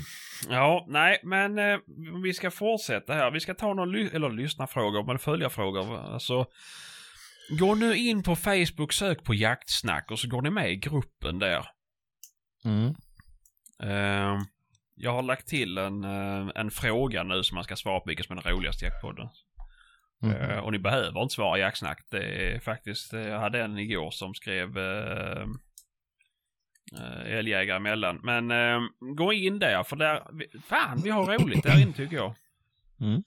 [0.49, 1.79] Ja, nej, men eh,
[2.23, 3.31] vi ska fortsätta här.
[3.31, 5.97] Vi ska ta någon ly- eller lyssna frågor men följarfrågor.
[5.97, 6.45] Alltså,
[7.59, 11.39] gå nu in på Facebook, sök på jaktsnack och så går ni med i gruppen
[11.39, 11.65] där.
[12.65, 12.93] Mm.
[13.79, 14.39] Ehm,
[14.95, 18.23] jag har lagt till en, eh, en fråga nu som man ska svara på vilken
[18.23, 19.29] som är den roligaste jaktpodden.
[20.23, 20.37] Mm.
[20.37, 22.05] Eh, och ni behöver inte svara jaktsnack.
[22.09, 25.47] Det är faktiskt, eh, jag hade en igår som skrev uh,
[27.25, 28.19] älgjägare emellan.
[28.23, 28.51] Men
[29.15, 30.23] gå in där för där,
[30.61, 32.35] fan vi har roligt där inne tycker jag.
[33.01, 33.23] Mm.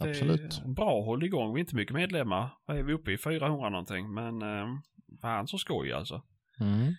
[0.00, 0.64] Absolut.
[0.64, 1.54] bra att hålla igång.
[1.54, 2.50] Vi är inte mycket medlemmar.
[2.66, 3.18] Vad är vi uppe i?
[3.18, 4.14] 400 någonting.
[4.14, 4.42] Men
[5.20, 6.22] fan så skoj alltså.
[6.60, 6.94] Mm.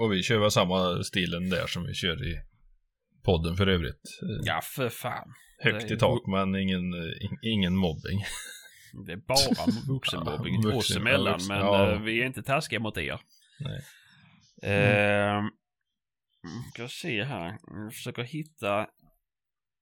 [0.00, 2.40] Och vi kör väl samma stilen där som vi kör i
[3.24, 4.02] podden för övrigt.
[4.22, 5.34] Eh, ja för fan.
[5.58, 8.24] Högt i tak men ingen, eh, in- ingen mobbing.
[9.06, 11.26] Det är bara vuxenmobbing Ja, vuxen- oss emellan.
[11.26, 11.92] ja, vuxen- men ja.
[11.92, 13.20] eh, vi är inte taskiga mot er.
[13.60, 13.80] Nej.
[14.62, 15.50] Eh, mm,
[16.74, 17.58] ska se här.
[17.66, 18.86] Jag försöker hitta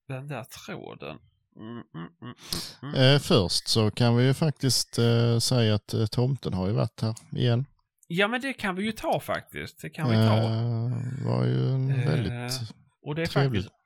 [0.08, 1.18] den där tråden.
[1.56, 2.34] Mm, mm, mm,
[2.82, 2.94] mm.
[3.14, 7.00] Eh, först så kan vi ju faktiskt eh, säga att eh, tomten har ju varit
[7.00, 7.64] här igen.
[8.06, 9.82] Ja men det kan vi ju ta faktiskt.
[9.82, 10.36] Det kan vi ta.
[10.36, 12.60] Eh, var ju en Eh, väldigt...
[13.02, 13.64] Och det är trevligt.
[13.64, 13.82] faktiskt...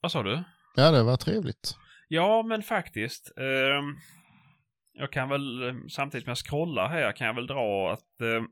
[0.00, 0.44] Vad sa du?
[0.76, 1.76] Ja, det var trevligt.
[2.08, 3.32] Ja men faktiskt.
[3.38, 3.96] ehm,
[4.92, 8.42] jag kan väl eh, samtidigt som jag scrollar här kan jag väl dra att eh,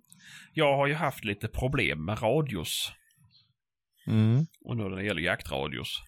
[0.52, 2.92] jag har ju haft lite problem med radios.
[4.06, 4.46] Mm.
[4.64, 6.02] Och nu när det gäller jaktradios.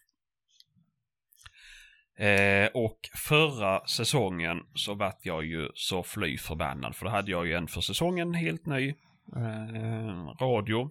[2.16, 6.96] Eh, och förra säsongen så vart jag ju så fly förbannad.
[6.96, 8.88] För då hade jag ju en för säsongen helt ny
[9.36, 10.90] eh, radio.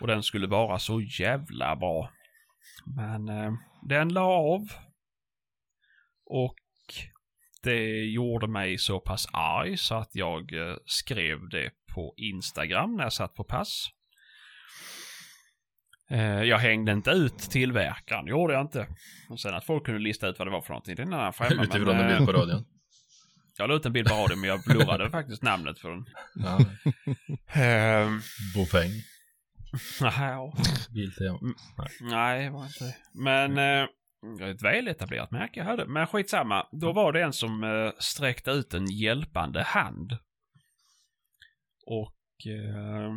[0.00, 2.10] Och den skulle vara så jävla bra.
[2.96, 3.52] Men eh,
[3.82, 4.72] den la av.
[6.26, 6.56] Och
[7.62, 13.02] det gjorde mig så pass arg så att jag eh, skrev det på Instagram när
[13.02, 13.88] jag satt på pass.
[16.10, 18.86] Eh, Jag hängde inte ut tillverkaren, gjorde jag inte.
[19.30, 21.12] Och sen att folk kunde lista ut vad det var för någonting, det är en
[21.12, 21.66] annan femma.
[21.70, 22.64] Men, en eh, bild på radion.
[23.58, 26.04] Jag la ut en bild på radion men jag blurrade faktiskt namnet för den.
[26.34, 26.58] Ja.
[27.62, 28.20] Ehm,
[28.54, 28.90] Bofäng.
[30.00, 30.52] ja,
[30.94, 31.38] Biltema.
[32.00, 32.96] nej, det var inte.
[33.14, 33.86] Men eh,
[34.38, 35.86] det är ett väletablerat märke jag hade.
[35.86, 40.12] Men skitsamma, då var det en som eh, sträckte ut en hjälpande hand.
[41.86, 43.12] Och eh,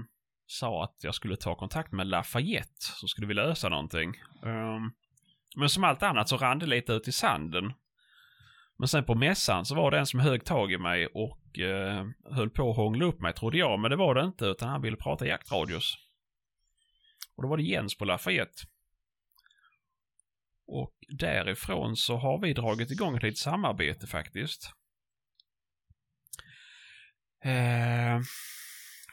[0.47, 4.13] sa att jag skulle ta kontakt med Lafayette så skulle vi lösa någonting.
[4.41, 4.93] Um,
[5.55, 7.73] men som allt annat så rann det lite ut i sanden.
[8.77, 12.05] Men sen på mässan så var det en som högg tag i mig och uh,
[12.31, 13.79] höll på att hångla upp mig trodde jag.
[13.79, 15.95] Men det var det inte utan han ville prata jaktradios.
[17.35, 18.63] Och då var det Jens på Lafayette.
[20.67, 24.71] Och därifrån så har vi dragit igång ett litet samarbete faktiskt.
[27.45, 28.21] Uh,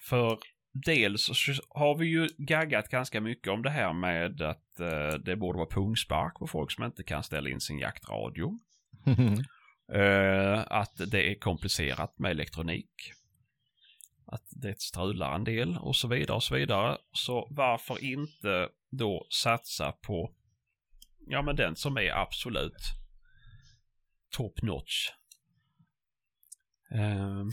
[0.08, 0.38] för
[0.74, 5.36] dels så har vi ju gaggat ganska mycket om det här med att eh, det
[5.36, 8.58] borde vara pungspark på folk som inte kan ställa in sin jaktradio.
[9.92, 13.12] Eh, att det är komplicerat med elektronik.
[14.26, 16.98] Att det strular en del och så vidare och så vidare.
[17.12, 20.34] Så varför inte då satsa på
[21.26, 22.82] ja men den som är absolut
[24.30, 25.08] top notch.
[26.90, 27.44] Eh,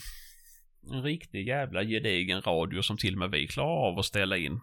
[0.91, 4.59] en riktig jävla gedigen radio som till och med vi klarar av att ställa in.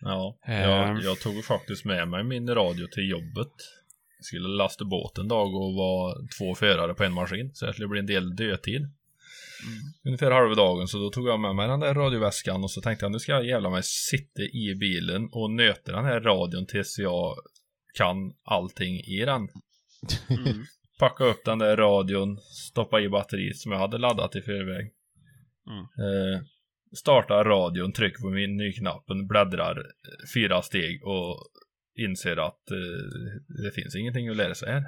[0.00, 0.70] Ja, Ehm.
[0.70, 3.52] jag, jag tog faktiskt med mig min radio till jobbet.
[4.18, 7.50] Jag skulle lasta båt en dag och vara två förare på en maskin.
[7.54, 8.82] Så det skulle bli en del dödtid.
[10.04, 13.04] ungefär halva dagen så då tog jag med mig den där radioväskan och så tänkte
[13.04, 16.98] jag nu ska jag jävla mig sitta i bilen och nöta den här radion tills
[16.98, 17.36] jag
[17.94, 19.48] kan allting i den.
[20.28, 20.64] Mm.
[20.98, 24.92] Packa upp den där radion, stoppa i batteriet som jag hade laddat i förväg.
[25.70, 25.80] Mm.
[25.82, 26.40] Eh,
[26.96, 29.82] starta radion, trycker på menyknappen, bläddrar
[30.34, 31.36] fyra steg och
[31.98, 34.82] inser att eh, det finns ingenting att lära sig här.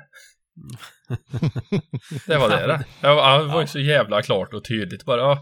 [2.27, 2.85] det var det det.
[3.03, 5.05] Ja, ja, det var så jävla klart och tydligt.
[5.05, 5.39] Bara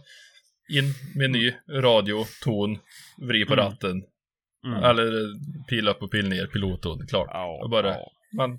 [0.72, 2.78] in, meny, radio, ton,
[3.28, 3.64] vrid på Mm.
[3.64, 4.02] ratten.
[4.66, 4.84] Mm.
[4.84, 5.34] Eller eh,
[5.68, 7.28] pil upp och pil ner, pilotton, klart.
[7.32, 8.58] Ja, bara, ja, men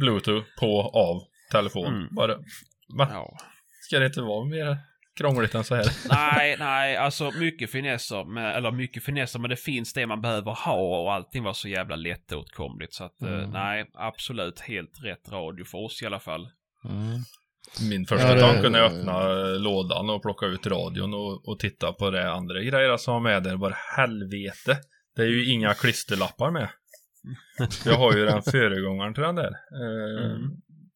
[0.00, 1.22] Bluetooth, på, av,
[1.52, 1.86] telefon.
[1.86, 2.08] Mm.
[2.14, 2.36] Bara,
[2.96, 3.36] men ja.
[3.86, 4.76] ska det inte vara mer
[5.18, 5.86] krångligt än så här?
[6.10, 10.52] Nej, nej, alltså mycket finesser, med, eller mycket finesser, men det finns det man behöver
[10.52, 12.94] ha och allting var så jävla lättåtkomligt.
[12.94, 13.50] Så att, eh, Mm.
[13.50, 16.48] nej, absolut helt rätt radio för oss i alla fall.
[16.84, 17.18] Mm.
[17.90, 21.58] Min första Ja, det- tanke när jag öppnade lådan och plockade ut radion och, och
[21.58, 24.78] tittade på det andra grejer som var med där, bara helvete.
[25.16, 26.68] Det är ju inga klisterlappar med.
[27.84, 29.50] Jag har ju den föregångaren till den där.
[29.50, 30.50] Eh, Mm.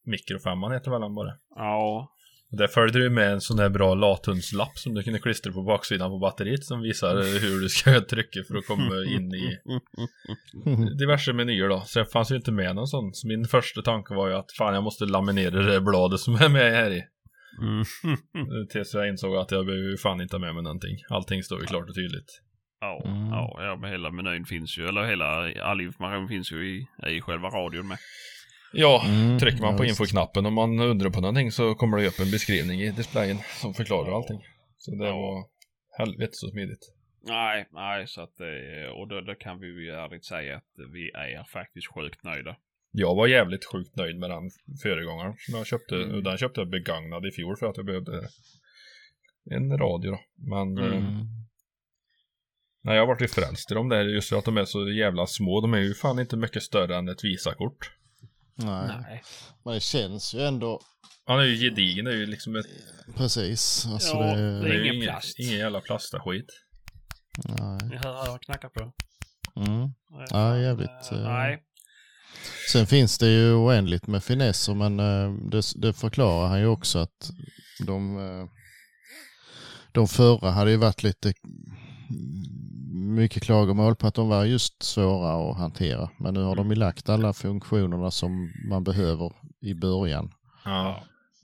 [0.04, 1.32] Mikrofemman heter väl den bara.
[1.56, 2.08] Ja,
[2.52, 5.62] Och där följde det med en sån där bra lathundslapp som du kunde klistra på
[5.62, 9.58] baksidan på batteriet som visar hur du ska trycka för att komma in i
[10.98, 11.80] diverse menyer då.
[11.86, 13.14] Så det fanns ju inte med någon sån.
[13.14, 16.48] Så min första tanke var ju att fan jag måste laminera det bladet som är
[16.48, 17.02] med här i.
[17.60, 18.66] mm.
[18.72, 20.96] Tills jag insåg att jag behöver fan inte ha med mig någonting.
[21.08, 22.42] Allting står ju klart och tydligt.
[22.82, 23.28] Ja, Mm.
[23.30, 25.26] ja, men hela menyn finns ju, eller hela,
[25.62, 26.86] all information finns ju i,
[27.16, 27.98] i själva radion med.
[28.72, 32.06] Ja, Mm, trycker man ja, på infoknappen om man undrar på någonting så kommer det
[32.06, 34.40] upp en beskrivning i displayen som förklarar allting.
[34.78, 35.16] Så det Ja.
[35.16, 35.44] var
[35.98, 36.92] helvete så smidigt.
[37.24, 41.10] Nej, nej, så att det, och då, då kan vi ju ärligt säga att vi
[41.10, 42.56] är faktiskt sjukt nöjda.
[42.92, 44.50] Jag var jävligt sjukt nöjd med den
[44.82, 45.94] föregångaren som jag köpte.
[45.96, 46.22] Mm.
[46.22, 48.28] Den köpte jag begagnad i fjol för att jag behövde
[49.50, 50.20] en radio då.
[50.36, 51.26] Men Mm.
[52.82, 55.26] Nej, jag har varit frälst i dem där just för att de är så jävla
[55.26, 55.60] små.
[55.60, 57.90] De är ju fan inte mycket större än ett Visakort.
[58.54, 58.88] Nej.
[59.02, 59.22] Nej.
[59.64, 60.80] men det känns ju ändå
[61.24, 62.66] Han är ju gedigen, det är ju liksom ett...
[63.16, 63.86] precis.
[63.86, 65.38] Alltså Ja, det, det är ingen ingen, plast.
[65.38, 66.46] ingen jävla plastaskit.
[67.48, 67.78] nej.
[67.92, 68.92] Jag hör jag knackar på.
[69.56, 69.88] Mm.
[70.30, 71.62] Ja, jävligt, eh, Nej.
[72.72, 76.98] Sen finns det ju oändligt med finesser men eh, det, det förklarar han ju också
[76.98, 77.30] att
[77.86, 78.18] de,
[79.92, 81.34] de förra hade ju varit lite
[83.02, 86.10] mycket klagomål på att de var just svåra att hantera.
[86.18, 90.32] Men nu har de ju lagt alla funktionerna som man behöver i början
[90.64, 91.02] Ja.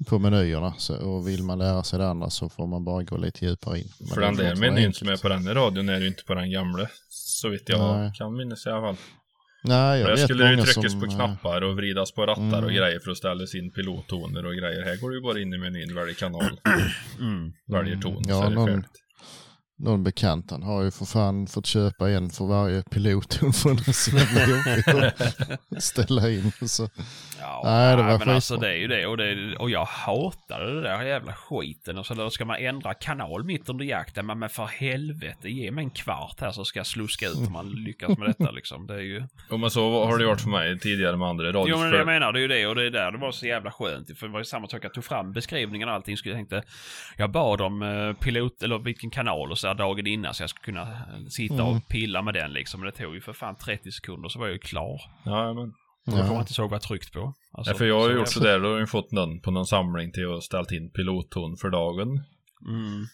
[0.09, 0.74] på menyerna.
[0.78, 3.78] Så, och vill man lära sig det andra så får man bara gå lite djupare
[3.78, 3.89] in.
[4.01, 4.97] Men För den där menyn enkelt.
[4.97, 6.86] som är på den här radion är ju inte på den gamla.
[7.09, 8.12] Så vitt jag Nej.
[8.14, 8.97] kan minnas i alla fall.
[9.64, 12.26] Nej, jag Där vet skulle det ju tryckas som, på eh, knappar och vridas på
[12.26, 12.74] rattar och Mm.
[12.74, 14.82] grejer för att ställa in pilottoner och grejer.
[14.85, 16.60] Här går du ju bara in i menyn, väljer kanal,
[17.20, 17.52] Mm.
[17.66, 18.02] väljer Mm.
[18.02, 18.22] ton.
[18.26, 18.90] Ja, så är det någon- färdigt.
[19.80, 23.74] Någon bekant han har ju för fan fått köpa en för varje pilot för
[24.12, 24.88] det är jobbigt
[25.76, 26.52] att ställa in.
[26.66, 26.88] Så.
[27.40, 30.74] Ja, Nej, det var men alltså det är ju det och, det och jag hatade
[30.74, 34.39] det där jävla skiten och så då ska man ändra kanal mitt under jakten men,
[34.39, 37.70] men för helvete ge mig en kvart här så ska jag sluska ut om man
[37.85, 38.86] lyckas med detta liksom.
[38.86, 39.24] Det är ju...
[39.51, 41.66] Jo men så har det varit för mig tidigare med andra radios.
[41.69, 43.32] Jo men för- jag menar det är ju det och det är där det var
[43.32, 44.19] så jävla skönt.
[44.19, 46.16] För det var ju samma sak, jag tog fram beskrivningen och allting.
[46.16, 46.62] Så jag tänkte,
[47.16, 50.65] jag bad om eh, pilot, eller vilken kanal och så dagen innan så jag skulle
[50.65, 51.66] kunna eh, sitta Mm.
[51.66, 52.81] och pilla med den liksom.
[52.81, 55.01] Men det tog ju för fan 30 sekunder så var jag ju klar.
[55.24, 55.74] Ja, men.
[56.10, 56.40] Kommer jag Ja.
[56.40, 57.35] inte ihåg vad jag tryckt på.
[57.52, 59.51] Alltså, ja, för jag har ju så gjort sådär, då har jag fått någon på
[59.51, 62.09] någon samling till att ställt in pilotton för dagen.
[62.68, 63.06] Mm,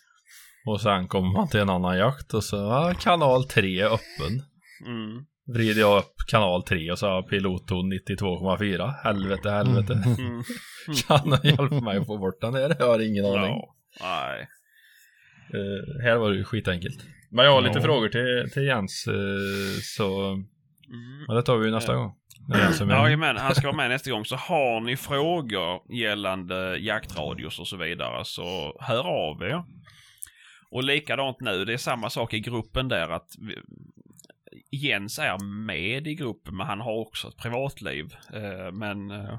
[0.66, 4.42] Och sen kommer man till en annan jakt och så, ja, kanal 3 är öppen.
[4.86, 8.94] mm, Vrider jag upp kanal 3 och så har jag pilotton 92,4.
[9.04, 9.92] Helvete, helvete.
[10.18, 10.42] mm.
[11.08, 12.76] Kan du hjälpa mig att få bort den där?
[12.78, 13.40] Jag har ingen aning.
[13.40, 14.48] Ja, nej.
[15.54, 16.98] Eh, här var det ju skitenkelt.
[17.30, 17.84] Men jag har lite Ja.
[17.84, 20.28] frågor till, till Jens, eh, så
[20.88, 21.24] Mm.
[21.28, 21.98] ja, det tar vi ju nästa Ja.
[21.98, 22.12] gång.
[22.88, 24.24] Jajamän, han ska vara med nästa gång.
[24.24, 29.64] Så har ni frågor gällande jaktradios och så vidare så hör av er.
[30.70, 33.58] Och likadant nu, det är samma sak i gruppen där att vi,
[34.70, 38.14] Jens är med i gruppen men han har också ett privatliv.
[38.32, 39.38] Eh, men eh,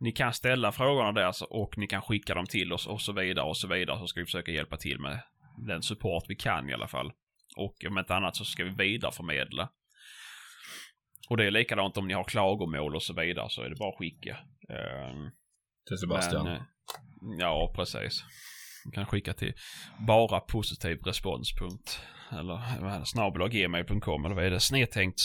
[0.00, 3.44] ni kan ställa frågorna där och ni kan skicka dem till oss och så vidare
[3.44, 5.20] och så vidare så ska vi försöka hjälpa till med
[5.66, 7.12] den support vi kan i alla fall.
[7.56, 9.68] Och om inte annat så ska vi vidareförmedla.
[11.30, 13.88] Och det är likadant om ni har klagomål och så vidare så är det bara
[13.88, 14.36] att skicka.
[14.68, 15.30] Ehm,
[15.88, 16.44] Till Sebastian.
[16.44, 16.62] men, eh,
[17.38, 18.24] ja, precis.
[18.84, 19.54] Man kan skicka till
[20.06, 21.54] bara positiv respons.
[22.32, 23.06] Eller det?
[23.06, 24.60] snabelaggmail.com eller vad är det?
[24.60, 25.20] Snedtänkt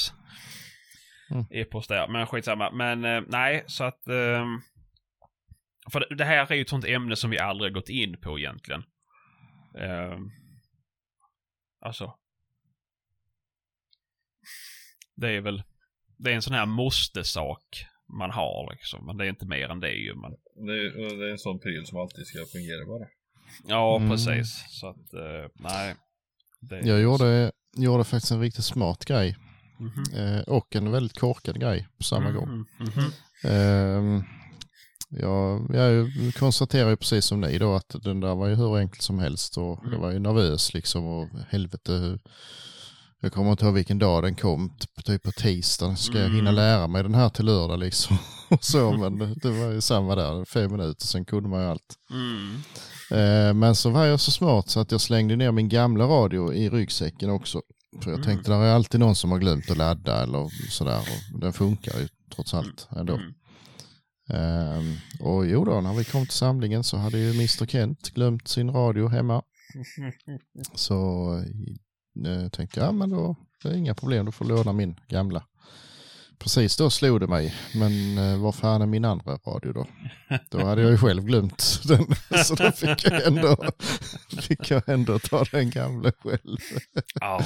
[1.32, 1.46] Mm.
[1.52, 2.08] e-post där.
[2.08, 2.72] Men skitsamma.
[2.72, 4.62] Men eh, nej, så att ehm,
[5.92, 8.84] för det- här är ju ett sånt ämne som vi aldrig gått in på egentligen.
[9.80, 10.18] Eh,
[11.80, 12.16] alltså.
[15.16, 15.64] Det är väl,
[16.20, 17.86] det är en sån här måste-sak
[18.20, 19.06] man har liksom.
[19.06, 20.16] Men det är inte mer än det ju.
[20.16, 20.32] Men,
[20.68, 23.08] Det är, det är en sån pryl som alltid ska fungera bara.
[23.68, 24.10] ja, Mm.
[24.10, 24.66] precis.
[24.70, 25.96] Så att, eh, nej.
[26.62, 29.36] Det, Jag gjorde, gjorde faktiskt en riktigt smart grej.
[29.80, 30.04] Mhm.
[30.36, 32.50] Eh, och en väldigt korkad grej på samma gång.
[32.50, 33.12] Mhm, mhm.
[33.54, 34.24] Ehm,
[35.10, 36.08] jag, jag
[36.40, 39.58] konstaterar ju precis som ni då att den där var ju hur enkelt som helst
[39.58, 41.92] och jag var ju nervös liksom och helvete.
[41.94, 42.20] hur-
[43.22, 45.98] Jag kommer inte ihåg vilken dag den kom, typ- typ på tisdagen.
[45.98, 46.56] Ska jag hinna Mm.
[46.56, 48.18] lära mig den här till lördag liksom?
[48.50, 51.96] Och så, men det, var ju samma där, fem minuter, sen kunde man ju allt.
[52.12, 52.56] Mm.
[53.12, 56.54] Eh, men så var jag så smart så att jag slängde ner min gamla radio
[56.54, 57.62] i ryggsäcken också.
[58.02, 58.26] För jag Mm.
[58.28, 61.02] tänkte, där är alltid någon som har glömt att ladda eller sådär.
[61.34, 63.14] Och den funkar ju trots allt ändå.
[63.14, 63.34] Mm.
[64.34, 68.48] Ehm, och jo då, när vi kom till samlingen så hade ju Mr Kent glömt
[68.48, 69.42] sin radio hemma.
[70.76, 71.30] Så
[72.26, 75.00] eh, tänkte jag, ja men då det är inga problem, då får du låna min
[75.08, 75.44] gamla.
[76.40, 79.88] Precis då slog det mig, men eh, vad fan är min andra radio då?
[80.50, 82.06] Då hade jag ju själv glömt den,
[82.46, 83.58] så då fick jag ändå,
[84.42, 86.58] fick jag ändå ta den gamla själv.
[87.22, 87.42] Ja,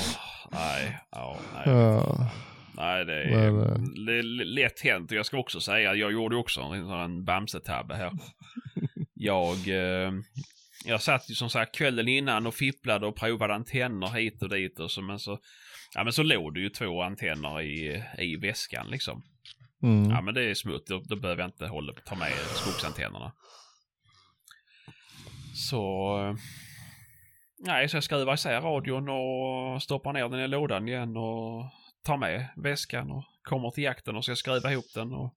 [0.52, 1.76] nej, ja, nej.
[1.76, 2.30] Ja,
[2.76, 5.12] Nej, det är, Men, eh, lätt hänt.
[5.12, 8.12] Jag ska också säga, jag gjorde också en sån Bamse-tabbe här.
[9.14, 10.12] Jag, eh,
[10.86, 14.80] jag satt ju som sagt kvällen innan och fipplade och provade antenner hit och dit
[14.80, 15.40] och så, men så,
[15.96, 19.24] ja men så låg det ju två antenner i, i väskan liksom.
[19.84, 23.34] mm, Ja men det är smutt, då, då behöver jag inte hålla, ta med skogsantennerna.
[25.56, 26.18] Så...
[26.28, 26.36] eh,
[27.66, 31.66] Nej, så jag skruvar isär radion och stoppar ner den i lådan igen och
[32.06, 35.34] tar med väskan och kommer till jakten och ska skruva ihop den och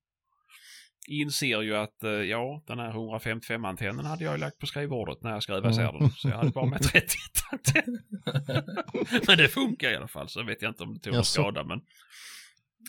[1.09, 5.31] inser ju att eh, ja, den här 155-antennen hade jag ju lagt på skrivbordet när
[5.31, 6.11] jag skruvade isär den.
[6.11, 7.13] Så jag hade bara med 31
[7.53, 8.01] antenner.
[9.27, 11.65] men det funkar i alla fall, så vet jag inte om det tog någon skada.
[11.65, 11.81] Men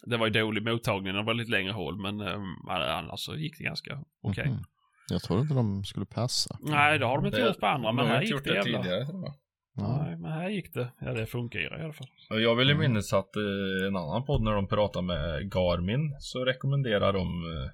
[0.06, 3.58] det var ju dålig mottagning, det var lite längre håll, men eh, annars så gick
[3.58, 4.50] det ganska okej.
[4.50, 4.64] mhm.
[5.10, 6.58] Jag trodde inte de skulle passa.
[6.62, 8.82] Nej, det har de inte gjort på andra, men här gick gjort det det jävla.
[8.84, 9.34] tidigare tror jag.
[9.80, 10.92] Nej, men här gick det.
[11.00, 12.08] Ja, det fungerar i alla fall.
[12.30, 12.92] Jag vill ju Mm.
[12.92, 17.70] minnas att eh, en annan podd när de pratar med Garmin så rekommenderar de eh,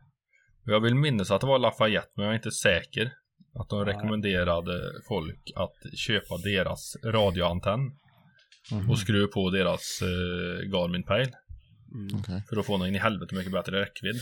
[0.65, 3.11] Jag vill minnas att det var Lafayette men jag är inte säker
[3.59, 7.91] Att de rekommenderade folk att köpa deras radioantenn
[8.71, 8.89] Mhm.
[8.89, 11.31] och skruva på deras eh, Garmin Pale
[11.95, 12.41] Mm.
[12.49, 14.15] För att få någon i helvete mycket bättre räckvidd.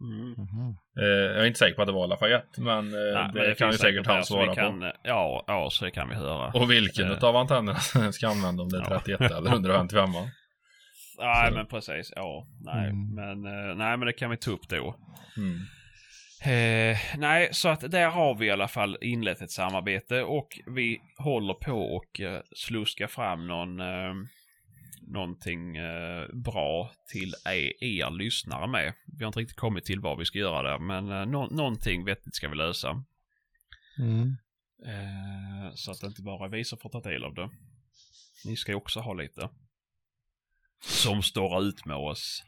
[0.00, 0.30] Mm.
[0.30, 0.76] Mhm.
[0.98, 3.54] Eh, jag är inte säker på att det var Lafayette men, eh, Nej, det, men
[3.54, 4.92] kan ju säkert han svara kan, på.
[5.02, 6.52] Ja, ja, så det kan vi höra.
[6.52, 7.12] Och vilken Eh.
[7.12, 7.78] utav antennerna
[8.12, 9.00] ska använda om det är Ja.
[9.04, 10.10] 31 eller 155
[11.18, 12.12] Nej, så- men precis.
[12.16, 13.14] Ja, nej, Mm.
[13.14, 14.96] men, eh, nej, men det kan vi ta upp då.
[15.36, 15.58] mm.
[16.44, 21.00] Eh, nej, så att där har vi i alla fall inlett ett samarbete och vi
[21.18, 24.14] håller på och eh, sluska fram någon, eh,
[25.02, 28.94] någonting eh, bra till er, er lyssnare med.
[29.18, 32.04] Vi har inte riktigt kommit till vad vi ska göra där, men eh, nå- någonting
[32.04, 33.04] vettigt ska vi lösa.
[33.98, 34.36] Mm.
[34.86, 37.50] Eh, så att det inte bara är vi som får ta del av det.
[38.44, 39.48] Ni ska ju också ha lite.
[40.82, 42.42] Som står ut med oss.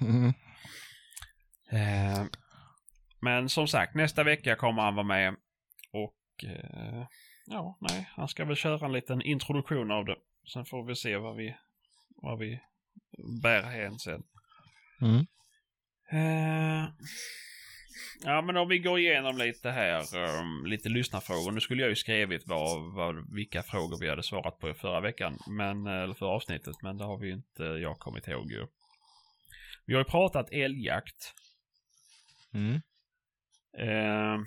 [0.00, 0.32] Mm.
[3.20, 5.36] Men som sagt, nästa vecka kommer han vara med.
[5.92, 7.06] Och eh,
[7.46, 10.16] ja, nej, han ska väl köra en liten introduktion av det.
[10.52, 11.56] Sen får vi se vad vi,
[12.22, 12.60] vad vi
[13.42, 14.22] bär hän sen.
[15.00, 15.26] Mm.
[16.12, 16.88] Eh,
[18.24, 21.52] ja, men om vi går igenom lite här, um, lite lyssnarfrågor.
[21.52, 25.38] Nu skulle jag ju skrivit vad, vad, vilka frågor vi hade svarat på förra veckan,
[25.46, 28.66] men, eh, eller förra avsnittet, men det har vi inte jag kommit ihåg ju.
[29.86, 31.34] Vi har ju pratat älgjakt.
[32.54, 32.80] Mm.
[33.78, 34.38] Eh,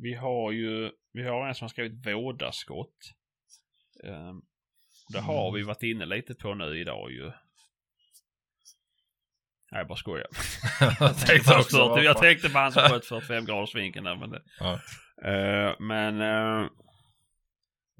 [0.00, 2.96] vi har ju, vi har en som har skrivit vådaskott.
[4.04, 4.32] Eh,
[5.12, 7.24] det har vi varit inne lite på nu idag ju.
[9.70, 10.26] Nej, jag bara skojar.
[11.00, 14.30] jag tänkte också, vad jag tänkte på han som sköt 45 graders vinkeln där, men
[14.30, 14.42] det.
[14.58, 14.72] Ja.
[15.30, 16.68] Eh, men, eh,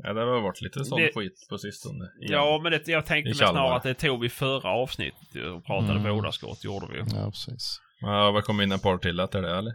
[0.02, 2.04] Ja, det har varit lite sån Det- skit på sistone.
[2.20, 2.32] igen.
[2.32, 5.98] ja, men det, jag tänkte I snarare att det tog vi förra avsnittet och pratade
[6.00, 6.12] Mm.
[6.16, 6.98] vådaskott, gjorde vi.
[7.16, 7.80] Ja, precis.
[8.00, 9.72] Ja, vad kom in ett par till efter det eller?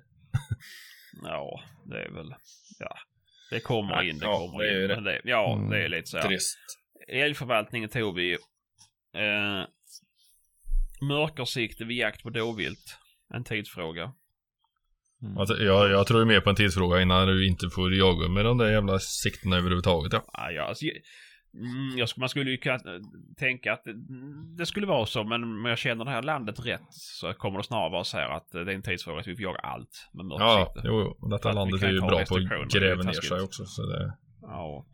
[1.23, 2.35] Ja, det är väl,
[2.79, 2.97] ja.
[3.49, 4.87] Det kommer Ja, in, det ja, kommer det in.
[4.87, 4.95] det.
[4.95, 5.69] Men det, ja, Mm.
[5.69, 6.27] det är lite så här.
[6.27, 6.57] Trist.
[7.07, 8.33] Älgförvaltningen tog vi.
[8.33, 9.65] Eh,
[11.01, 12.97] mörkersikte vid jakt på dåvilt.
[13.33, 14.11] En tidsfråga.
[15.23, 15.37] Mm.
[15.37, 18.45] Alltså, jag, jag tror ju mer på en tidsfråga innan du inte får jaga med
[18.45, 20.13] de där jävla siktena överhuvudtaget.
[20.13, 20.25] Ja.
[20.33, 20.85] Ah, ja, alltså,
[21.55, 22.81] Mm, man skulle ju kunna eh,
[23.37, 26.81] tänka att mm, det skulle vara så, men om jag känner det här landet rätt
[26.89, 29.35] så kommer det snarare vara så här att eh, det är en tidsfråga att vi
[29.35, 30.87] får jaga allt med mörkt Ja, sikte.
[30.87, 31.27] jo, jo.
[31.29, 33.65] Detta landet är ju bra på att gräva ner sig också.
[33.65, 34.85] Så det, Ja.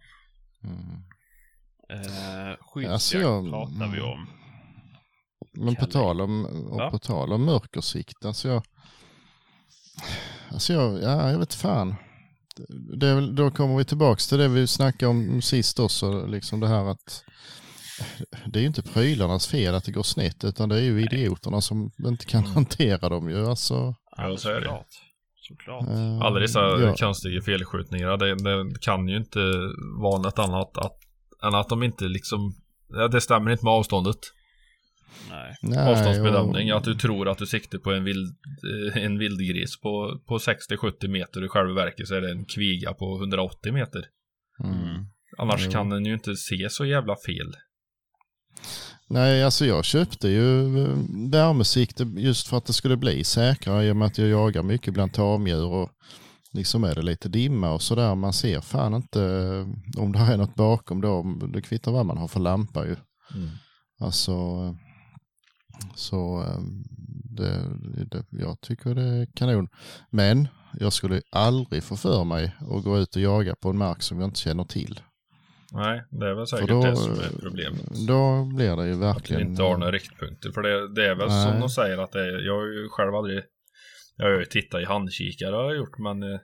[0.64, 1.04] Mm.
[1.90, 4.28] Eh, skyddsjakt Alltså, jag- pratar vi om.
[5.54, 6.90] Men på tal om, och Ja.
[6.92, 8.64] på tal om mörkersikt, alltså jag,
[10.52, 11.96] alltså jag, ja, jag vet fan.
[13.00, 16.86] Det då kommer vi tillbaks till det vi snackade om sist också, liksom det här
[16.92, 17.24] att
[18.48, 21.62] det är ju inte prylarnas fel att det går snett, utan det är ju idioterna
[21.62, 22.54] som inte kan Mm.
[22.54, 23.46] hantera dem ju.
[23.48, 24.84] Alltså, Ja, så är det.
[25.42, 25.88] Såklart.
[25.88, 26.96] Eh, alla dessa ja.
[26.96, 29.40] konstiga felskjutningar, det, det kan ju inte
[30.02, 30.98] vara något annat att,
[31.44, 32.54] än att de inte liksom,
[32.90, 34.18] ja, det stämmer inte med avståndet.
[35.30, 35.56] Nej.
[35.62, 38.36] Nej, Avståndsbedömning, och- att du tror att du siktar på en, vild,
[38.96, 42.46] eh, en vildgris på, på 60-70 meter och i själva verket så är det en
[42.46, 44.06] kviga på 180 meter.
[44.64, 45.06] Mm.
[45.38, 45.72] Annars Jo.
[45.72, 47.54] kan den ju inte se så jävla fel.
[49.08, 50.96] Nej, alltså jag köpte ju eh,
[51.32, 54.94] värmesikte just för att det skulle bli säkrare i och med att jag jagar mycket
[54.94, 55.90] bland tamdjur och
[56.54, 58.16] liksom är det lite dimma och sådär.
[58.16, 61.24] Man ser fan inte eh, om det är något bakom då.
[61.54, 62.96] Det kvittar vad man har för lampa ju.
[63.36, 63.50] Mm.
[64.00, 64.32] Alltså,
[65.96, 66.60] så eh,
[67.30, 67.62] det,
[68.12, 69.68] det, jag tycker det är kanon.
[70.10, 70.48] Men
[70.80, 74.20] jag skulle aldrig få för mig att gå ut och jaga på en mark som
[74.20, 75.00] jag inte känner till.
[75.72, 78.08] Nej, det är väl säkert då, det som är problemet.
[78.08, 79.48] då blir det ju Att du verkligen...
[79.48, 80.52] inte har några riktpunkter.
[80.52, 81.52] För det, det är väl Nej.
[81.52, 83.42] som de säger att det är, jag har ju själv aldrig,
[84.16, 86.40] jag har ju tittat i handkikare har jag gjort men eh,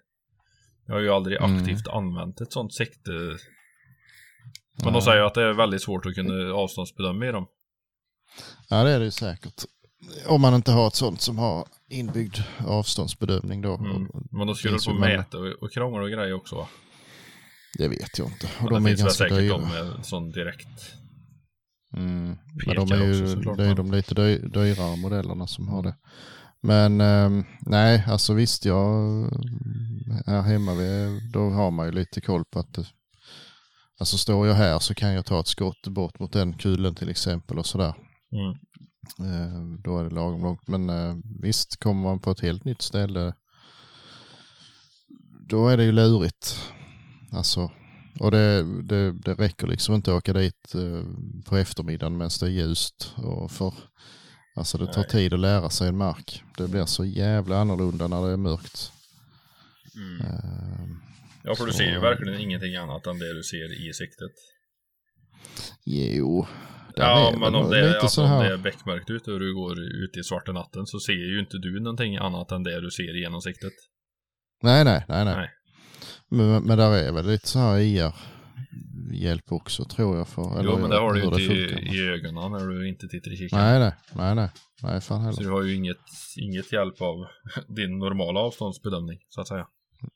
[0.87, 1.55] jag har ju aldrig Mm.
[1.57, 3.11] aktivt använt ett sånt sikte.
[3.11, 3.37] Men
[4.83, 4.93] Nej.
[4.93, 7.47] de säger att det är väldigt svårt att kunna avståndsbedöma i dem.
[8.69, 9.65] Ja det är det ju säkert.
[10.27, 12.37] Om man inte har ett sånt som har inbyggd
[12.67, 13.75] avståndsbedömning då.
[13.75, 14.07] Mm.
[14.31, 16.67] Men då skulle du få mäta och, och krångla och grejer också va?
[17.77, 18.49] Det vet jag inte.
[18.61, 19.57] Och de det är finns ganska säkert dyra.
[19.57, 20.95] de med sån direkt.
[21.97, 22.37] Mm.
[22.65, 25.83] Men de är ju, också såklart, det är de lite dy, dyrare modellerna som har
[25.83, 25.95] det.
[26.61, 28.85] Men ehm, nej, alltså visst jag
[30.25, 32.85] här hemma, vi, då har man ju lite koll på att det,
[33.99, 37.09] alltså står jag här så kan jag ta ett skott bort mot den kulen till
[37.09, 37.93] exempel och sådär.
[38.31, 38.51] Mm.
[39.19, 40.67] Eh, då är det lagom långt.
[40.67, 43.33] Men eh, visst, kommer man på ett helt nytt ställe
[45.47, 46.71] då är det ju lurigt.
[47.31, 47.71] Alltså,
[48.19, 51.03] och det, det, det räcker liksom inte att åka dit eh,
[51.45, 53.13] på eftermiddagen medan det är ljust.
[53.17, 53.73] Och för,
[54.55, 55.09] alltså det tar Nej.
[55.09, 56.43] tid att lära sig en mark.
[56.57, 58.91] Det blir så jävla annorlunda när det är mörkt.
[59.95, 60.21] Mm.
[60.21, 60.87] Eh,
[61.47, 64.31] Ja för du ser ju verkligen ingenting annat än det du ser i siktet.
[65.83, 66.47] jo,
[66.97, 68.43] Ja är men om det, är, lite alltså, så om här.
[68.43, 71.57] det är bäckmörkt ute och du går ute i svarta natten så ser ju inte
[71.57, 73.73] du någonting annat än det du ser genom siktet.
[74.63, 75.35] Nej, nej, nej, nej.
[75.35, 75.49] Nej.
[76.29, 80.27] Men, men där är väl lite så här IR-hjälp också tror jag.
[80.27, 83.33] För, Jo men det har du ju inte i, i ögonen när du inte tittar
[83.33, 83.65] i kikaren.
[83.65, 84.49] Nej, nej, nej, nej,
[84.83, 85.43] nej, fan Så heller.
[85.43, 85.97] du har ju inget,
[86.37, 87.15] inget hjälp av
[87.75, 89.67] din normala avståndsbedömning så att säga.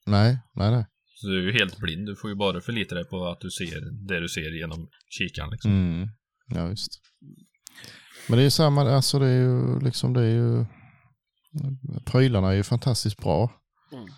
[0.06, 0.86] Nej, nej, nej.
[1.16, 2.06] Så du är ju helt blind.
[2.06, 5.50] Du får ju bara förlita dig på att du ser det du ser genom kikaren
[5.50, 5.72] liksom.
[5.72, 6.10] Mm.
[6.50, 7.02] Ja, visst.
[8.28, 10.66] Men det är ju samma, alltså det är ju liksom, det är ju,
[12.06, 13.50] prylarna är ju fantastiskt bra.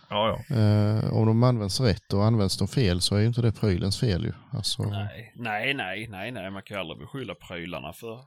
[0.09, 0.55] Ja, ja.
[0.55, 3.99] Eh, om de används rätt och används de fel så är ju inte det prylens
[3.99, 4.33] fel ju.
[4.51, 8.19] Alltså, Nej, nej, nej, nej, nej, man kan ju aldrig beskylla prylarna för...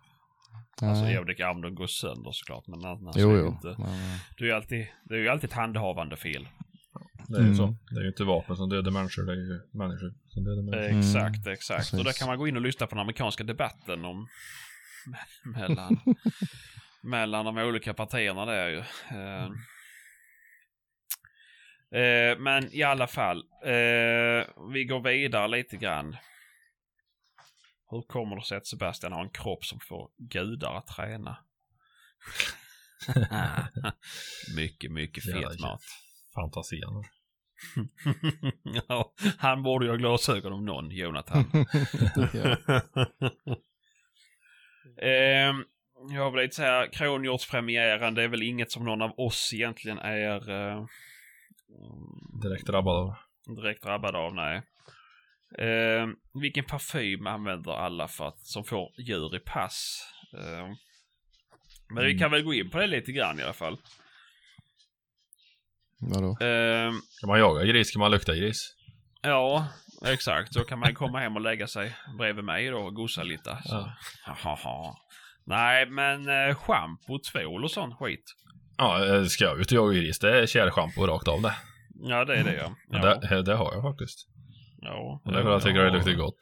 [0.80, 0.90] nej.
[0.90, 3.46] Alltså, jag vet om de går sönder såklart, men annars jo, är det jo.
[3.46, 3.74] inte...
[3.78, 6.48] Men, Det är ju alltid, det är ju alltid ett handhavande fel.
[7.28, 7.56] Det är ju Mm.
[7.56, 7.76] så.
[7.90, 9.22] Det är ju inte vapen som dödar människor.
[9.26, 10.84] Det är ju människor som dödar människor.
[10.84, 11.92] Mm, Exakt, exakt.
[11.92, 12.18] Och där precis.
[12.18, 14.28] kan man gå in och lyssna på den amerikanska debatten om
[15.54, 16.00] mellan,
[17.02, 18.78] mellan de olika partierna där ju.
[19.10, 19.44] Eh,
[22.02, 26.16] eh, men i alla fall, eh, vi går vidare lite grann.
[27.90, 31.36] Hur kommer det sig att Sebastian har en kropp som får gudar att träna?
[34.56, 35.80] mycket, mycket fet mat.
[36.34, 37.04] Fantasien.
[38.88, 41.44] ja, han borde ju ha glasögon om någon, Jonathan.
[45.02, 45.64] Ehm,
[46.10, 50.50] jag lite så här, kronhjortspremiären, det är väl inget som någon av oss egentligen är
[50.50, 50.86] eh,
[52.42, 53.14] Direkt drabbad av.
[53.56, 54.62] direkt drabbad av, nej.
[55.58, 60.08] Ehm, vilken parfym använder alla för att, som får djur i pass?
[60.38, 60.74] Ehm,
[61.88, 63.76] men vi kan väl gå in på det lite grann i alla fall.
[66.08, 66.36] Vadå?
[66.46, 68.74] Ehm, Kan man jaga gris kan man lukta gris.
[69.22, 69.66] ja,
[70.06, 70.52] exakt.
[70.54, 73.58] Så kan man komma hem och lägga sig bredvid mig då och gosa lite.
[73.64, 73.74] Så.
[74.26, 74.36] Ja.
[74.44, 74.94] Haha.
[75.46, 78.24] Nej, men eh, schampo, tvål och sån skit.
[78.76, 81.54] Ja, eh, ska jag ut och jaga gris, det är kärlschampo rakt av det.
[81.94, 82.74] Ja, det är det ja.
[82.90, 84.28] Ja, Det, det har jag faktiskt.
[84.80, 85.94] ja, Och det är för att jag tycker det ja.
[85.94, 86.38] luktar gott.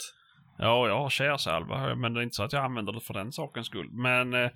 [0.59, 3.33] Ja, jag har tjärsalva, men det är inte så att jag använder det för den
[3.33, 3.89] sakens skull.
[3.93, 4.51] Men eh,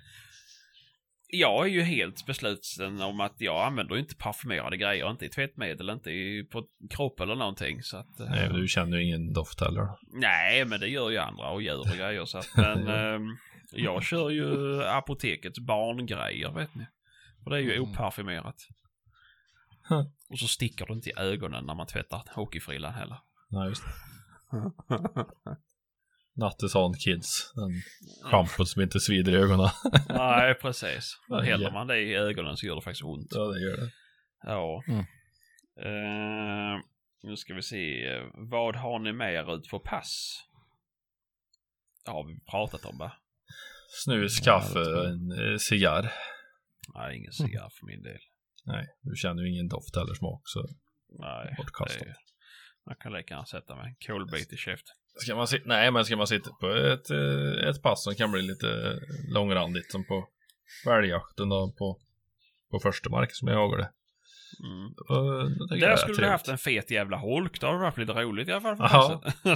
[1.29, 5.89] jag är ju helt besluten om att jag använder inte parfymerade grejer, inte i tvättmedel,
[5.89, 7.83] inte i, på kropp eller någonting.
[7.83, 9.87] Så att, eh, Nej, du känner ju ingen doft heller.
[10.13, 12.25] nej, men det gör ju andra och djur och grejer.
[12.25, 13.19] Så att, men eh,
[13.71, 16.85] jag kör ju apotekets barngrejer, vet ni.
[17.43, 17.91] För det är ju Mm.
[17.91, 18.67] oparfymerat.
[20.29, 23.17] Och så sticker det inte i ögonen när man tvättar hockeyfrillan heller.
[23.49, 23.89] Nej, just det.
[26.37, 27.51] Nattesan Kids.
[27.55, 27.71] Den
[28.31, 29.69] schampot som inte svider i ögonen.
[30.09, 31.17] Nej, precis.
[31.27, 31.71] Ja, Häller ja.
[31.73, 33.27] man det i ögonen så gör det faktiskt ont.
[33.31, 33.91] ja, det gör det.
[34.43, 34.83] Ja.
[34.87, 34.99] Mm.
[35.79, 36.81] Eh,
[37.23, 38.07] nu ska vi se.
[38.33, 40.39] Vad har ni mer ut på pass?
[42.05, 43.11] Det har vi pratat om va?
[44.03, 45.05] Snus, Ja, kaffe, jag.
[45.05, 46.13] en eh, cigarr.
[46.95, 48.19] Nej, ingen cigarr för min del.
[48.65, 50.67] Nej, du känner ju ingen doft eller smak så
[51.19, 51.99] Nej, Bortkastat.
[52.03, 52.15] det är-
[52.85, 54.95] man kan lika gärna sätta mig en kolbit i käften.
[55.17, 58.31] Ska man sitta, nej men ska man sitta på ett, eh, ett pass som kan
[58.31, 58.99] bli lite
[59.33, 60.27] långrandigt som på
[60.85, 61.99] väljakten då på,
[62.71, 63.89] på första mark som jag jagade.
[64.63, 64.93] Mm.
[65.57, 67.61] Då Där är skulle du haft en fet jävla holk.
[67.61, 68.77] Då hade det varit lite roligt i alla fall.
[68.79, 69.23] Ja.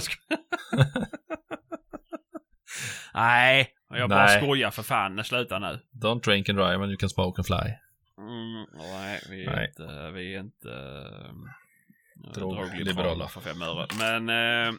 [3.14, 4.42] Nej, jag bara Nej.
[4.42, 5.24] skojar för fan.
[5.24, 5.80] Sluta nu.
[6.02, 7.72] Don't drink and drive and you can smoke and fly.
[8.18, 9.68] Mm, nej, vi är Nej.
[9.68, 12.76] inte, vi är inte uh, Drogliberala.
[12.76, 13.86] drogliberala för fem öre.
[13.98, 14.74] Men eh,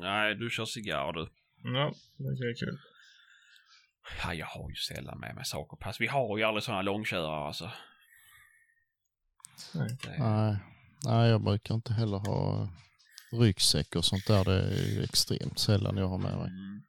[0.00, 1.28] nej, du kör cigarr du.
[1.62, 2.78] Ja, det är kul.
[4.24, 6.00] Ja, jag har ju sällan med mig saker pass.
[6.00, 7.70] Vi har ju aldrig sådana långkörare alltså.
[9.74, 9.96] Nej.
[10.02, 10.56] Det, Nej.
[11.04, 12.68] Nej, jag brukar inte heller ha
[13.32, 14.44] ryggsäck och sånt där.
[14.44, 16.48] Det är ju extremt sällan jag har med mig.
[16.48, 16.82] mm,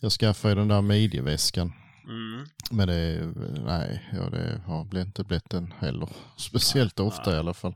[0.00, 1.72] Jag skaffade ju den där midjeväskan.
[2.08, 3.26] mm, Men det är,
[3.64, 6.08] nej, ja, det har inte blivit den heller.
[6.38, 7.74] Speciellt ofta i alla fall.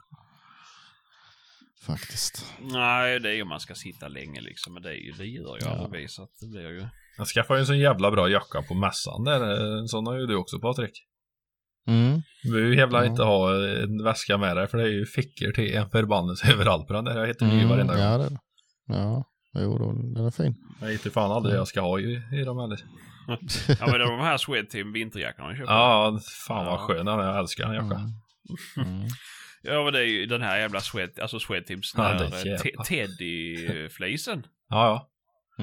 [1.86, 2.46] Faktiskt.
[2.60, 4.74] nej, det är ju om man ska sitta länge liksom.
[4.74, 5.70] Men det, är ju, det gör ju Ja.
[5.70, 6.10] aldrig.
[6.10, 6.86] Så att det blir ju...
[7.18, 9.40] Jag skaffade ju en sån jävla bra jacka på mässan där.
[9.78, 11.04] En sån har ju du också Patrik.
[11.86, 12.22] Mm.
[12.42, 13.10] Du behöver ju jävla Ja.
[13.10, 16.86] inte ha en väska med dig för det är ju fickor till en förbannelse överallt
[16.86, 17.18] på den där.
[17.20, 18.02] Jag hittar ny varenda gång.
[18.02, 18.38] Mm, ja, det,
[18.86, 20.54] ja, jo, då, den är fin.
[20.80, 22.80] Jag hittar fan aldrig det jag ska ha i, i dem heller.
[23.80, 25.72] Ja men de här Swedteam vinterjackorna jag köpte.
[25.72, 27.24] Ja, fan vad skön den är.
[27.24, 28.12] Jag älskar den jackan.
[28.76, 29.08] Mm.
[29.62, 32.84] Ja men det är ju den här jävla Swed, alltså Swedteams Ja, ja, jävla.
[32.84, 34.46] Teddy-flisen.
[34.68, 35.08] Ja, ja.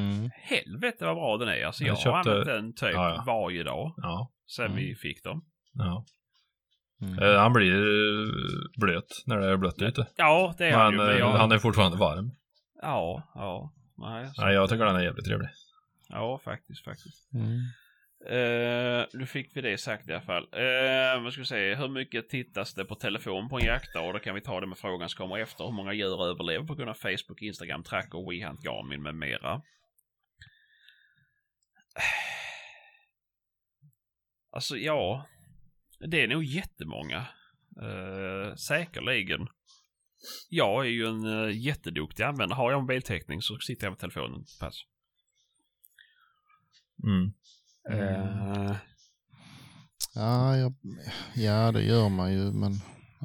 [0.02, 0.30] Mm.
[0.36, 1.66] Helvete vad bra den är.
[1.66, 3.24] Alltså Jag jag, har köpte- använt den typ Ja, ja.
[3.28, 4.32] varje dag Ja.
[4.48, 4.78] sen Mm.
[4.78, 5.46] vi fick dem.
[5.74, 6.06] ja.
[7.02, 7.20] Mm.
[7.20, 8.32] Eh, Han blir eh,
[8.78, 10.08] blöt när det är blött ute.
[10.16, 11.06] Ja det är han Men ju.
[11.08, 12.32] Men eh, jag, han är fortfarande varm.
[12.82, 13.74] Ja, ja.
[13.98, 15.50] Nej, så, Nej, jag tycker den är jävligt trevlig.
[16.10, 17.34] Ja faktiskt, faktiskt.
[17.34, 17.60] Mm.
[18.26, 20.44] Uh, nu fick vi det sagt i alla fall.
[20.44, 24.14] Uh, vad ska vi säga, hur mycket tittas det på telefon på en jaktdag?
[24.14, 25.64] Då kan vi ta det med frågan som kommer efter.
[25.64, 29.62] Hur många djur överlever på grund av Facebook, Instagram, Tracker, WeHunt, Garmin med mera?
[34.52, 35.28] Alltså ja,
[36.00, 37.28] det är nog jättemånga.
[37.82, 39.48] Uh, säkerligen.
[40.50, 42.58] Jag är ju en uh, jätteduktig användare.
[42.58, 44.46] Har jag mobiltäckning så sitter jag med telefonen.
[44.60, 44.84] Pass.
[47.04, 47.34] Mm.
[47.90, 48.76] Eh,
[50.16, 50.74] Ja, jag,
[51.36, 52.74] ja, det gör man ju, men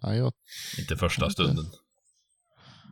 [0.03, 0.33] ja, jag,
[0.79, 1.65] Inte första stunden.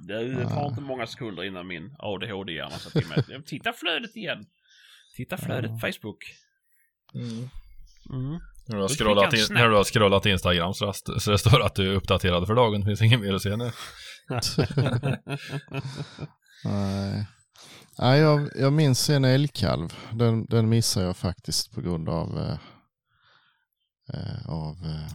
[0.07, 0.69] Det tar Ah.
[0.69, 3.43] inte många sekunder innan min ADHD-hjärna sa till mig.
[3.47, 4.47] Titta flödet igen.
[5.17, 6.25] Titta flödet på Facebook.
[7.15, 7.49] Mm.
[8.69, 11.75] När du, har scrollat in, när du har scrollat Instagram så, så det står att
[11.75, 12.81] du är uppdaterad för dagen.
[12.81, 13.73] Det finns inget mer att se nu.
[16.65, 17.27] nej.
[17.99, 19.95] Nej, jag, jag minns en älgkalv.
[20.13, 22.59] Den, den missade jag faktiskt på grund av, eh,
[24.15, 25.13] eh, av eh,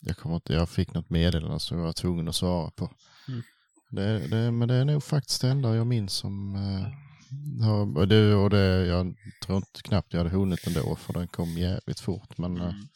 [0.00, 2.90] jag kommer inte, jag fick något meddelande som jag var tvungen att svara på.
[3.28, 3.42] Mm.
[3.90, 8.08] Det, det, men det är nog faktiskt det enda jag minns som eh, har, och
[8.08, 9.14] det, och det, jag
[9.44, 12.38] tror inte knappt jag hade hunnit ändå för den kom jävligt fort.
[12.38, 12.86] Men, eh, Mm.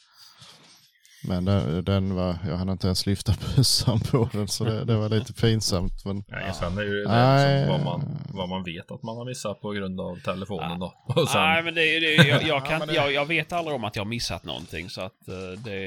[1.23, 4.97] Men den, den var, jag hann inte ens lyfta bössan på den så det, det
[4.97, 6.05] var lite pinsamt.
[6.05, 7.61] Men, Nej, sen är ju det Nej.
[7.61, 10.95] liksom vad, man, vad man vet att man har missat på grund av telefonen då.
[11.17, 13.85] Och sen, Nej, men det, det, jag, jag, Ja, kan, jag, jag vet aldrig om
[13.85, 15.79] att jag har missat någonting så att eh, det,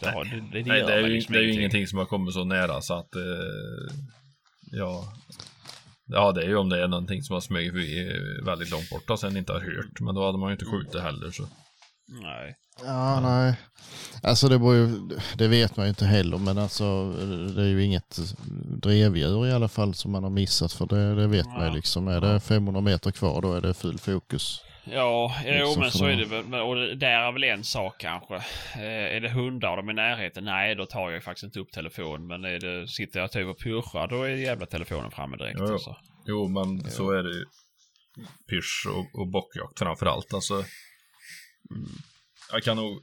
[0.00, 1.86] det, har, det, det, nej, det är ju, liksom det är ju ingenting.
[1.86, 3.22] som har kommit så nära så att eh,
[4.72, 5.12] ja,
[6.06, 8.12] ja, det är ju om det är någonting som har smugit förbi
[8.44, 10.00] väldigt långt bort och sen inte har hört.
[10.00, 11.42] Men då hade man ju inte skjutit heller så.
[12.08, 12.54] Nej.
[12.84, 13.54] Ja, nej.
[14.22, 15.08] Alltså det, ju,
[15.38, 17.12] det vet man ju inte heller, men alltså
[17.56, 18.18] det är ju inget
[18.82, 21.66] drevdjur i alla fall som man har missat, för det, det vet man Ja.
[21.68, 22.08] ju liksom.
[22.08, 24.60] Är det 500 meter kvar, då är det full fokus.
[24.90, 26.44] Ja, jo Liksom men för så är det väl.
[26.44, 28.34] Men- Och det där är väl en sak kanske.
[28.74, 30.44] Eh, är det hundar och de är i närheten?
[30.44, 32.26] Nej, då tar jag ju faktiskt inte upp telefonen.
[32.26, 35.56] Men är det, sitter jag typ och pushar, då är jävla telefonen framme direkt.
[35.60, 35.72] Jo, jo.
[35.72, 35.96] Alltså.
[36.26, 37.44] Jo, men så är det ju.
[38.50, 40.34] pysch och, och bockjakt framförallt.
[40.34, 40.64] Alltså.
[42.52, 43.02] Jag kan nog,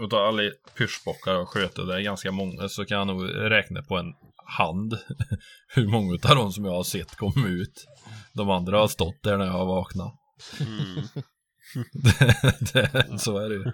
[0.00, 0.42] utav alla
[0.78, 1.42] pyrschbockar jag
[1.78, 4.12] och det är ganska många, så kan jag nog räkna på en
[4.46, 4.98] hand
[5.74, 7.86] hur många utav dem som jag har sett komma ut.
[8.32, 10.12] De andra har stått där när jag har vaknat.
[10.60, 11.04] Mm.
[12.72, 13.64] det, så är det ju.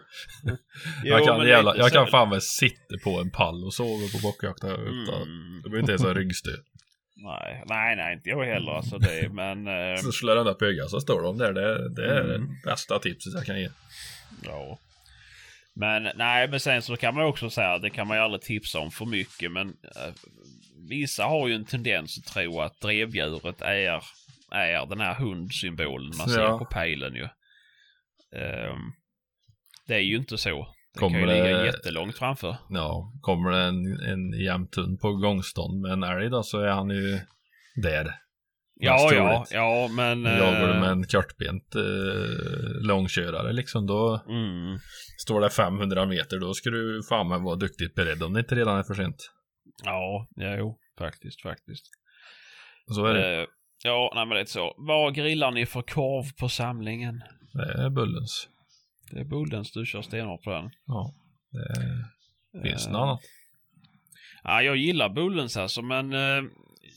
[1.05, 4.65] Jag kan, jävla, jag kan fan väl sitta på en pall och sova på bockjakt.
[4.65, 5.63] Mm.
[5.63, 6.61] Det blir inte ens en ryggstöd.
[7.17, 9.67] Nej, nej, nej, inte jag heller alltså det, men...
[9.95, 11.53] Eh, Så slår den där pöga så står de där.
[11.53, 12.41] Det, det är Mm.
[12.41, 13.69] det bästa tipset jag kan ge.
[14.45, 14.79] Ja.
[15.75, 18.79] Men nej, men sen så kan man också säga, det kan man ju aldrig tipsa
[18.79, 20.15] om för mycket, men eh,
[20.89, 24.03] vissa har ju en tendens att tro att drevdjuret är,
[24.53, 26.59] är den här hundsymbolen man ser Ja.
[26.59, 27.29] på pejlen ju.
[28.41, 28.79] Ehm,
[29.87, 30.75] det är ju inte så.
[30.95, 32.57] Det Kommer kan ju ligga det- jättelångt framför.
[32.71, 36.91] Ja, kommer det en, en jämthund på gångstånd med en älg då så är han
[36.91, 37.21] ju
[37.83, 38.15] där.
[38.83, 40.25] Ja, ja, ja, men...
[40.25, 41.83] Jagar du eh, med en kortbent eh,
[42.83, 44.79] långkörare liksom då Mm,
[45.19, 48.55] står det 500 meter då ska du fan med vara duktigt beredd om det inte
[48.55, 49.31] redan är för sent.
[49.85, 51.85] ja, ja, jo, faktiskt, faktiskt.
[52.95, 53.41] Så är det.
[53.41, 53.47] Eh,
[53.85, 54.75] ja, nej men det är så.
[54.79, 57.23] Vad grillar ni för korv på samlingen?
[57.53, 58.49] Det är Bullens.
[59.11, 60.71] Det är Bullens du kör stenhårt på den.
[60.87, 61.15] Ja.
[62.53, 63.21] Det finns Eh, något annat.
[64.43, 66.13] Ja, jag gillar Bullens alltså, men...
[66.13, 66.43] Eh,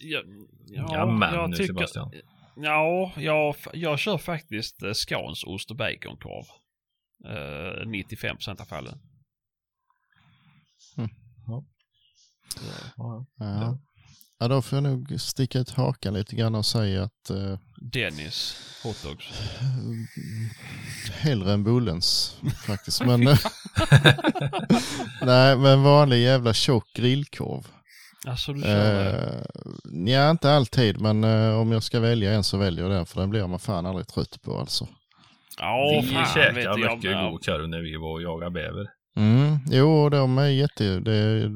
[0.04, 0.22] ja,
[0.68, 1.74] ja, Ja, men jag nu tycker...
[1.74, 2.12] Sebastian.
[2.56, 6.46] Ja, jag, jag kör faktiskt eh, Scans ost och baconkorv.
[7.26, 9.00] Eh, 95% av fallen.
[11.48, 11.64] Ja.
[13.38, 13.78] Ja.
[14.40, 18.56] ja, då får jag nog sticka ut hakan lite grann och säga att eh, Dennis
[18.84, 19.26] hotdogs.
[21.12, 23.06] hellre än Bullens faktiskt.
[23.06, 23.20] Men,
[25.22, 27.68] nej, men vanlig jävla tjock grillkorv.
[28.28, 29.06] Alltså du kör...
[29.08, 29.14] Eh,
[30.06, 33.06] Eh, ja, inte alltid, men eh, om jag ska välja en så väljer jag den
[33.06, 34.88] för den blir man fan aldrig trött på alltså.
[35.60, 36.80] ja, vi fan käkade jag.
[36.80, 38.88] mycket men- god korv när vi var och jagade bäver.
[39.16, 41.00] Mm, jo, de är jätte...
[41.00, 41.52] Det,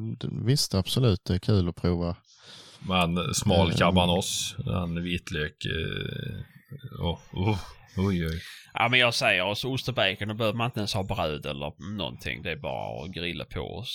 [0.46, 2.16] visst, absolut, det är kul att prova.
[2.80, 3.78] Men smal Mm.
[3.78, 5.66] cabanos, en vitlök.
[5.66, 7.60] Eh, oh, oh,
[7.98, 8.42] oj, oj.
[8.74, 11.46] Ja, men jag säger oss ost och bacon, då behöver man inte ens ha bröd
[11.46, 12.42] eller någonting.
[12.44, 13.86] Det är bara att grilla på och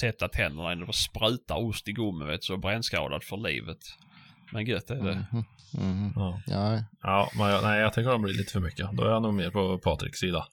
[0.00, 3.78] sätta tänderna i det och spruta ost i gommen, vet du, så brännskadad för livet.
[4.52, 5.26] Men gött är det.
[5.32, 5.44] Mhm,
[5.74, 6.12] mhm.
[6.16, 8.88] Ja, Ja, ja men jag, nej, jag tycker de blir lite för mycket.
[8.92, 10.46] Då är jag nog mer på Patriks sida.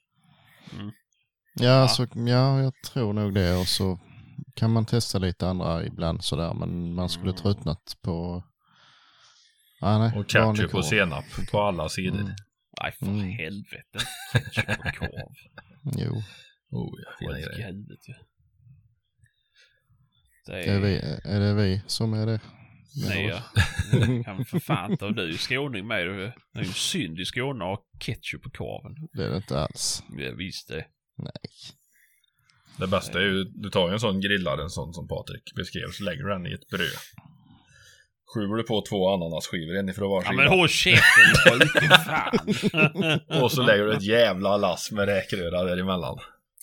[1.54, 3.56] ja, Så, ja, jag tror nog det.
[3.56, 4.00] Och så
[4.56, 7.42] kan man testa lite andra ibland sådär, men man skulle Mm.
[7.42, 8.44] tröttnat på...
[9.82, 12.36] Ja, nej, Och ketchup och senap på alla sidor.
[12.80, 12.84] Mm.
[12.84, 13.30] Nej, för Mm.
[13.32, 14.00] helvete.
[14.34, 15.36] Ketchup och korv.
[15.98, 16.22] Jo,
[16.74, 17.66] Oh, ja, fina Skit i grejer.
[17.66, 18.14] helvete ju.
[20.46, 20.80] Det är, är...
[20.80, 22.40] vi, är det vi som är det?
[23.08, 23.44] Nej, ja.
[23.92, 24.98] Det kan för fan.
[25.02, 26.08] Och du är skåning med.
[26.08, 29.08] Det är ju synd i Skåne att ha ketchup på korven.
[29.14, 30.04] Det är det inte alls.
[30.18, 30.86] Jag visste det.
[31.18, 31.32] Nej.
[32.78, 35.88] Det bästa är ju, du tar ju en sån grillare, en sån som Patrik beskrev,
[35.92, 36.98] så lägger du den i ett bröd.
[38.34, 43.42] Skjuter du på två ananasskivor, en ifrån var Ja men håll käften fan.
[43.44, 46.18] Och så lägger du ett jävla lass med räkröra däremellan.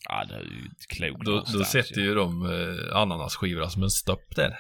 [0.09, 3.91] Ja det är ju inte klokt Då, då sätter ju de eh, ananasskivorna som en
[3.91, 4.57] stopp där.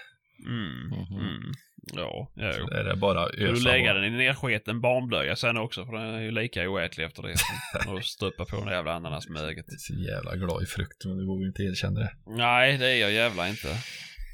[0.46, 1.20] Mm, Mhm.
[1.20, 1.52] mm.
[1.92, 2.66] Ja, ja jo.
[2.66, 3.98] Så är det bara du ösa lägga på.
[3.98, 7.34] den i nersketen barnblöja sen också för den är ju lika oätlig efter det.
[7.92, 9.64] Och stoppa på den jävla ananasmöget.
[9.68, 12.10] Jag är så jävla glad i frukt, men du vågar inte erkänna det.
[12.26, 13.68] Nej, det är jag jävla inte.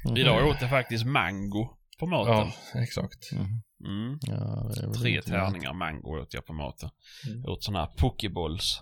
[0.05, 0.17] Mhm.
[0.17, 1.69] Idag åt jag faktiskt mango
[1.99, 2.51] på maten.
[2.73, 3.31] Ja, exakt.
[3.31, 3.61] Mhm.
[3.85, 4.19] Mm.
[4.21, 6.89] Ja, Tre tärningar mango åt jag på maten.
[7.27, 7.41] Mm.
[7.43, 8.81] Jag åt såna här pokeballs.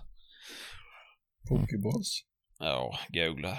[1.48, 2.24] Pokeballs.
[2.58, 3.58] Ja, googla.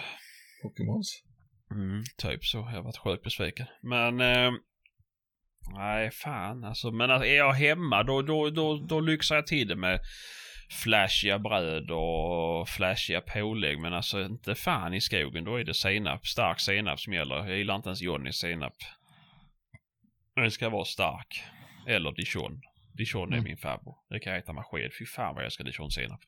[0.64, 1.24] Pokémons.
[1.72, 2.58] Mm, typ så.
[2.58, 3.68] Jag har varit sjukt besviken.
[3.82, 4.22] Men...
[4.22, 4.52] Eh,
[5.74, 6.92] nej, fan alltså.
[6.92, 10.00] Men alltså, är jag hemma då, då, då, då lyxar jag till det med
[10.84, 13.80] flashiga bröd och flashiga pålägg.
[13.80, 15.44] Men alltså inte fan i skogen.
[15.44, 16.28] Då är det senap.
[16.28, 17.36] Stark senap som gäller.
[17.36, 18.74] Jag gillar inte ens Johnnys senap.
[20.36, 21.44] Den ska vara stark.
[21.88, 22.62] Eller dijon.
[22.94, 23.44] Dijon är Mm.
[23.44, 23.98] min favorit.
[24.10, 24.92] Det kan jag äta med sked.
[25.00, 26.20] Fy fan vad jag älskar dijonsenap.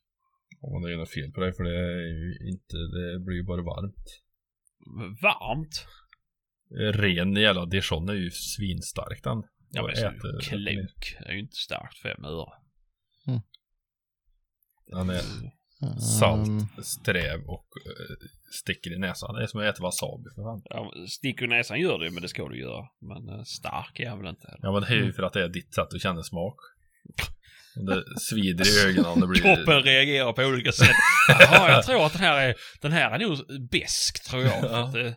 [0.62, 3.44] Ja, det är något fel på det, för det är ju inte, det blir ju
[3.44, 4.22] bara varmt.
[5.22, 5.86] Varmt.
[6.94, 9.44] Ren jävla dijon är ju svinstark den.
[9.70, 11.16] Ja men så äter- klok.
[11.20, 12.52] Det är ju inte starkt fem öre.
[14.86, 15.22] Den är
[16.20, 18.16] salt, sträv och uh,
[18.52, 19.36] sticker i näsan.
[19.36, 20.62] Det är som att äta wasabi för fan.
[20.66, 22.86] Ja, stick i näsan gör det men det ska du göra.
[23.02, 24.58] Men eh, stark är jag väl inte.
[24.62, 26.58] Ja men det är ju för att det är ditt sätt att känna smak.
[27.76, 29.42] Det svider i ögonen om det blir...
[29.42, 30.96] Kroppen reagerar på olika sätt.
[31.40, 33.38] Jaha, jag tror att den här är, den här är nog
[33.72, 34.64] besk tror jag.
[34.64, 34.84] Ja.
[34.84, 35.16] att det,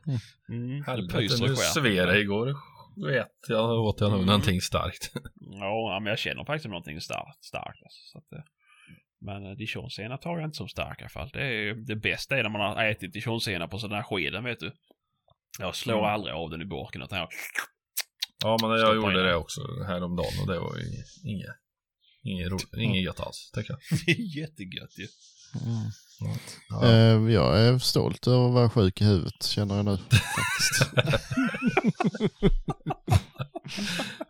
[0.48, 2.56] mm, det Helvete, nu sved igår.
[3.06, 5.12] vet, jag åt jag nog någonting starkt.
[5.40, 7.44] Ja, men jag känner faktiskt någonting starkt.
[7.44, 8.44] starkt alltså, så att, eh,
[9.20, 11.30] men eh, dijonsenap tar jag inte som stark i alla fall.
[11.32, 14.60] Det, är, det bästa är när man har ätit dijonsenap på sådana här skeden, vet
[14.60, 14.72] du.
[15.58, 16.10] Jag slår Mm.
[16.10, 17.28] aldrig av den i burken utan jag...
[18.42, 20.82] Ja, men jag gjorde det också häromdagen och det var ju
[21.24, 21.56] inget,
[22.22, 23.98] inget, ro, inget gött alls, tycker jag.
[24.06, 25.06] Det är jättegött ju.
[25.64, 25.90] Mm.
[26.68, 26.86] Ja.
[26.86, 29.96] Eh, jag är stolt över att vara sjuk i huvudet känner jag nu
[30.36, 30.94] faktiskt.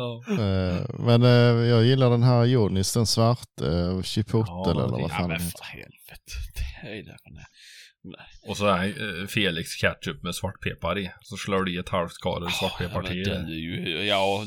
[0.00, 0.22] Ja.
[0.44, 5.00] Eh, men eh, jag gillar den här Jonis, den svart, eh, chipotle Ja, eller vad
[5.00, 6.32] Ja fan men den för helvete.
[6.82, 7.16] Det är det.
[7.24, 7.42] men,
[8.02, 8.26] Nej.
[8.48, 11.10] Och så är Felix ketchup med svartpeppar i.
[11.22, 13.28] Så slår du i ett halvt kar Ja, svartpeppar men till.
[13.30, 14.44] är ju, ja,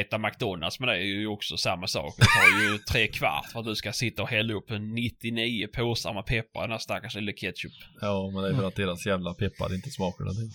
[0.00, 2.14] äta McDonalds med det är ju också samma sak.
[2.18, 5.66] Det tar ju tre kvart för att du ska sitta och hälla upp en 99
[5.76, 7.72] påsar med peppar i den här stackars lilla ketchup.
[8.00, 10.50] Ja, men det är för att deras jävla peppar inte smakar någonting.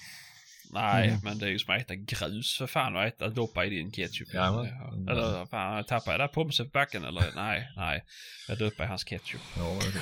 [0.74, 1.20] Nej, Mm.
[1.24, 3.92] men det är ju som att äta grus för fan och äta, doppa i din
[3.92, 4.28] ketchup.
[4.34, 4.52] Ja,
[4.96, 7.26] men- Eller fan, tappade jag där pomsen på backen eller?
[7.36, 8.04] Nej, nej.
[8.48, 9.42] Jag doppar i hans ketchup.
[9.58, 10.02] Ja, det.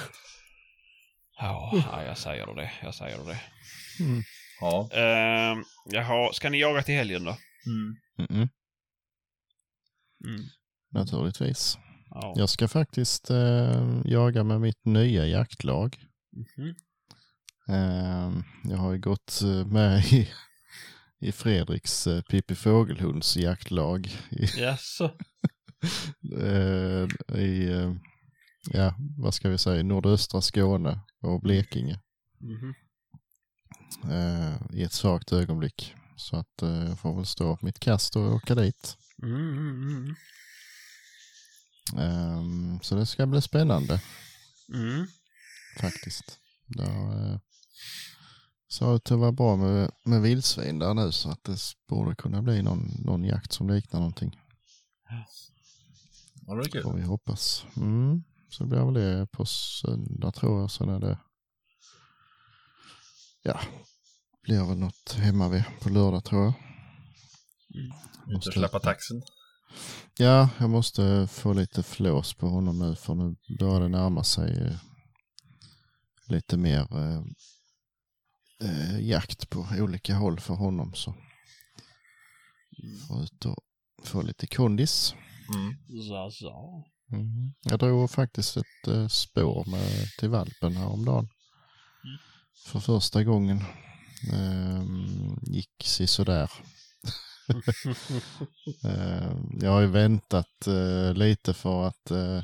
[1.39, 2.71] Ja, ja, jag säger det.
[2.83, 3.39] Jag säger det.
[4.03, 4.23] Mm.
[4.61, 4.89] ja.
[4.93, 7.37] Uh, jaha, ska ni jaga till helgen då?
[7.65, 7.97] Mm.
[8.29, 8.49] Mm.
[10.91, 11.77] naturligtvis.
[12.09, 12.33] Ja.
[12.37, 15.97] Jag ska faktiskt eh, jaga med mitt nya jaktlag.
[17.69, 18.31] Eh,
[18.63, 20.29] jag har ju gått eh, med i,
[21.19, 25.05] i Fredriks eh, Pippi Fågelhunds jaktlag i, Jaså?
[26.37, 27.07] eh,
[27.39, 27.93] i eh,
[28.71, 31.99] ja, vad ska vi säga, nordöstra Skåne och Blekinge
[32.39, 32.73] Mhm.
[34.11, 35.95] eh, i ett svagt ögonblick.
[36.17, 38.97] Så att eh, jag får väl stå upp mitt kast och åka dit.
[39.23, 40.15] Mm, mm, mm.
[41.97, 44.01] Ehm, så det ska bli spännande
[44.73, 45.07] Mm.
[45.79, 46.39] faktiskt.
[46.67, 47.39] Det
[48.81, 51.57] eh, ut att vara bra med, med vildsvin där nu så att det
[51.89, 54.39] borde kunna bli någon, någon jakt som liknar någonting.
[56.47, 56.83] Ja, det kul.
[56.83, 57.65] Får vi hoppas.
[57.77, 58.23] Mm.
[58.49, 60.71] Så blir väl det på söndag tror jag.
[60.71, 61.19] Sen är det
[63.41, 63.59] ja,
[64.43, 66.53] blir väl något hemma vid på lördag tror jag.
[68.35, 69.21] Inte släppa taxen.
[70.17, 74.67] Ja, jag måste få lite flås på honom nu för nu börjar det närma sig
[74.67, 74.77] eh,
[76.27, 76.87] lite mer
[78.63, 80.93] eh, jakt på olika håll för honom.
[80.93, 81.15] Så
[83.07, 83.57] få ut och
[84.03, 85.15] få lite kondis.
[85.53, 85.75] Mm.
[86.07, 86.83] Så, så.
[87.11, 87.53] Mm.
[87.61, 91.29] Jag drog faktiskt ett eh, spår med, till valpen häromdagen.
[92.03, 92.17] Mm.
[92.65, 93.63] För första gången.
[94.33, 96.51] Ehm, gick sig sådär.
[98.83, 102.43] Ehm, jag har ju väntat eh, lite för att eh,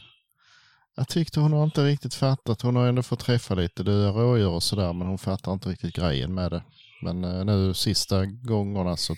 [0.95, 2.61] jag tyckte hon har inte riktigt fattat.
[2.61, 5.95] Hon har ändå fått träffa lite döda rådjur och sådär men hon fattar inte riktigt
[5.95, 6.63] grejen med det.
[7.01, 9.15] Men eh, nu sista gångerna så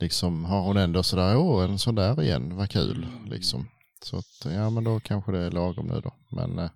[0.00, 3.68] liksom har hon ändå sådär, åh en sån där igen, vad kul liksom.
[4.02, 6.14] Så att, ja men då kanske det är lagom nu då.
[6.30, 6.70] Men eh,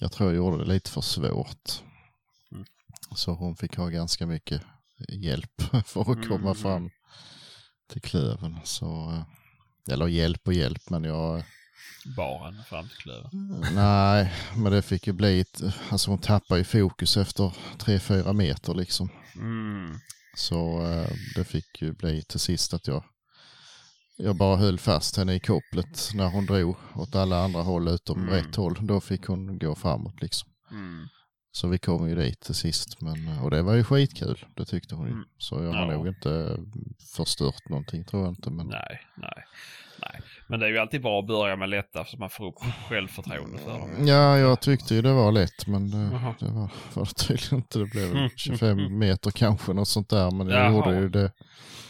[0.00, 1.82] jag tror jag gjorde det lite för svårt.
[2.52, 2.64] Mm.
[3.16, 4.62] Så hon fick ha ganska mycket
[5.08, 6.54] hjälp för att komma Mm.
[6.54, 6.90] fram
[7.92, 8.58] till klöven.
[8.64, 9.22] Så, eh,
[9.94, 11.42] eller hjälp och hjälp men jag,
[12.16, 13.30] Baren fram till klöven.
[13.74, 18.74] nej men det fick ju bli, ett, alltså hon tappar ju fokus efter 3-4 meter
[18.74, 19.08] liksom.
[19.36, 19.98] Mm.
[20.36, 23.04] Så eh, det fick ju bli till sist att jag,
[24.16, 28.18] jag bara höll fast henne i kopplet när hon drog åt alla andra håll utom
[28.22, 28.30] Mm.
[28.34, 28.78] rätt håll.
[28.80, 30.48] Då fick hon gå framåt liksom.
[30.70, 31.08] Mm.
[31.52, 33.00] Så vi kom ju dit till sist.
[33.00, 35.12] Men, och det var ju skitkul, det tyckte hon ju.
[35.12, 35.24] Mm.
[35.38, 35.96] Så jag har Ja.
[35.96, 36.58] nog inte
[37.16, 38.50] förstört någonting tror jag inte.
[38.50, 39.44] Men Nej, nej,
[40.00, 40.20] nej.
[40.48, 42.54] Men det är ju alltid bra att börja med lätta så man får upp
[42.88, 44.06] självförtroende för dem.
[44.06, 46.34] Ja, jag tyckte ju det var lätt men det, Jaha.
[46.40, 47.78] det var, var det tydligen inte.
[47.78, 50.30] Det blev väl 25 meter kanske något sånt där.
[50.30, 50.72] Men jag Jaha.
[50.72, 51.32] gjorde ju det,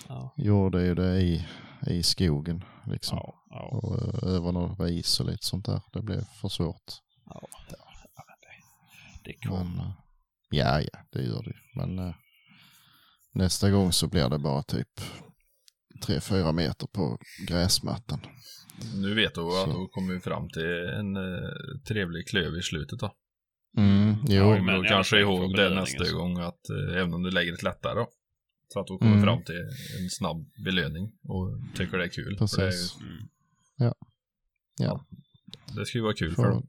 [0.09, 1.47] Ja, gjorde ju det i,
[1.86, 3.18] i skogen liksom.
[3.22, 3.60] ja, ja.
[3.60, 5.80] Och eh, över några is och lite sånt där.
[5.93, 6.93] Det blev för svårt.
[7.26, 7.40] ja,
[7.70, 7.76] det,
[9.24, 9.64] det kommer.
[9.64, 9.93] Men, eh,
[10.51, 11.56] ja, ja, det gör det ju.
[11.74, 12.14] Men eh,
[13.32, 15.01] nästa gång så blir det bara typ
[16.06, 17.18] 3-4 meter på
[17.48, 18.20] gräsmattan.
[18.94, 21.50] Nu vet du att du kommer fram till en eh,
[21.88, 23.12] trevlig klöv i slutet då.
[23.76, 26.16] Mm, jo, Ja, men i kanske ihåg det nästa så.
[26.18, 28.08] gång att eh, även om du lägger ett lättare då.
[28.72, 29.24] Så att du kommer Mm.
[29.24, 29.54] fram till
[30.00, 32.36] en snabb belöning och tycker det är kul.
[32.38, 32.96] För det, är precis.
[33.00, 33.28] ju, Mm.
[34.78, 35.04] Ja.
[35.76, 36.68] det ska ju vara kul för Får, dem.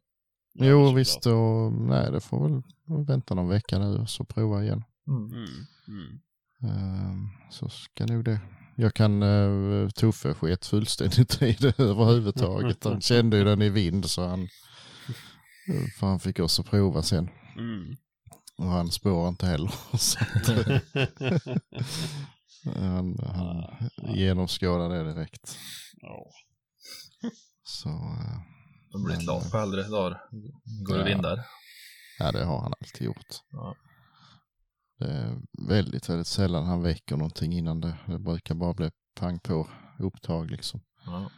[0.54, 1.00] Ja, jo, såklart.
[1.00, 1.26] visst.
[1.26, 2.62] Och, nej, det får väl
[3.06, 4.84] vänta någon vecka nu och så prova igen.
[5.08, 5.26] Mm.
[5.34, 5.50] Mm.
[5.88, 6.20] Mm.
[6.64, 8.40] Ehm, så ska nog det.
[8.82, 12.84] Jag kan, uh, Tuffe sket fullständigt i det överhuvudtaget.
[12.84, 14.48] Han kände ju den i vind så han,
[16.00, 17.30] för han fick också prova sen.
[17.58, 17.96] Mm.
[18.58, 19.74] Och han spår inte heller.
[19.98, 20.48] Så att,
[22.76, 25.58] Han, han genomskådar det direkt.
[27.64, 28.40] Så eh,
[28.92, 30.22] De blir Men, lat på äldre dagar.
[30.86, 31.04] Går Ja.
[31.04, 31.46] vindar.
[32.20, 33.36] ja, det har han alltid gjort.
[33.52, 33.76] Ja.
[35.00, 37.94] Det är väldigt, väldigt sällan han väcker någonting innan det.
[38.08, 39.68] Det brukar bara bli pang på
[40.00, 40.82] upptag liksom.
[41.06, 41.32] Ja.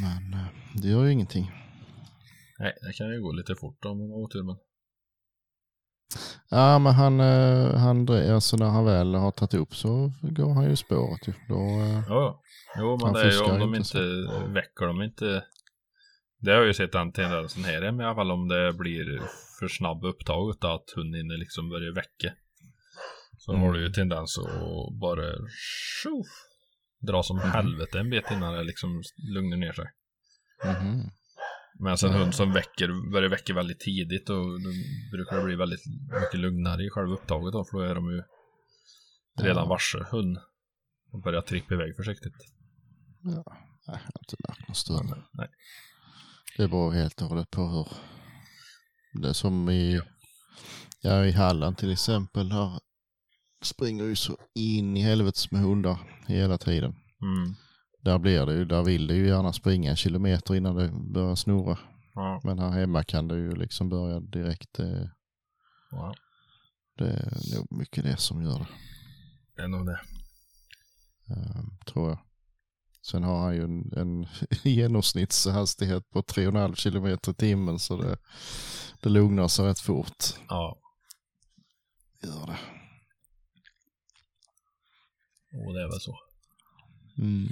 [0.00, 1.50] Men eh, det gör ju ingenting.
[2.58, 4.56] Nej, det kan ju gå lite fort om man har otur men.
[6.50, 10.64] Ja, men han, eh, han alltså när han väl har tagit upp så går han
[10.70, 11.20] ju spåret.
[11.48, 12.42] Då, eh, Ja, ja.
[12.78, 15.44] Jo, men det är ju om de inte inte väcker dem inte.
[16.38, 19.20] Det har jag ju sett den tendensen här i alla fall om det blir
[19.58, 22.32] för snabb upptag utan att hunden hinner liksom börja väcka.
[23.38, 23.62] Så Mm.
[23.62, 25.22] har du ju tendens att bara
[26.02, 26.26] tjoff,
[27.06, 27.50] dra som Mm.
[27.50, 29.02] helvete en bit innan det liksom
[29.34, 29.86] lugnar ner sig.
[30.64, 31.10] mhm.
[31.78, 34.70] Men en hund som väcker, börjar väcka väldigt tidigt och då
[35.12, 35.82] brukar det bli väldigt
[36.22, 38.22] mycket lugnare i själva upptaget då för då är de ju
[39.42, 39.68] redan Ja.
[39.68, 40.38] varse hund.
[41.12, 42.34] Och börjar trippa iväg försiktigt.
[43.22, 43.42] Nej,
[43.86, 45.22] jag har inte märkt någon större.
[45.32, 45.48] Nej.
[46.56, 47.88] Det beror helt och hållet på hur
[49.22, 50.00] det är som i,
[51.00, 52.52] ja, i Halland till exempel.
[52.52, 52.80] Här
[53.62, 56.94] springer ju så in i helvetes med hundar hela tiden.
[57.22, 57.54] Mm.
[58.02, 61.34] Där blir det ju, där vill det ju gärna springa en kilometer innan det börjar
[61.34, 61.78] snurra.
[62.14, 62.40] Ja.
[62.44, 64.78] Men här hemma kan det ju liksom börja direkt.
[64.78, 65.08] Eh,
[65.90, 66.14] ja.
[66.98, 68.66] det är nog mycket det som gör det.
[69.56, 70.00] Det är nog det.
[71.30, 72.18] eh, tror jag.
[73.10, 74.26] Sen har han ju en, en
[74.62, 78.16] genomsnittshastighet på 3,5 kilometer i timmen så det,
[79.00, 80.24] det lugnar sig rätt fort.
[80.48, 80.78] Ja.
[82.22, 82.58] Gör det.
[85.66, 86.18] Och det är väl så.
[87.18, 87.48] Mm.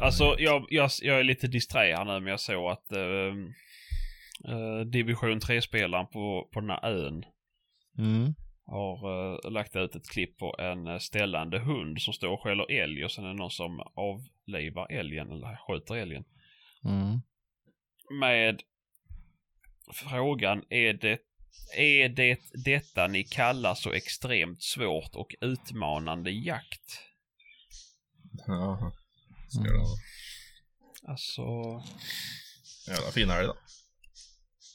[0.00, 3.34] Alltså, jag, jag, jag är lite disträ här nu, men jag såg att eh,
[4.54, 7.24] eh, division 3-spelaren på, på den här ön
[7.98, 8.34] Mm.
[8.66, 12.70] Har eh, lagt ut ett klipp på en eh, ställande hund som står och skäller
[12.70, 16.24] älg och sen är det någon som avlivar älgen eller skjuter älgen.
[16.84, 17.20] Mm.
[18.20, 18.62] Med
[19.92, 21.18] frågan är det
[21.76, 27.00] är det detta ni kallar så extremt svårt och utmanande jakt?
[28.46, 28.92] Ja.
[29.48, 29.72] Ska Mm.
[29.72, 29.98] det vara.
[31.12, 31.42] Alltså,
[32.88, 33.56] Jävla fin då.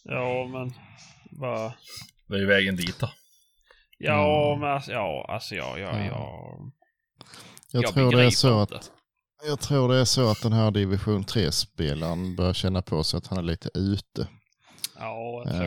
[0.04, 0.74] ja men
[1.32, 1.72] vad...
[2.28, 3.10] Det är ju vägen dit då.
[3.98, 4.60] Ja, Mm.
[4.60, 6.06] men alltså, ja, alltså ja, ja, Ja.
[6.06, 6.58] ja.
[7.72, 8.76] Jag, Jag tror det är så inte.
[8.76, 8.92] att
[9.48, 13.28] jag tror det är så att den här division 3-spelaren börjar känna på sig att
[13.28, 14.28] han är lite ute.
[15.00, 15.66] Ja, jag tror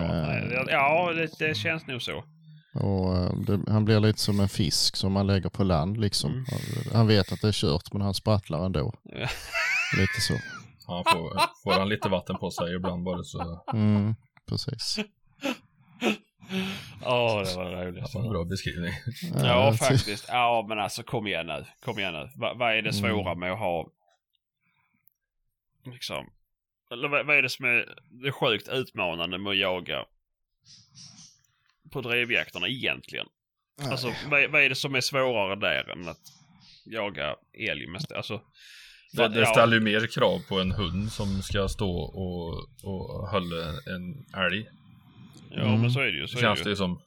[0.64, 2.24] det, ja det, det känns nog så.
[2.74, 6.30] Och eh, det, han blir lite som en fisk som man lägger på land liksom.
[6.30, 6.44] Mm.
[6.92, 8.94] Han- vet att det är kört men han sprattlar ändå.
[9.04, 9.28] Ja.
[10.00, 10.34] Lite så.
[10.86, 13.62] Han får, får han lite vatten på sig ibland bara så.
[13.72, 14.14] Mm,
[14.48, 14.96] precis.
[17.04, 18.92] Ja, det var det Det var en bra beskrivning.
[19.36, 20.24] Ja, faktiskt.
[20.28, 21.64] Ja, men alltså kom igen nu.
[21.84, 22.28] Kom igen nu.
[22.36, 23.38] Va, vad är det svåra Mm.
[23.38, 23.88] med att ha...
[25.84, 26.30] Liksom...
[26.92, 27.94] Eller vad, vad är det som är
[28.24, 30.04] det sjukt utmanande med att jaga
[31.92, 33.26] på drevjakterna egentligen?
[33.90, 36.20] Alltså, vad, är- vad är det som är svårare där än att
[36.84, 37.36] jaga
[37.70, 38.00] älg med...
[38.00, 38.40] st- Alltså...
[39.12, 42.54] Det, det ställer ju mer krav på en hund som ska stå och,
[42.84, 44.66] och hålla en älg.
[45.50, 45.80] Ja, Mm.
[45.80, 46.26] men så är det ju.
[46.28, 46.76] Så är Känns det det ju.
[46.76, 47.00] som.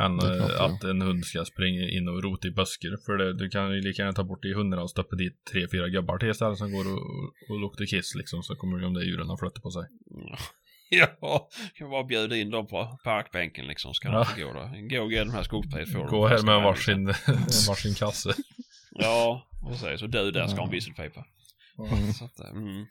[0.00, 2.96] Än Det är klart, eh, att en hund ska springa in och rota i buskar.
[3.06, 5.66] För det, du kan ju lika gärna ta bort de hundarna och stoppa dit tre,
[5.72, 7.02] fyra gubbar till istället som går och,
[7.50, 8.42] och luktar kiss liksom.
[8.42, 9.82] Så kommer de där djuren att flytta på sig.
[10.90, 13.94] Ja, kan bara bjuda in dem på parkbänken liksom.
[13.94, 14.26] Ska Ja.
[14.36, 14.60] de gå då.
[14.96, 18.34] Gå och ge de här skogsprecis får Gå här med en varsin, en varsin kasse.
[18.90, 20.02] Ja, precis.
[20.02, 21.24] Och du där ska ha en visselpipa.
[21.92, 22.12] Mm.
[22.12, 22.86] Så att, mm.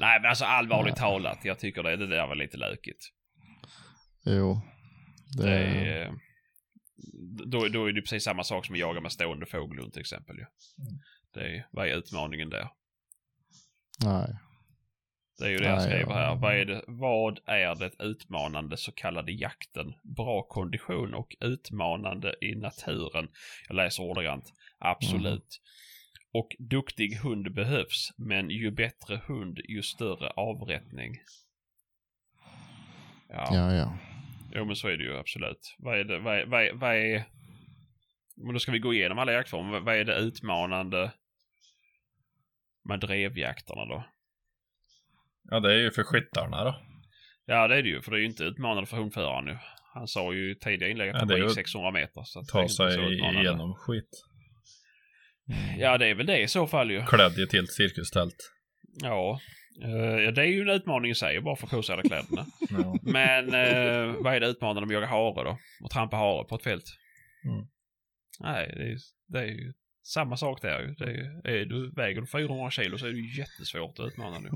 [0.00, 2.98] Nej men alltså allvarligt talat, jag tycker det, det där var lite lökigt.
[4.26, 4.60] Jo.
[5.36, 6.12] Det, Det är,
[7.46, 10.36] då, då är det precis samma sak som att jaga med stående fågelhund till exempel
[10.36, 10.44] ju.
[11.34, 12.68] Det är, vad är utmaningen där?
[14.04, 14.36] Nej.
[15.38, 16.14] Det är ju det jag skriver ja.
[16.14, 16.36] här.
[16.36, 19.94] Vad är, det, vad är det utmanande så kallade jakten?
[20.16, 23.28] Bra kondition och utmanande i naturen.
[23.68, 24.52] Jag läser ordagrant.
[24.78, 25.60] Absolut.
[26.32, 31.14] Och duktig hund behövs, men ju bättre hund, ju större avrättning.
[33.28, 33.98] Ja, Ja, ja.
[34.56, 35.76] Jo men så är det ju absolut.
[35.78, 37.24] Vad är det, vad är, vad är, vad är
[38.44, 39.80] men då ska vi gå igenom alla jaktformer.
[39.80, 41.12] Vad- är det utmanande
[42.88, 44.04] med drevjakterna då?
[45.50, 46.82] Ja, det är ju för skyttarna då.
[47.46, 48.02] Ja, det är det ju.
[48.02, 49.58] För det är ju inte utmanande för hundföraren nu.
[49.94, 52.22] Han sa ju i tidigare inlägg att Ja, han är gick ju 600 meter.
[52.24, 54.10] Så att Ta sig igenom skit.
[55.78, 57.04] Ja, det är väl det i så fall ju.
[57.06, 58.36] Klädd i ett helt cirkustält.
[59.02, 59.40] Ja.
[59.82, 62.46] Eh, ja, det är ju en utmaning i sig bara få på sig alla kläderna.
[62.70, 62.96] Ja.
[63.02, 65.58] Men eh, vad är det utmanande med att jaga hare då?
[65.84, 66.84] Och trampa hare på ett fält?
[67.44, 67.66] Mm.
[68.40, 68.96] Nej, det är,
[69.28, 69.72] det är ju
[70.02, 70.94] samma sak där ju.
[70.94, 74.38] Det är, är du, väger du 400 kilo så är det ju jättesvårt att utmana
[74.38, 74.50] nu.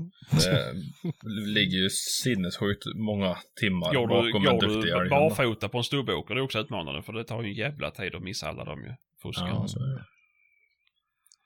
[1.21, 1.89] Det ligger ju
[2.23, 5.09] sinnessjukt många timmar Går du, bakom en går duktig du älg.
[5.09, 8.15] barfota på en stubbåker det är också utmanande för det tar ju en jävla tid
[8.15, 8.93] att missa alla dem ju.
[9.21, 9.47] Fuskar.
[9.47, 9.67] Ja.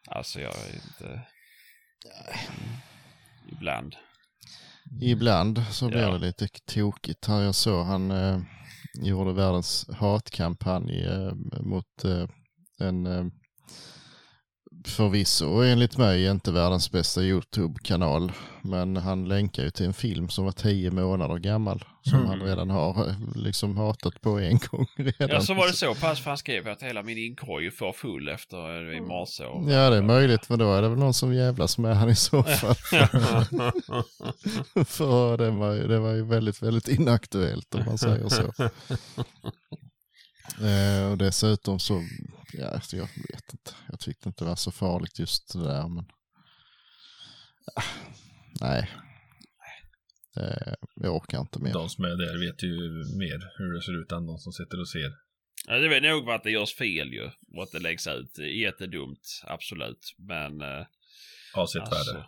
[0.08, 1.22] Alltså jag är inte...
[3.52, 3.96] Ibland.
[5.02, 6.12] Ibland så blir Ja.
[6.12, 7.42] det lite tokigt här.
[7.42, 8.40] Jag såg han eh,
[8.94, 12.28] gjorde världens hatkampanj eh, mot eh,
[12.80, 13.26] en eh,
[14.88, 18.32] förvisso enligt mig inte världens bästa YouTube-kanal.
[18.62, 21.84] Men han länkar ju till en film som var tio månader gammal.
[22.02, 22.30] Som Mm.
[22.30, 25.30] han redan har liksom hatat på en gång redan.
[25.30, 27.92] Ja, så var det så pass för han skrev att hela min inkorg är för
[27.92, 29.46] full efter eh, i morse.
[29.46, 29.72] Och...
[29.72, 32.16] Ja det är möjligt men då är det väl någon som jävlas med han i
[32.16, 32.76] så fall.
[34.86, 38.54] För det var, ju, det var ju väldigt, väldigt inaktuellt om man säger så.
[40.62, 42.04] Eh, och dessutom så,
[42.54, 43.72] ja, alltså jag vet inte.
[43.90, 45.88] Jag tyckte inte det var så farligt just det där.
[45.88, 46.06] Men...
[47.76, 47.84] Ah,
[48.62, 48.90] nej.
[50.38, 51.74] Eh, jag orkar inte mer.
[51.74, 52.76] De som är där vet ju
[53.18, 55.12] mer hur det ser ut än de som sitter och ser.
[55.68, 57.30] Ja, det är nog att det görs fel ju.
[57.56, 58.38] Och att det läggs ut.
[58.38, 60.16] Jättedumt, absolut.
[60.18, 60.62] Men...
[60.62, 60.86] Eh,
[61.54, 62.14] Har sett alltså...
[62.14, 62.26] värre.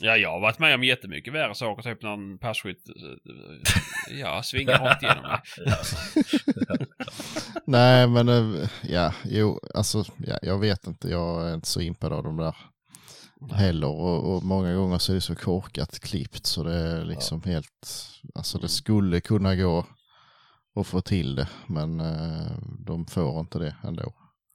[0.00, 1.82] Ja, jag har varit med om jättemycket värre saker.
[1.82, 2.88] Typ någon passkytt...
[2.88, 5.40] eh, Ja, svingar rakt igenom mig.
[7.66, 11.08] Nej men eh, ja, jo, alltså ja, jag vet inte.
[11.08, 12.56] Jag är inte så impad av de där
[13.52, 17.42] heller och, och många gånger så är det så korkat klippt så det är liksom
[17.42, 17.86] helt,
[18.34, 19.86] alltså det skulle kunna gå
[20.80, 22.56] att få till det men eh,
[22.86, 24.14] de får inte det ändå.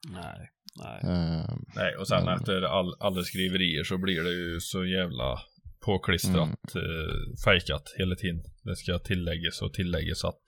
[0.10, 0.50] Nej,
[0.84, 1.00] nej.
[1.04, 5.40] Eh, Nej, och sen Men- efter all, alla skriverier så blir det ju så jävla
[5.86, 6.36] påklistrat,
[6.76, 6.86] Mm.
[6.86, 7.14] eh,
[7.46, 8.44] fejkat hela tiden.
[8.64, 10.42] Det ska tilläggas och tilläggas att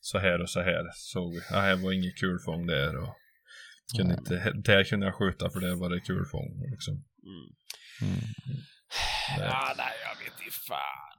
[0.00, 1.40] så här och så här såg vi.
[1.50, 3.14] Ja, här var inget kulfång där och
[3.96, 4.18] kunde Nej.
[4.18, 6.50] inte, där kunde jag skjuta för det var det kulfång.
[6.70, 6.94] Liksom.
[6.94, 7.48] Mm.
[8.12, 8.24] mm,
[9.38, 11.18] Ja, nej, jag vet inte fan.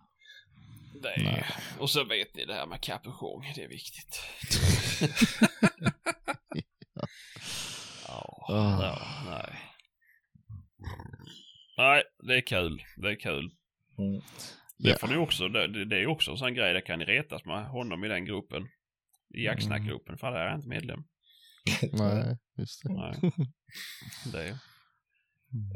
[1.02, 1.24] Det är...
[1.24, 1.46] Nej.
[1.80, 4.14] Och så vet ni det här med kapuschong, det är viktigt.
[8.50, 8.82] ja, Ah.
[8.82, 9.60] ja, nej.
[11.78, 12.84] Nej, det är kul.
[12.98, 13.52] Det är kul.
[13.98, 14.22] Mm.
[14.78, 14.98] Det Ja.
[15.00, 17.66] får ni också, det, det är också en sån grej, det kan ni retas med
[17.66, 18.68] honom i den gruppen.
[19.34, 21.04] I jacksnackgruppen, för där är jag inte medlem.
[21.92, 22.94] nej, just det.
[22.94, 23.16] Nej.
[24.32, 24.58] Det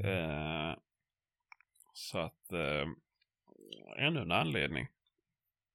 [0.04, 0.76] är eh,
[1.94, 2.88] Så att, eh,
[4.06, 4.88] ännu en anledning.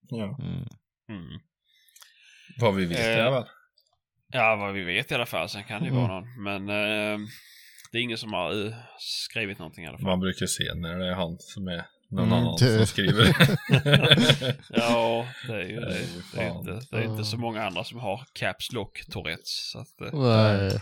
[0.01, 0.39] Ja.
[0.43, 0.65] Mm.
[1.09, 1.41] Mm.
[2.61, 3.49] Vad vi Eh, alla fall.
[4.33, 5.49] Ja, vad vi vet i alla fall.
[5.49, 6.03] Sen kan det ju Mm.
[6.09, 6.43] vara någon.
[6.45, 7.19] Men eh,
[7.93, 10.07] det är ingen som har eh, skrivit någonting i alla fall.
[10.07, 13.27] Man brukar se när det är han som är någon Mm, annan det- som skriver.
[14.69, 16.43] Ja, det är ju Det är det.
[16.43, 19.71] är, inte, det är inte så många andra som har caps lock Tourettes.
[19.73, 20.81] Så att, eh, Nej.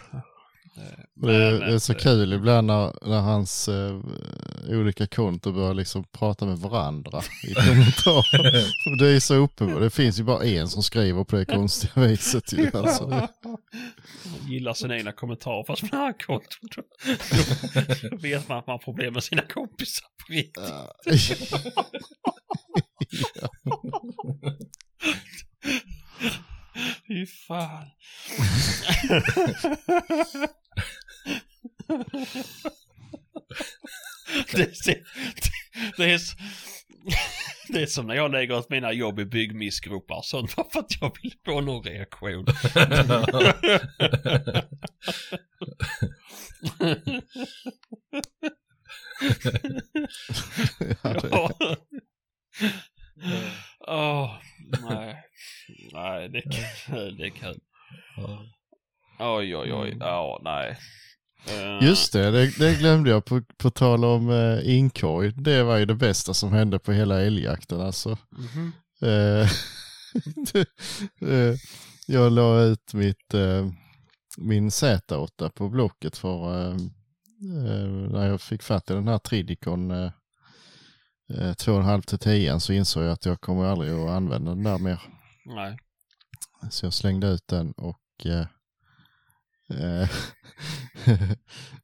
[1.14, 4.00] Det, är- det är så eh, kul ibland när, när hans eh,
[4.68, 8.98] olika konton börjar liksom prata med varandra i kommentarer.
[8.98, 9.80] Det är så uppenbart.
[9.80, 12.52] Det finns ju bara en som skriver på det konstiga viset.
[12.52, 12.70] Ju.
[12.74, 13.58] Alltså, det, Man
[14.48, 16.68] gillar sina egna kommentarer fast man har konton.
[16.76, 16.82] Då,
[18.10, 21.52] då vet man att man har problem med sina kompisar på riktigt.
[27.08, 27.86] Fy fan.
[34.52, 34.98] det, det,
[35.96, 36.36] det, är, så-
[37.68, 40.56] det är som när jag lägger ut mina jobb i byggmissgropar och sånt.
[40.56, 42.46] Bara för att jag vill få någon reaktion.
[51.02, 51.50] ja.
[53.86, 54.38] Åh,
[54.90, 55.25] nej.
[55.92, 57.16] Nej, det kul.
[57.16, 57.60] Det kul.
[59.18, 59.96] Oj, oj, oj.
[60.00, 60.78] Ja, nej.
[61.48, 65.32] Eh, just det, det, det glömde jag på, på tal om eh, inkorg.
[65.36, 67.80] Det var ju det bästa som hände på hela älgjakten.
[67.80, 68.18] Alltså.
[68.30, 68.72] mhm.
[69.02, 69.48] Eh,
[71.30, 71.54] eh,
[72.06, 73.68] jag la ut mitt, eh,
[74.38, 79.90] min Z8 på Blocket för eh, eh, när jag fick fatt i den här Tridicon
[79.90, 80.10] eh,
[81.28, 85.00] 2,5 till 10 så insåg jag att jag kommer aldrig att använda den där mer.
[85.46, 85.76] Nej.
[86.70, 88.46] Så jag slängde ut den och eh,
[89.70, 90.08] eh,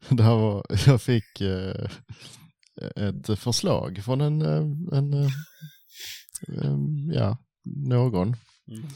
[0.08, 1.90] där var, jag fick eh,
[2.96, 5.30] ett förslag från en, eh, en eh,
[6.64, 6.76] eh,
[7.14, 8.36] ja, någon.
[8.68, 8.88] Mm.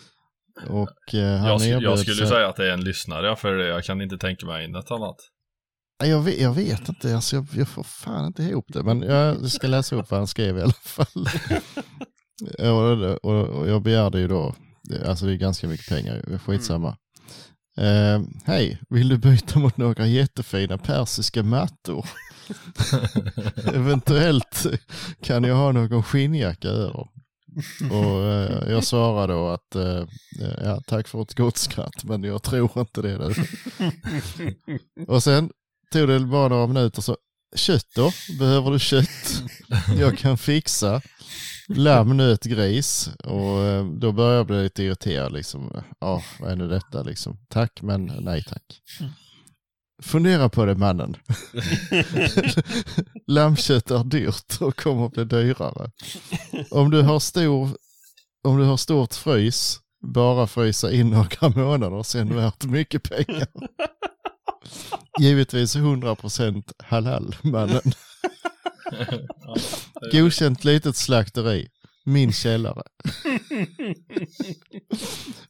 [0.68, 3.36] Och eh, han Jag, skulle, jag erbjöd skulle sig- säga att det är en lyssnare,
[3.36, 5.16] för jag kan inte tänka mig något annat.
[6.01, 8.82] Nej, Jag vet, jag vet inte, alltså, jag, jag får fan inte ihop det.
[8.82, 11.06] Men jag ska läsa upp vad han skrev i alla fall.
[12.58, 14.54] och, och, och jag begärde ju då,
[15.06, 16.96] alltså det är ganska mycket pengar, skitsamma.
[17.76, 22.08] Eh, Hej, vill du byta mot några jättefina persiska mattor?
[23.74, 24.66] Eventuellt
[25.22, 27.08] kan jag ha någon skinnjacka över.
[27.90, 30.04] Och eh, jag svarade då att eh,
[30.64, 33.34] ja, tack för ett gott skratt men jag tror inte det nu.
[35.06, 35.50] Och sen
[35.92, 37.16] tog det bara några minuter så,
[37.56, 38.10] kött då?
[38.38, 39.42] Behöver du kött?
[39.98, 41.02] Jag kan fixa.
[41.68, 43.10] Lamm, nöt, gris.
[43.24, 45.82] Och eh, då började jag bli lite irriterad liksom.
[46.01, 47.38] Ja, vad är nu detta liksom?
[47.48, 48.62] Tack men nej tack.
[50.02, 51.16] Fundera på det mannen.
[53.26, 55.90] Lammkött är dyrt och kommer att bli dyrare.
[56.70, 57.68] Om du har stor,
[58.44, 59.80] om du har stort frys,
[60.14, 63.47] bara frysa in några månader, sen värt mycket pengar.
[65.20, 67.80] Givetvis 100% halal, mannen.
[70.12, 71.68] Godkänt litet slakteri.
[72.04, 72.82] Min källare.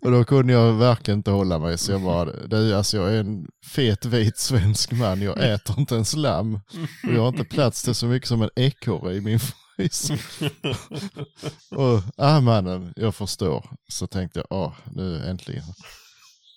[0.00, 3.20] och då kunde jag verkligen inte hålla mig så jag bara, du alltså jag är
[3.20, 6.54] en fet vit svensk man, jag äter inte ens lamm.
[7.04, 10.10] Och jag har inte plats till så mycket som en ekorre i min frys.
[11.70, 13.70] och, ah mannen, jag förstår.
[13.88, 15.64] Så tänkte jag, ah nu äntligen.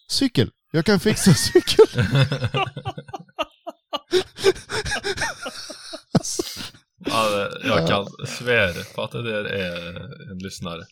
[0.10, 1.86] Cykel, jag kan fixa cykel.
[7.10, 9.96] Ja, jag kan svära på att det där är
[10.32, 10.84] en lyssnare.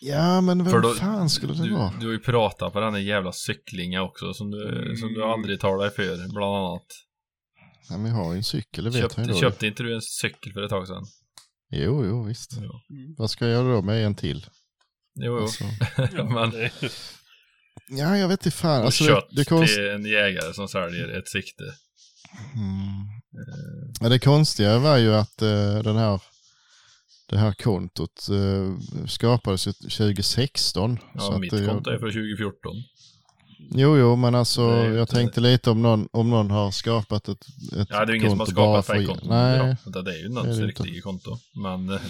[0.00, 1.92] Ja men För vem då- fan skulle det Du, vara?
[2.00, 5.60] du har ju pratat på den där jävla cyklinga också som du, som du aldrig
[5.60, 6.86] tar dig för, bland annat.
[7.90, 9.40] Ja, men jag har ju en cykel, det vet Köpte, han ju då.
[9.40, 11.04] köpte inte du en cykel för ett tag sedan?
[11.70, 12.50] Jo, jo visst.
[12.60, 12.70] Jo.
[13.18, 14.46] Vad ska jag göra då med en till?
[15.14, 15.42] Jo, jo.
[15.42, 15.64] Alltså,
[16.24, 16.70] men Det-
[17.88, 18.82] ja, jag vet inte fan.
[18.82, 19.74] Alltså, kött det, det, konst...
[19.74, 21.64] till en jägare som säljer ett sikte.
[22.54, 23.04] mm.
[24.00, 26.20] Ja, det konstiga var ju att eh, den här,
[27.30, 30.98] det här kontot eh, skapades ju 2016.
[31.14, 32.72] Ja, så mitt att, eh, konto är från 2014.
[33.76, 37.40] Jo, jo, men alltså jag inte- tänkte lite om någon, om någon har skapat ett,
[37.80, 39.28] ett Ja, det är ju ingen som har konto bara skapat för- fejkkonton.
[39.28, 39.76] Nej.
[39.86, 41.38] utan det är ju någons riktiga konto.
[41.54, 42.00] Men eh,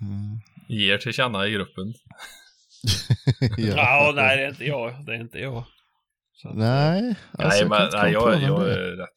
[0.00, 0.40] Mm.
[0.68, 1.94] ger till känna i gruppen.
[3.58, 5.04] Ja, nej det är inte jag.
[5.06, 5.64] Det är inte jag.
[6.42, 9.08] Så Nej, alltså, nej, jag men nej, jag, jag är rätt...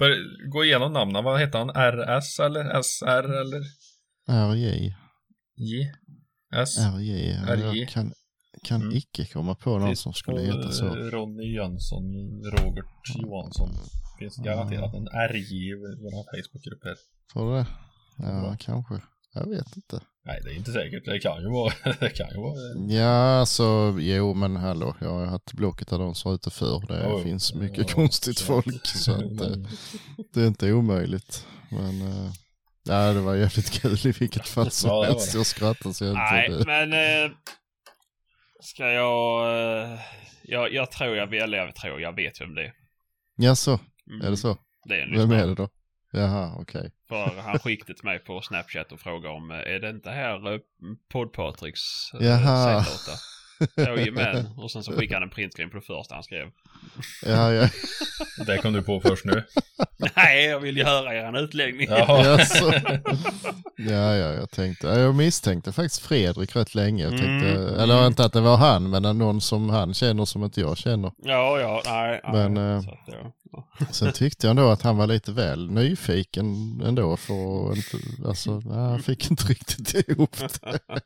[0.00, 0.10] Bör,
[0.52, 1.24] gå igenom namnen.
[1.24, 1.70] Vad heter han?
[1.70, 3.62] RS eller SR eller
[4.52, 4.94] RJ.
[5.56, 5.92] J?
[6.56, 6.78] S?
[6.78, 7.32] RJ.
[7.32, 7.78] RJ.
[7.80, 8.12] Jag kan,
[8.64, 8.96] kan Mm.
[8.96, 10.84] icke komma på någon som skulle heta så.
[10.94, 12.04] Ronny Jönsson,
[12.44, 12.86] Robert
[13.16, 13.70] Johansson.
[14.18, 16.96] Finns garanterat en RJ i vår Facebookgrupp här.
[17.32, 17.66] Får det?
[18.18, 18.94] Ja, kanske.
[19.34, 20.00] Jag vet inte.
[20.24, 21.04] Nej, det är inte säkert.
[21.04, 21.72] Det kan ju vara...
[22.00, 22.54] Det kan ju vara...
[23.00, 26.86] Ja, alltså jo men hallå, jag har haft blocket annonser ute för.
[26.88, 29.56] Det Ja, finns ja, mycket ja, konstigt så- folk så att eh,
[30.34, 31.46] det är inte omöjligt.
[31.70, 32.30] Men eh,
[32.84, 35.32] ja, det var jävligt kul i vilket fall som Ja, helst.
[35.32, 35.38] det.
[35.38, 36.66] Jag skrattade så jag Nej, inte...
[36.66, 36.92] men...
[36.92, 37.30] Eh,
[38.62, 39.42] ska jag...
[39.82, 39.98] Eh,
[40.42, 40.72] jag...
[40.72, 42.72] Jag tror jag väljer, jag tror jag vet vem det är.
[43.36, 43.78] Jaså,
[44.10, 44.26] Mm.
[44.26, 44.56] är det så?
[44.88, 45.68] Det är en Vem är det då?
[46.10, 46.90] Jaha, okej.
[47.08, 50.52] För han skickade till mig på Snapchat och frågade om, eh, är det inte här
[50.52, 50.58] eh,
[51.12, 52.84] Podd-Patriks eh, Jaha.
[52.84, 53.18] C-data?
[53.76, 54.48] Jajamän.
[54.56, 56.46] Och sen så skickade han en printscreen på det första han skrev.
[57.26, 57.68] Ja, ja,
[58.46, 59.44] Det kom du på först nu.
[60.16, 61.86] Nej, jag vill ju höra er utläggning.
[61.90, 62.38] Jaha.
[63.76, 67.02] Ja, ja, jag tänkte, ja, jag misstänkte faktiskt Fredrik rätt länge.
[67.04, 67.74] Jag tänkte, Mm.
[67.74, 71.12] eller inte att det var han, men någon som han känner som inte jag känner.
[71.22, 72.20] Ja, ja, nej.
[72.24, 72.48] nej.
[72.48, 73.32] Men, eh, Så att, ja.
[73.90, 76.46] Sen tyckte jag ändå att han var lite väl nyfiken
[76.86, 80.78] ändå för inte, alltså, nej, han fick inte riktigt ihop det.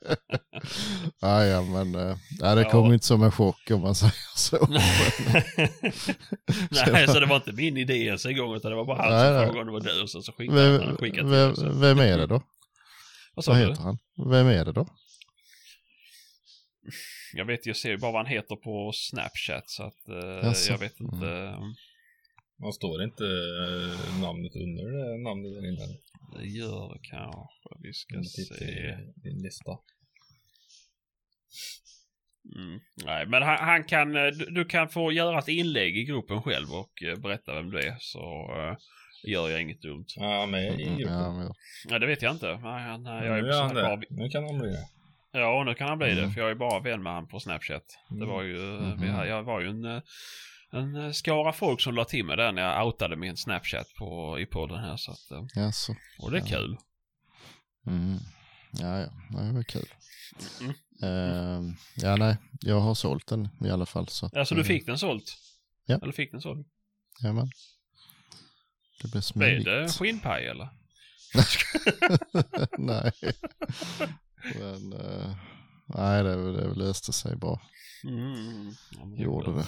[1.20, 2.16] ja, ja, men eh,
[2.48, 2.70] ja, det Ja.
[2.70, 4.66] kom inte som en chock om man säger så.
[6.92, 9.10] nej, så det var inte min idé ens en gång, utan det var bara han
[9.26, 9.46] som nej.
[9.46, 11.56] frågade om det var du, och sen så skickade han Vem, han skickade till vem,
[11.56, 11.72] så.
[11.80, 12.34] vem är det då?
[13.34, 13.60] Vad Vad du?
[13.68, 13.98] heter han?
[14.30, 14.86] Vem är det då?
[17.32, 20.72] Jag vet, jag ser ju bara vad han heter på Snapchat, så att eh, Jaså?
[20.72, 21.56] jag vet inte.
[22.62, 25.98] Man står inte eh, namnet under det namnet där inne.
[26.38, 27.68] Det gör det kanske.
[27.82, 28.64] Vi ska se.
[28.64, 29.70] i din lista.
[32.56, 32.80] Mm.
[33.04, 36.42] Nej, men han, han kan, eh, du, du kan få göra ett inlägg i gruppen
[36.42, 38.20] själv och eh, berätta vem du är, så
[38.58, 38.76] eh,
[39.32, 40.04] gör jag inget dumt.
[40.16, 41.14] Ja, är i gruppen.
[41.14, 41.52] Ja, men,
[41.88, 42.46] Nej, det vet jag inte.
[42.62, 44.06] Nej, han, nej, jag är nu, är han bara, det.
[44.10, 44.86] nu kan han bli det.
[45.32, 46.32] Ja, nu kan han bli det, Mm.
[46.32, 47.84] för jag är bara vän med han på Snapchat.
[48.08, 48.28] Det Mm.
[48.28, 49.00] var ju, Mhm.
[49.00, 49.84] vi, hade- jag var ju en,
[50.72, 54.46] en skara folk som la till mig där när jag outade min Snapchat på, i
[54.46, 55.94] podden här, så att, jaså.
[56.22, 56.46] och det är Ja.
[56.58, 56.76] kul.
[57.86, 58.18] Mm.
[58.72, 59.86] Ja, ja, det var kul.
[60.60, 60.74] Mm.
[61.04, 64.08] Ehm, ja, nej, jag har sålt den i alla fall.
[64.08, 65.36] Så att, Alltså du eh, fick den sålt?
[65.86, 65.98] Ja.
[66.02, 66.66] Eller fick den såld?
[67.22, 67.50] Jajamän.
[69.02, 69.64] Det blir Blir smidigt.
[69.64, 70.68] det skinnpaj eller?
[72.78, 73.12] nej.
[74.58, 75.36] Men eh,
[75.86, 77.60] nej, det, det löste sig bra.
[78.04, 78.74] Mm.
[78.90, 79.62] Ja, Gjorde det.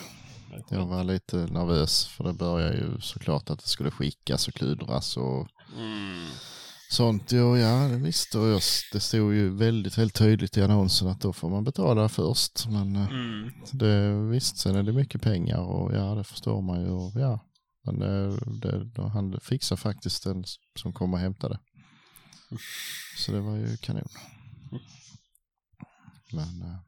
[0.50, 0.66] skönt.
[0.70, 5.16] Jag var lite nervös för det började ju såklart att det skulle skickas och kludras
[5.16, 6.26] och Mm.
[6.90, 7.32] Sånt.
[7.32, 8.60] Jo, ja, det visste jag.
[8.92, 12.66] Det stod ju väldigt, väldigt tydligt i annonsen att då får man betala först.
[12.68, 13.50] Men eh, Mm.
[13.72, 16.90] det, visst, sen är det mycket pengar och ja, det förstår man ju.
[16.90, 17.40] Och, ja.
[17.84, 20.44] Men det, det, han fixar faktiskt den
[20.78, 21.58] som kom och hämtade.
[23.16, 24.08] Så det var ju kanon.
[26.32, 26.78] Men eh,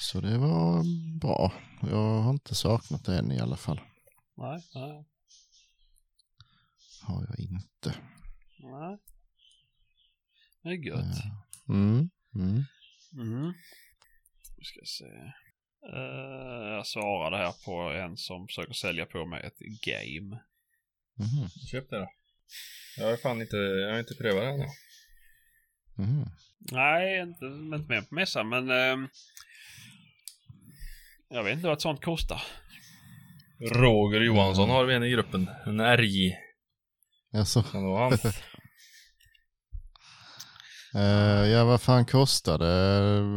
[0.00, 0.82] så det var
[1.20, 1.52] bra.
[1.80, 3.80] Jag har inte saknat det än i alla fall.
[4.36, 5.04] Nej, nej,
[7.02, 7.94] Har jag inte.
[8.58, 8.98] nej.
[10.62, 10.98] Det är gött.
[11.16, 11.32] Eh,
[11.68, 12.64] Mm, mm.
[13.14, 13.52] Mm.
[14.56, 15.04] Vi ska se.
[15.94, 20.42] Eh, jag svarade här på en som försöker sälja på mig ett game.
[21.18, 22.08] Mhm, Köp det då.
[22.96, 24.66] Jag har fan inte, jag har inte prövat det ännu.
[25.94, 26.26] mhm.
[26.72, 29.08] Nej, inte, inte med på mässan men ehm,
[31.28, 32.42] jag vet inte vad ett sånt kostar.
[33.60, 35.50] Roger Johansson har vi en i gruppen.
[35.66, 36.36] En RJ.
[37.34, 38.18] Alltså, Kan det vara han?
[41.02, 42.64] eh, ja, vad fan kostade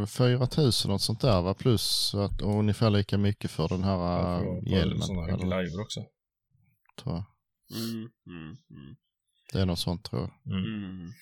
[0.00, 0.06] det?
[0.06, 1.54] 4 000 något sånt där va?
[1.54, 5.02] Plus att, och ungefär lika mycket för den här Ja, eh, för- för hjälmen.
[5.02, 6.00] Sådana glider också.
[7.02, 7.24] tror jag.
[7.80, 8.96] Mm, mm, mm,
[9.52, 10.52] Det är något sånt tror jag.
[10.58, 10.84] Mm.
[10.84, 11.12] mm.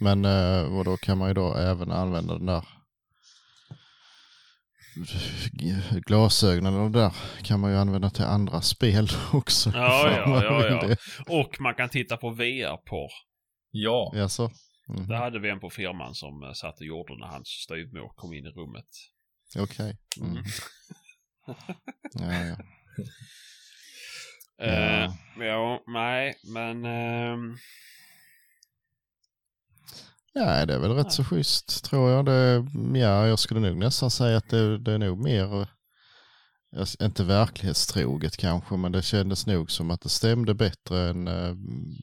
[0.00, 2.64] Men eh, och då kan man ju då även använda den där
[6.06, 7.12] glasögonen och där
[7.42, 9.70] kan man ju använda till andra spel också.
[9.74, 10.86] Ja, ja, ja, ja.
[10.86, 10.96] det?
[11.26, 13.10] Och man kan titta på VR-porr.
[13.70, 14.12] Ja.
[14.14, 14.50] Jaså?
[14.88, 15.08] Mhm.
[15.08, 18.32] Det hade vi en på firman som eh, satt och gjorde när hans styvmor kom
[18.32, 18.88] in i rummet.
[19.58, 19.98] Okej.
[20.20, 20.30] Mm.
[20.32, 20.44] Mm.
[22.12, 22.56] Ja, ja.
[24.62, 26.84] Eh, ja, nej, men...
[26.84, 27.56] ehm,
[30.32, 32.24] ja, det är väl rätt så schysst tror jag.
[32.24, 32.64] Det,
[32.98, 35.60] ja, jag skulle nog nästan säga att det, det är nog mer,
[36.76, 41.54] eh, inte verklighetstroget kanske, men det kändes nog som att det stämde bättre än eh,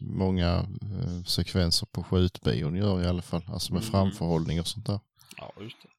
[0.02, 3.44] många eh, sekvenser på skjutbion gör i alla fall.
[3.48, 3.92] Alltså med Mm.
[3.92, 5.00] framförhållning och sånt där.
[5.38, 5.90] ja, just det.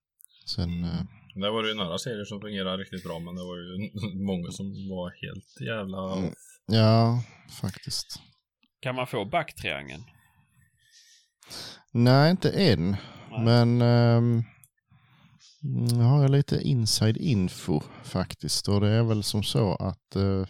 [0.54, 0.90] Sen, eh,
[1.34, 3.90] Det var ju några serier som fungerade riktigt bra men det var ju
[4.26, 6.16] många som var helt jävla...
[6.16, 6.34] Mm.
[6.66, 7.22] ja,
[7.60, 8.20] faktiskt.
[8.80, 10.04] Kan man få backtriangeln?
[11.92, 12.90] Nej, inte än.
[13.30, 13.44] Nej.
[13.44, 14.42] Men ehm,
[15.62, 18.68] nu har jag lite inside info faktiskt.
[18.68, 20.46] Och det är väl som så att eh,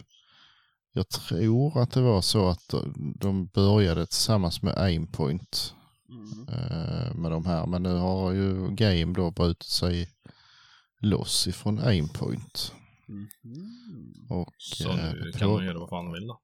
[0.93, 2.73] jag tror att det var så att
[3.19, 5.73] de började tillsammans med Aimpoint
[6.09, 6.47] Mm.
[6.49, 7.65] eh, med de här.
[7.65, 10.09] Men nu har ju Game då brutit sig
[11.01, 12.73] loss ifrån Aimpoint.
[13.07, 13.27] Mhm.
[14.29, 16.39] Och, Så eh, nu kan man göra vad fan man vill då.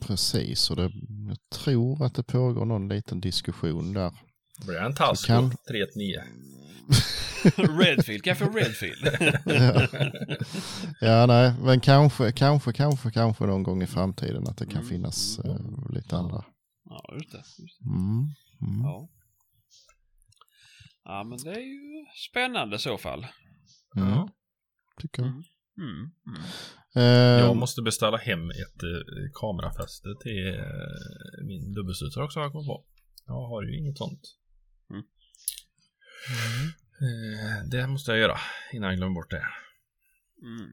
[0.00, 0.90] Precis, och det,
[1.28, 4.12] jag tror att det pågår någon liten diskussion där.
[4.66, 6.24] Blir en Tasco Kan- 319?
[7.78, 9.08] Redfield, kan jag få Redfield?
[9.44, 9.88] ja.
[11.08, 14.88] ja, nej, men kanske, kanske, kanske, kanske någon gång i framtiden att det kan Mm.
[14.88, 15.56] finnas eh,
[15.90, 16.44] lite andra.
[16.84, 17.38] ja, just det.
[17.62, 17.88] Just det.
[17.88, 18.28] Mm.
[18.62, 18.82] Mm.
[18.82, 19.08] Ja.
[21.04, 23.26] ja, men det är ju spännande i så fall.
[23.96, 24.08] Mm.
[24.08, 24.28] Ja.
[25.00, 25.42] Tycker jag.
[26.96, 27.06] Mm.
[27.06, 27.26] Mm.
[27.26, 27.38] Mm.
[27.38, 32.52] Eh, Jag måste beställa hem ett eh, kamerafäste till eh, min dubbelstudsare också har jag
[32.52, 32.84] kommit på.
[33.26, 34.20] Jag har ju inget sånt.
[34.90, 35.04] Mm.
[37.00, 38.38] Eh, det måste jag göra
[38.72, 39.44] innan jag glömmer bort det.
[40.42, 40.70] Mm.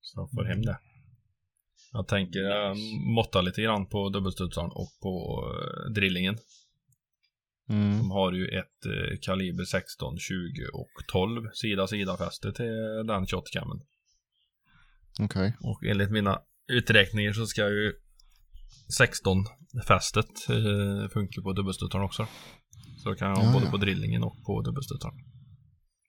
[0.00, 0.78] Så jag får hem det.
[1.92, 2.76] Jag tänker jag
[3.14, 6.38] måtta lite grann på dubbelstudsaren och på eh, drillingen.
[7.68, 7.98] mm.
[7.98, 10.34] De har ju ett eh, kaliber 16, 20
[10.72, 13.80] och 12 sida sida fäste till den shotcamen.
[15.20, 15.56] Okej.
[15.60, 16.38] Och enligt mina
[16.68, 17.92] uträkningar så ska ju
[18.96, 19.44] 16
[19.86, 22.26] fästet eh, funka på dubbelstudsaren också.
[23.02, 23.70] Så kan jag ha Ja, både ja.
[23.70, 25.14] på drillingen och på dubbelstudsaren.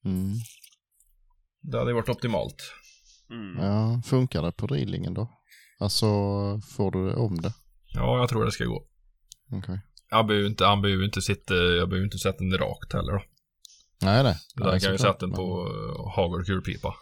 [0.06, 0.34] Mm.
[1.62, 2.74] Det hade varit optimalt.
[3.30, 3.66] Mm.
[3.66, 5.30] Ja, funkar det på drillingen då?
[5.80, 6.08] Alltså,
[6.62, 7.54] får du om det?
[7.94, 8.88] Ja, jag tror det ska gå.
[9.52, 9.80] Okej.
[10.10, 13.22] Jag behöver inte, han behöver inte sitta, jag behöver inte sätta den rakt heller då.
[14.02, 14.36] Nej, nej.
[14.56, 16.96] Där nej, kan jag ju sätta den på uh, hagel och kulpipa.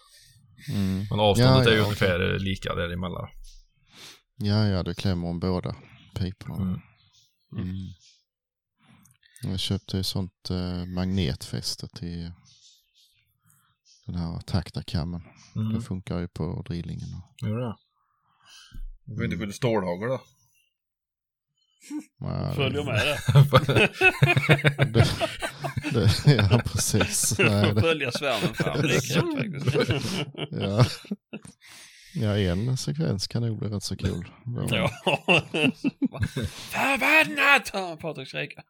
[0.69, 1.05] Mm.
[1.09, 3.27] Men avståndet Ja, är ju ja, ungefär eh, lika däremellan.
[4.37, 5.75] Ja, ja, du klämmer om båda
[6.15, 6.55] piporna.
[6.55, 6.79] Mm.
[7.57, 7.75] Mm.
[9.43, 12.31] Jag köpte ju sånt eh, magnetfäste till
[14.05, 15.21] den här taktakammen.
[15.55, 15.73] Mm.
[15.73, 17.07] Det funkar ju på drillingen.
[17.13, 17.75] och- Gör det?
[19.05, 20.21] Du får inte skjuta stålhagel då.
[22.55, 23.17] Följer med det.
[24.93, 25.07] det,
[25.93, 26.09] det,
[26.51, 27.39] ja, precis.
[27.39, 28.83] Nej, det, följa svärmen fram.
[30.51, 30.85] Ja.
[32.17, 34.27] Ja, en sekvens kan nog bli rätt så kul.
[34.69, 34.89] Ja.
[36.71, 37.99] Förbannat!
[38.01, 38.63] Patrik skrika.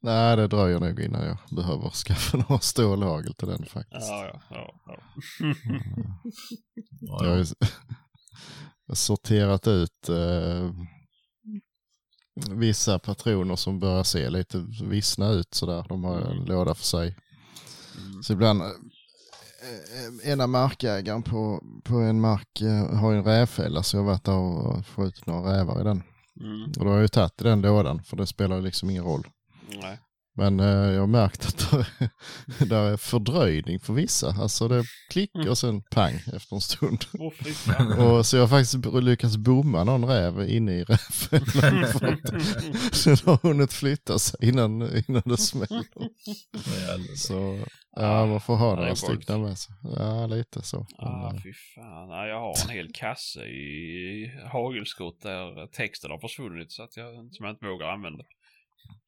[0.00, 4.08] Nej, det dröjer nog innan jag behöver skaffa några stålhagel till den faktiskt.
[4.08, 4.96] Ja, ja, ja.
[7.00, 7.24] ja.
[7.24, 7.46] Jag
[8.88, 10.70] har sorterat ut eh,
[12.50, 15.86] vissa patroner som börjar se lite vissna ut sådär.
[15.88, 17.16] De har en låda för sig.
[17.98, 18.22] Mm.
[18.22, 23.96] Så ibland, eh, eh, ena markägaren på, på en mark eh, har en rävfälla så
[23.96, 26.02] jag har varit där och skjutit några rävar i den.
[26.40, 26.64] Mm.
[26.64, 29.26] Och då har jag ju tagit i den lådan för det spelar liksom ingen roll.
[29.68, 29.98] Nej.
[30.38, 31.70] Men eh, jag har märkt att
[32.58, 34.28] det där är fördröjning för vissa.
[34.28, 37.04] Alltså det klickar och sen pang efter en stund.
[37.98, 41.90] Och så jag har faktiskt lyckats bomma någon räv inne i rävfällan.
[43.04, 45.84] den har hunnit flytta sig innan, innan det smäller.
[47.16, 47.58] Så
[47.96, 49.74] ja, man får ha Ja, några stycken med sig.
[49.96, 50.86] Ja, lite så.
[50.98, 52.28] Ah, Men, eh, fy fan.
[52.28, 57.46] Jag har en hel kasse i hagelskott där texten har försvunnit så att jag, som
[57.46, 58.24] jag inte vågar använda.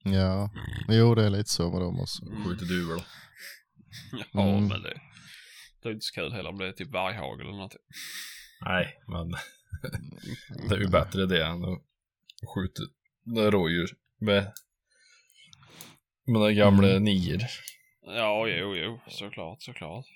[0.05, 0.51] Ja,
[0.89, 2.23] jo det är lite så med dem också.
[2.45, 3.03] Skjuter duvor då.
[4.33, 4.69] Ja, Mm.
[4.69, 5.01] men det,
[5.83, 7.77] det är inte så kul heller om det är typ varghagel eller något.
[8.65, 9.31] Nej, men
[10.69, 11.79] det är ju bättre det än att
[12.55, 12.83] skjuta
[13.51, 13.91] rådjur
[14.21, 14.53] med,
[16.27, 17.05] med den gamla Mm.
[17.05, 17.41] nior.
[18.03, 20.07] Ja, jo, jo, såklart, såklart.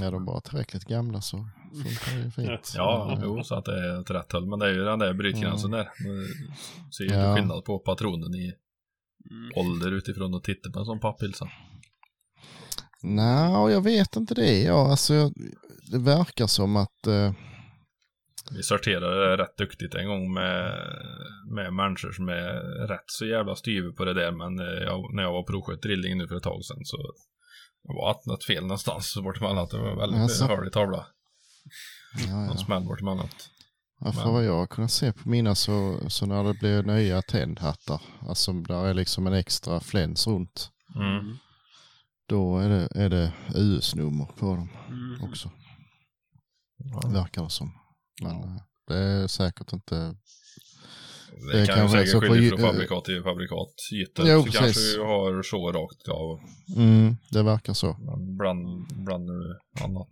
[0.00, 1.48] Ja, de bara tillräckligt gamla så
[1.84, 2.72] funkar det ju fint.
[2.76, 4.46] Ja, jo, så att det är ett rätt håll.
[4.46, 5.84] Men det är ju den där brytgränsen där.
[6.06, 7.36] Man ser ju Ja.
[7.36, 8.52] skillnad på patronen i
[9.30, 9.50] Mm.
[9.56, 11.48] ålder utifrån att titta på en sån papphylsa.
[13.02, 14.62] Nej, jag vet inte det.
[14.62, 15.30] Ja, alltså,
[15.90, 17.32] det verkar som att eh,
[18.56, 20.72] Vi sorterade det rätt duktigt en gång med,
[21.54, 22.52] med människor som är
[22.88, 24.32] rätt så jävla styva på det där.
[24.32, 26.96] Men eh, jag, när jag var och provsköt drilling nu för ett tag sedan så
[27.84, 29.68] det var att något fel någonstans bort emellan.
[29.70, 30.44] Det var väldigt Alltså.
[30.44, 31.06] hörlig tavla.
[32.28, 33.28] ja, Någon smäll bort emellan.
[34.00, 37.22] Ja, för Men- vad jag kunnat se på mina så, så när det blir nya
[37.22, 41.36] tändhattar, alltså där är liksom en extra fläns runt, Mm.
[42.28, 45.30] då är det, är det US-nummer på dem Mm.
[45.30, 45.50] också,
[46.76, 47.08] Ja.
[47.08, 47.72] verkar det som.
[48.22, 48.56] Men eh,
[48.88, 50.14] det är säkert inte,
[51.52, 53.74] Det, Det kan kanske ju är säkert skilja från fabrikat till fabrikat.
[53.92, 56.40] Gyttet Jo, så kanske du har så rakt av.
[56.76, 57.96] mm, det verkar så.
[58.00, 60.08] Men bland, blandar du annat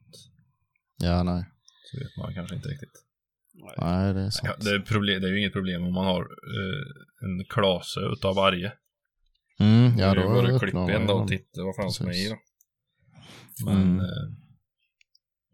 [1.02, 1.44] Ja, nej,
[1.90, 2.92] så vet man kanske inte riktigt.
[3.55, 3.74] Nej.
[3.78, 4.64] nej det är Ja, sant.
[4.64, 8.34] det, är problem, det är ju inget problem om man har eh, en klase utav
[8.36, 8.72] varje.
[9.60, 10.42] Mm, ja, då går
[10.86, 12.36] det en då och titta vad fan som är i då.
[13.66, 14.01] Men Mm.
[14.01, 14.06] eh,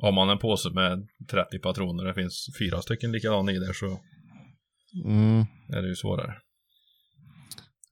[0.02, 4.00] har man en påse med 30 patroner det finns fyra stycken likadana i där så
[5.04, 6.34] Mm, är det ju svårare.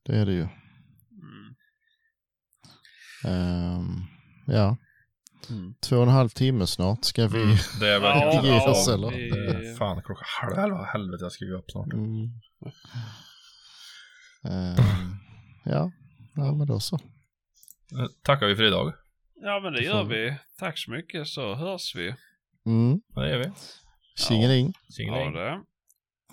[0.06, 0.43] det är det ju.
[0.43, 1.55] Mm.
[3.24, 4.01] Ehm,
[4.47, 4.76] ja,
[5.51, 5.74] Mm.
[5.81, 7.43] två och en halv timme snart ska vi...
[7.43, 9.10] Mm, det är verkligen ja, oss, eller?
[9.10, 10.85] det är fan klockan halv elva.
[10.85, 11.93] Helvete jag ska ju upp snart.
[11.93, 12.28] Mm.
[14.44, 14.76] Ehm,
[15.64, 15.93] ja,
[16.35, 16.97] ja, men då så.
[16.97, 18.93] Eh, Tackar vi för idag.
[19.35, 20.36] Ja, men det gör vi.
[20.59, 22.14] Tack så mycket så hörs vi.
[22.66, 23.01] Mm.
[23.14, 23.52] Det gör vi.
[24.16, 24.72] Tjingeling.
[24.97, 25.35] Tjingeling.
[25.35, 25.62] Ja, det.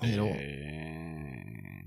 [0.01, 1.80] へえ。